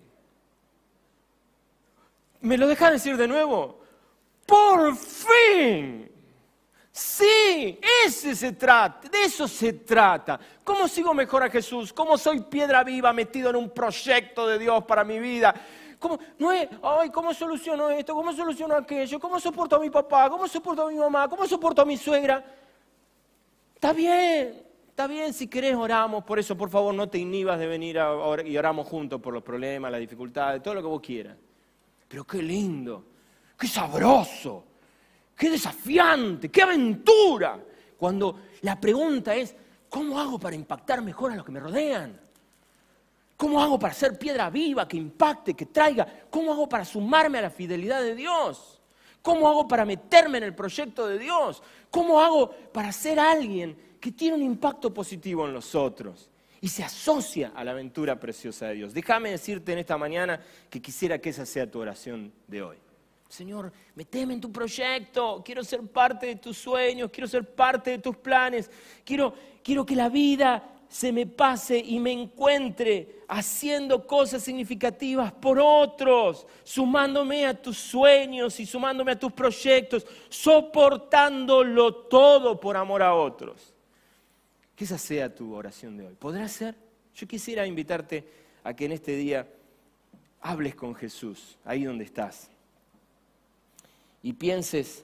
¿Me 2.41 2.57
lo 2.57 2.67
dejan 2.67 2.93
decir 2.93 3.15
de 3.17 3.27
nuevo? 3.27 3.79
Por 4.47 4.95
fin. 4.95 6.11
Sí, 6.91 7.79
ese 8.03 8.35
se 8.35 8.53
trata, 8.53 9.07
de 9.07 9.25
eso 9.25 9.47
se 9.47 9.73
trata. 9.73 10.39
¿Cómo 10.63 10.87
sigo 10.87 11.13
mejor 11.13 11.43
a 11.43 11.51
Jesús? 11.51 11.93
¿Cómo 11.93 12.17
soy 12.17 12.39
piedra 12.41 12.83
viva 12.83 13.13
metido 13.13 13.51
en 13.51 13.57
un 13.57 13.69
proyecto 13.69 14.47
de 14.47 14.57
Dios 14.57 14.83
para 14.85 15.03
mi 15.03 15.19
vida? 15.19 15.53
¿Cómo, 15.99 16.17
ay, 16.81 17.11
¿cómo 17.11 17.31
soluciono 17.31 17.91
esto? 17.91 18.15
¿Cómo 18.15 18.33
soluciono 18.33 18.75
aquello? 18.75 19.19
¿Cómo 19.19 19.39
soporto 19.39 19.75
a 19.75 19.79
mi 19.79 19.91
papá? 19.91 20.27
¿Cómo 20.31 20.47
soporto 20.47 20.87
a 20.87 20.89
mi 20.89 20.97
mamá? 20.97 21.29
¿Cómo 21.29 21.45
soporto 21.45 21.83
a 21.83 21.85
mi 21.85 21.95
suegra? 21.95 22.43
Está 23.77 23.93
bien, 23.93 24.63
está 24.89 25.05
bien, 25.05 25.31
si 25.33 25.45
querés 25.45 25.75
oramos, 25.75 26.23
por 26.23 26.39
eso 26.39 26.57
por 26.57 26.67
favor 26.67 26.95
no 26.95 27.07
te 27.07 27.19
inhibas 27.19 27.59
de 27.59 27.67
venir 27.67 27.99
a 27.99 28.09
y 28.43 28.57
oramos 28.57 28.87
juntos 28.87 29.21
por 29.21 29.35
los 29.35 29.43
problemas, 29.43 29.91
las 29.91 29.99
dificultades, 29.99 30.63
todo 30.63 30.73
lo 30.73 30.81
que 30.81 30.87
vos 30.87 30.99
quieras. 30.99 31.37
Pero 32.07 32.25
qué 32.25 32.41
lindo, 32.41 33.05
qué 33.55 33.67
sabroso, 33.67 34.63
qué 35.35 35.51
desafiante, 35.51 36.49
qué 36.49 36.63
aventura. 36.63 37.63
Cuando 37.95 38.39
la 38.61 38.81
pregunta 38.81 39.35
es, 39.35 39.55
¿cómo 39.87 40.19
hago 40.19 40.39
para 40.39 40.55
impactar 40.55 41.03
mejor 41.03 41.33
a 41.33 41.35
los 41.35 41.45
que 41.45 41.51
me 41.51 41.59
rodean? 41.59 42.19
¿Cómo 43.37 43.61
hago 43.61 43.77
para 43.77 43.93
ser 43.93 44.17
piedra 44.17 44.49
viva, 44.49 44.87
que 44.87 44.97
impacte, 44.97 45.53
que 45.53 45.67
traiga? 45.67 46.07
¿Cómo 46.31 46.51
hago 46.51 46.67
para 46.67 46.83
sumarme 46.83 47.37
a 47.37 47.43
la 47.43 47.51
fidelidad 47.51 48.01
de 48.01 48.15
Dios? 48.15 48.81
¿Cómo 49.21 49.47
hago 49.47 49.67
para 49.67 49.85
meterme 49.85 50.37
en 50.37 50.45
el 50.45 50.55
proyecto 50.55 51.05
de 51.05 51.19
Dios? 51.19 51.61
¿Cómo 51.91 52.19
hago 52.19 52.49
para 52.71 52.91
ser 52.91 53.19
alguien 53.19 53.77
que 53.99 54.11
tiene 54.11 54.35
un 54.35 54.43
impacto 54.43 54.93
positivo 54.93 55.45
en 55.45 55.53
los 55.53 55.75
otros 55.75 56.29
y 56.59 56.67
se 56.67 56.83
asocia 56.83 57.51
a 57.55 57.63
la 57.63 57.71
aventura 57.71 58.19
preciosa 58.19 58.67
de 58.67 58.75
Dios? 58.75 58.93
Déjame 58.93 59.31
decirte 59.31 59.73
en 59.73 59.79
esta 59.79 59.97
mañana 59.97 60.41
que 60.69 60.81
quisiera 60.81 61.19
que 61.19 61.29
esa 61.29 61.45
sea 61.45 61.69
tu 61.69 61.79
oración 61.79 62.31
de 62.47 62.61
hoy. 62.61 62.77
Señor, 63.29 63.73
meteme 63.95 64.33
en 64.33 64.41
tu 64.41 64.51
proyecto, 64.51 65.41
quiero 65.43 65.63
ser 65.63 65.81
parte 65.81 66.27
de 66.27 66.35
tus 66.37 66.57
sueños, 66.57 67.09
quiero 67.11 67.27
ser 67.27 67.43
parte 67.43 67.91
de 67.91 67.97
tus 67.97 68.15
planes, 68.15 68.71
quiero, 69.03 69.33
quiero 69.61 69.85
que 69.85 69.95
la 69.95 70.07
vida 70.07 70.76
se 70.89 71.11
me 71.11 71.25
pase 71.25 71.77
y 71.77 71.99
me 71.99 72.11
encuentre 72.11 73.23
haciendo 73.27 74.07
cosas 74.07 74.41
significativas 74.41 75.31
por 75.33 75.59
otros, 75.59 76.47
sumándome 76.63 77.45
a 77.45 77.61
tus 77.61 77.77
sueños 77.77 78.59
y 78.59 78.65
sumándome 78.65 79.11
a 79.11 79.19
tus 79.19 79.31
proyectos, 79.31 80.05
soportándolo 80.29 81.93
todo 81.93 82.59
por 82.59 82.77
amor 82.77 83.03
a 83.03 83.13
otros. 83.13 83.73
Que 84.75 84.85
esa 84.85 84.97
sea 84.97 85.33
tu 85.33 85.53
oración 85.53 85.97
de 85.97 86.07
hoy. 86.07 86.15
¿Podrá 86.15 86.47
ser? 86.47 86.75
Yo 87.13 87.27
quisiera 87.27 87.65
invitarte 87.65 88.27
a 88.63 88.73
que 88.73 88.85
en 88.85 88.93
este 88.93 89.15
día 89.15 89.47
hables 90.39 90.75
con 90.75 90.95
Jesús, 90.95 91.57
ahí 91.65 91.83
donde 91.83 92.05
estás, 92.05 92.49
y 94.21 94.33
pienses 94.33 95.03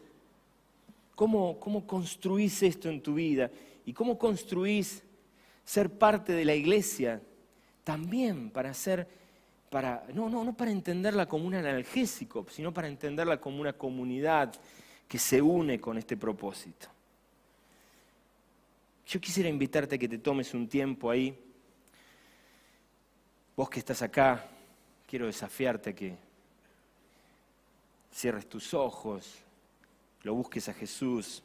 cómo, 1.16 1.60
cómo 1.60 1.86
construís 1.86 2.62
esto 2.64 2.90
en 2.90 3.02
tu 3.02 3.16
vida 3.16 3.50
y 3.86 3.94
cómo 3.94 4.18
construís 4.18 5.04
ser 5.66 5.90
parte 5.90 6.34
de 6.34 6.46
la 6.46 6.56
iglesia 6.56 7.22
también 7.84 8.50
para 8.50 8.74
ser, 8.74 9.08
para, 9.70 10.06
no, 10.14 10.30
no, 10.30 10.44
no 10.44 10.56
para 10.56 10.72
entenderla 10.72 11.28
como 11.28 11.46
un 11.46 11.56
analgésico, 11.56 12.46
sino 12.50 12.74
para 12.74 12.88
entenderla 12.88 13.40
como 13.40 13.62
una 13.62 13.74
comunidad 13.74 14.54
que 15.08 15.20
se 15.20 15.42
une 15.42 15.80
con 15.80 15.98
este 15.98 16.18
propósito. 16.18 16.88
Yo 19.06 19.20
quisiera 19.20 19.50
invitarte 19.50 19.96
a 19.96 19.98
que 19.98 20.08
te 20.08 20.18
tomes 20.18 20.54
un 20.54 20.68
tiempo 20.68 21.10
ahí. 21.10 21.38
Vos 23.56 23.70
que 23.70 23.80
estás 23.80 24.02
acá, 24.02 24.46
quiero 25.06 25.28
desafiarte 25.28 25.92
a 25.92 25.94
que 25.94 26.16
cierres 28.12 28.48
tus 28.48 28.74
ojos, 28.74 29.40
lo 30.24 30.34
busques 30.34 30.70
a 30.70 30.74
Jesús 30.74 31.44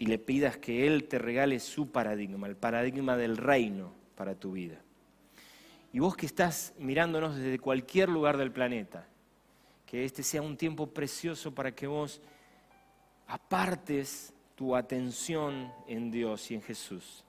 y 0.00 0.06
le 0.06 0.18
pidas 0.18 0.56
que 0.56 0.86
Él 0.86 1.04
te 1.04 1.18
regale 1.18 1.60
su 1.60 1.90
paradigma, 1.90 2.46
el 2.46 2.56
paradigma 2.56 3.18
del 3.18 3.36
reino 3.36 3.92
para 4.16 4.34
tu 4.34 4.52
vida. 4.52 4.80
Y 5.92 5.98
vos 5.98 6.16
que 6.16 6.24
estás 6.24 6.72
mirándonos 6.78 7.36
desde 7.36 7.58
cualquier 7.58 8.08
lugar 8.08 8.38
del 8.38 8.50
planeta, 8.50 9.06
que 9.84 10.06
este 10.06 10.22
sea 10.22 10.40
un 10.40 10.56
tiempo 10.56 10.86
precioso 10.86 11.54
para 11.54 11.74
que 11.74 11.86
vos 11.86 12.22
apartes 13.26 14.32
tu 14.54 14.74
atención 14.74 15.70
en 15.86 16.10
Dios 16.10 16.50
y 16.50 16.54
en 16.54 16.62
Jesús. 16.62 17.22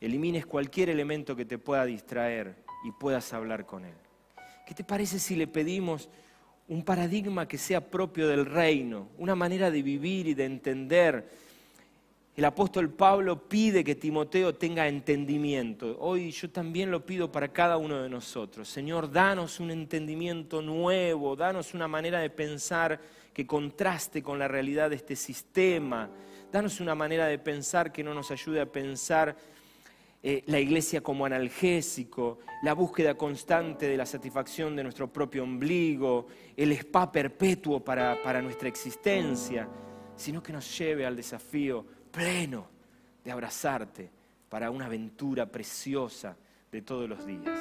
Elimines 0.00 0.46
cualquier 0.46 0.88
elemento 0.88 1.36
que 1.36 1.44
te 1.44 1.58
pueda 1.58 1.84
distraer 1.84 2.56
y 2.82 2.92
puedas 2.92 3.34
hablar 3.34 3.66
con 3.66 3.84
Él. 3.84 3.96
¿Qué 4.66 4.74
te 4.74 4.84
parece 4.84 5.18
si 5.18 5.36
le 5.36 5.46
pedimos 5.46 6.08
un 6.68 6.84
paradigma 6.84 7.46
que 7.46 7.58
sea 7.58 7.80
propio 7.80 8.26
del 8.28 8.44
reino, 8.44 9.08
una 9.18 9.34
manera 9.34 9.70
de 9.70 9.82
vivir 9.82 10.26
y 10.26 10.34
de 10.34 10.44
entender. 10.44 11.28
El 12.36 12.44
apóstol 12.44 12.90
Pablo 12.90 13.48
pide 13.48 13.82
que 13.82 13.94
Timoteo 13.94 14.54
tenga 14.54 14.88
entendimiento. 14.88 15.96
Hoy 16.00 16.30
yo 16.32 16.50
también 16.50 16.90
lo 16.90 17.06
pido 17.06 17.32
para 17.32 17.48
cada 17.48 17.78
uno 17.78 18.02
de 18.02 18.10
nosotros. 18.10 18.68
Señor, 18.68 19.10
danos 19.10 19.58
un 19.58 19.70
entendimiento 19.70 20.60
nuevo, 20.60 21.34
danos 21.34 21.72
una 21.72 21.88
manera 21.88 22.18
de 22.18 22.28
pensar 22.28 23.00
que 23.32 23.46
contraste 23.46 24.22
con 24.22 24.38
la 24.38 24.48
realidad 24.48 24.90
de 24.90 24.96
este 24.96 25.16
sistema. 25.16 26.10
Danos 26.52 26.80
una 26.80 26.94
manera 26.94 27.26
de 27.26 27.38
pensar 27.38 27.90
que 27.90 28.04
no 28.04 28.12
nos 28.12 28.30
ayude 28.30 28.60
a 28.60 28.66
pensar 28.66 29.36
eh, 30.28 30.42
la 30.46 30.58
iglesia 30.58 31.02
como 31.02 31.24
analgésico, 31.24 32.40
la 32.64 32.74
búsqueda 32.74 33.16
constante 33.16 33.86
de 33.86 33.96
la 33.96 34.04
satisfacción 34.04 34.74
de 34.74 34.82
nuestro 34.82 35.06
propio 35.06 35.44
ombligo, 35.44 36.26
el 36.56 36.72
spa 36.72 37.12
perpetuo 37.12 37.78
para, 37.78 38.20
para 38.24 38.42
nuestra 38.42 38.68
existencia, 38.68 39.68
sino 40.16 40.42
que 40.42 40.52
nos 40.52 40.76
lleve 40.76 41.06
al 41.06 41.14
desafío 41.14 41.86
pleno 42.10 42.66
de 43.22 43.30
abrazarte 43.30 44.10
para 44.48 44.68
una 44.72 44.86
aventura 44.86 45.46
preciosa 45.46 46.36
de 46.72 46.82
todos 46.82 47.08
los 47.08 47.24
días. 47.24 47.60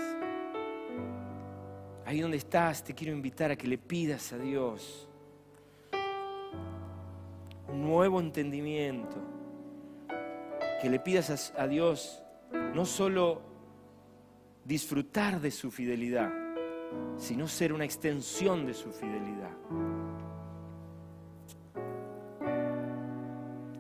Ahí 2.04 2.20
donde 2.20 2.38
estás, 2.38 2.84
te 2.84 2.96
quiero 2.96 3.14
invitar 3.14 3.52
a 3.52 3.56
que 3.56 3.68
le 3.68 3.78
pidas 3.78 4.34
a 4.34 4.40
Dios 4.40 5.08
un 7.68 7.84
nuevo 7.84 8.20
entendimiento, 8.20 9.18
que 10.82 10.90
le 10.90 11.00
pidas 11.00 11.54
a 11.56 11.68
Dios 11.68 12.24
no 12.74 12.86
solo 12.86 13.42
disfrutar 14.64 15.40
de 15.40 15.52
su 15.52 15.72
fidelidad, 15.72 16.32
sino 17.18 17.48
ser 17.48 17.72
una 17.72 17.86
extensión 17.86 18.66
de 18.66 18.74
su 18.74 18.92
fidelidad. 18.92 19.52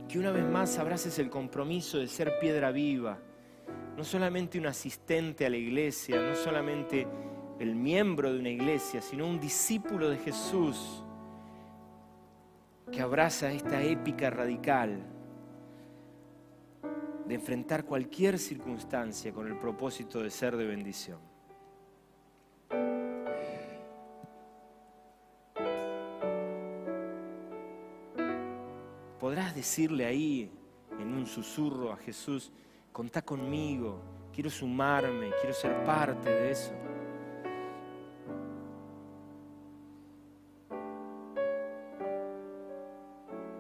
Que 0.08 0.20
una 0.20 0.32
vez 0.32 0.46
más 0.46 0.78
abraces 0.78 1.20
el 1.20 1.30
compromiso 1.30 1.98
de 1.98 2.08
ser 2.08 2.40
piedra 2.40 2.72
viva, 2.72 3.18
no 3.98 4.04
solamente 4.04 4.60
un 4.60 4.68
asistente 4.68 5.46
a 5.46 5.50
la 5.50 5.58
iglesia, 5.58 6.22
no 6.22 6.36
solamente 6.36 7.08
el 7.60 7.76
miembro 7.76 8.32
de 8.32 8.40
una 8.40 8.50
iglesia, 8.50 9.02
sino 9.02 9.28
un 9.28 9.40
discípulo 9.40 10.10
de 10.10 10.18
Jesús 10.18 11.04
que 12.92 13.02
abraza 13.02 13.52
esta 13.52 13.82
épica 13.82 14.30
radical 14.30 15.15
de 17.28 17.36
enfrentar 17.36 17.86
cualquier 17.86 18.38
circunstancia 18.38 19.34
con 19.34 19.48
el 19.48 19.58
propósito 19.58 20.22
de 20.22 20.30
ser 20.30 20.56
de 20.56 20.66
bendición. 20.66 21.20
Podrás 29.20 29.56
decirle 29.56 30.06
ahí, 30.06 30.52
en 31.00 31.14
un 31.14 31.26
susurro 31.26 31.92
a 31.92 31.98
Jesús, 31.98 32.52
contá 32.92 33.24
conmigo, 33.24 34.00
quiero 34.32 34.50
sumarme, 34.50 35.32
quiero 35.42 35.54
ser 35.54 35.84
parte 35.84 36.30
de 36.30 36.52
eso. 36.52 36.74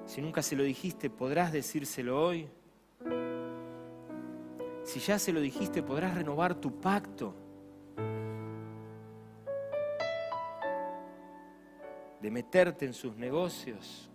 Si 0.05 0.21
nunca 0.21 0.41
se 0.41 0.55
lo 0.55 0.63
dijiste, 0.63 1.09
podrás 1.09 1.51
decírselo 1.51 2.23
hoy. 2.23 2.47
Si 4.95 5.01
ya 5.01 5.19
se 5.19 5.33
lo 5.33 5.41
dijiste, 5.41 5.83
podrás 5.83 6.15
renovar 6.15 6.55
tu 6.55 6.79
pacto. 6.79 7.33
De 12.21 12.31
meterte 12.31 12.85
en 12.85 12.93
sus 12.93 13.13
negocios. 13.17 14.09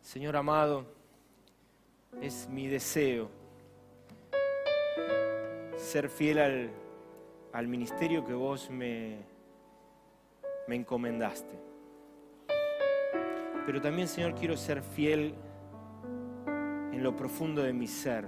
Señor 0.00 0.34
amado, 0.34 0.86
es 2.20 2.48
mi 2.48 2.66
deseo 2.66 3.30
ser 5.76 6.08
fiel 6.08 6.38
al 6.40 6.82
al 7.52 7.68
ministerio 7.68 8.24
que 8.24 8.32
vos 8.32 8.70
me, 8.70 9.18
me 10.66 10.76
encomendaste. 10.76 11.54
Pero 13.66 13.80
también, 13.80 14.08
Señor, 14.08 14.34
quiero 14.34 14.56
ser 14.56 14.82
fiel 14.82 15.34
en 16.92 17.02
lo 17.02 17.14
profundo 17.14 17.62
de 17.62 17.72
mi 17.72 17.86
ser. 17.86 18.26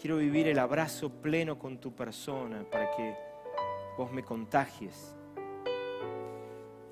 Quiero 0.00 0.18
vivir 0.18 0.46
el 0.46 0.58
abrazo 0.58 1.10
pleno 1.10 1.58
con 1.58 1.78
tu 1.78 1.92
persona 1.92 2.64
para 2.70 2.90
que 2.92 3.16
vos 3.96 4.12
me 4.12 4.22
contagies. 4.22 5.16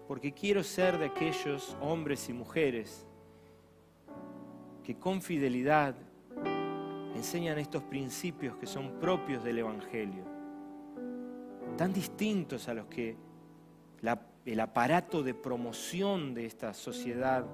Porque 0.08 0.32
quiero 0.32 0.62
ser 0.64 0.98
de 0.98 1.06
aquellos 1.06 1.76
hombres 1.80 2.28
y 2.28 2.32
mujeres 2.32 3.06
que 4.82 4.98
con 4.98 5.22
fidelidad 5.22 5.94
enseñan 7.16 7.58
estos 7.58 7.82
principios 7.82 8.56
que 8.56 8.66
son 8.66 9.00
propios 9.00 9.42
del 9.42 9.58
Evangelio, 9.58 10.24
tan 11.76 11.92
distintos 11.92 12.68
a 12.68 12.74
los 12.74 12.86
que 12.86 13.16
el 14.44 14.60
aparato 14.60 15.22
de 15.22 15.34
promoción 15.34 16.34
de 16.34 16.46
esta 16.46 16.72
sociedad 16.72 17.44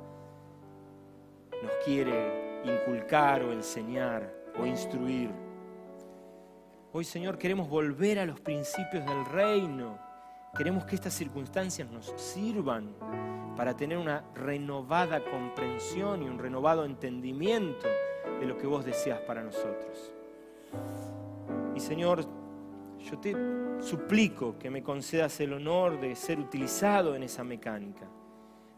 nos 1.62 1.72
quiere 1.84 2.60
inculcar 2.64 3.42
o 3.42 3.52
enseñar. 3.52 4.42
o 4.60 4.66
instruir. 4.66 5.30
Hoy, 6.92 7.04
Señor, 7.04 7.38
queremos 7.38 7.70
volver 7.70 8.18
a 8.18 8.26
los 8.26 8.38
principios 8.38 9.02
del 9.06 9.24
reino. 9.24 9.98
Queremos 10.54 10.84
que 10.84 10.94
estas 10.94 11.14
circunstancias 11.14 11.90
nos 11.90 12.12
sirvan 12.20 12.94
para 13.56 13.74
tener 13.74 13.96
una 13.96 14.22
renovada 14.34 15.24
comprensión 15.24 16.22
y 16.22 16.26
un 16.26 16.38
renovado 16.38 16.84
entendimiento 16.84 17.88
de 18.40 18.46
lo 18.46 18.56
que 18.56 18.66
vos 18.66 18.84
deseas 18.84 19.20
para 19.20 19.42
nosotros. 19.42 20.12
Y 21.74 21.80
Señor, 21.80 22.24
yo 22.98 23.18
te 23.18 23.34
suplico 23.80 24.58
que 24.58 24.70
me 24.70 24.82
concedas 24.82 25.40
el 25.40 25.52
honor 25.52 26.00
de 26.00 26.14
ser 26.14 26.38
utilizado 26.38 27.14
en 27.14 27.22
esa 27.22 27.44
mecánica, 27.44 28.06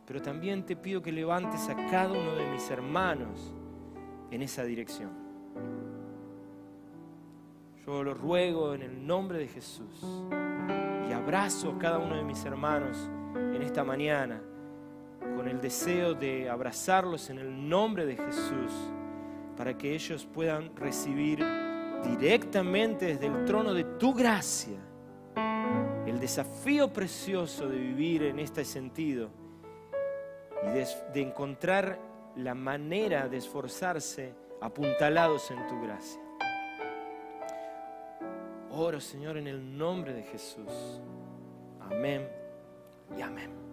pero 0.06 0.20
también 0.22 0.64
te 0.64 0.76
pido 0.76 1.02
que 1.02 1.12
levantes 1.12 1.68
a 1.68 1.76
cada 1.90 2.12
uno 2.12 2.34
de 2.34 2.46
mis 2.50 2.70
hermanos 2.70 3.54
en 4.30 4.42
esa 4.42 4.64
dirección. 4.64 5.10
Yo 7.86 8.02
lo 8.02 8.14
ruego 8.14 8.74
en 8.74 8.82
el 8.82 9.06
nombre 9.06 9.38
de 9.38 9.46
Jesús 9.46 10.02
y 11.08 11.12
abrazo 11.12 11.72
a 11.72 11.78
cada 11.78 11.98
uno 11.98 12.16
de 12.16 12.24
mis 12.24 12.42
hermanos 12.44 13.10
en 13.34 13.62
esta 13.62 13.84
mañana 13.84 14.40
con 15.36 15.48
el 15.48 15.60
deseo 15.60 16.14
de 16.14 16.48
abrazarlos 16.48 17.28
en 17.28 17.38
el 17.38 17.68
nombre 17.68 18.06
de 18.06 18.16
Jesús 18.16 18.72
para 19.56 19.76
que 19.76 19.94
ellos 19.94 20.26
puedan 20.26 20.74
recibir 20.76 21.44
directamente 22.02 23.06
desde 23.06 23.26
el 23.26 23.44
trono 23.44 23.72
de 23.72 23.84
tu 23.84 24.12
gracia 24.12 24.78
el 26.06 26.20
desafío 26.20 26.92
precioso 26.92 27.68
de 27.68 27.76
vivir 27.78 28.22
en 28.24 28.38
este 28.38 28.64
sentido 28.64 29.30
y 30.62 30.66
de, 30.68 30.86
de 31.12 31.22
encontrar 31.22 31.98
la 32.36 32.54
manera 32.54 33.28
de 33.28 33.38
esforzarse 33.38 34.34
apuntalados 34.60 35.50
en 35.50 35.66
tu 35.66 35.80
gracia. 35.82 36.20
Oro, 38.70 39.00
Señor, 39.00 39.36
en 39.36 39.46
el 39.46 39.76
nombre 39.76 40.12
de 40.12 40.22
Jesús. 40.22 41.00
Amén 41.80 42.28
y 43.16 43.22
amén. 43.22 43.63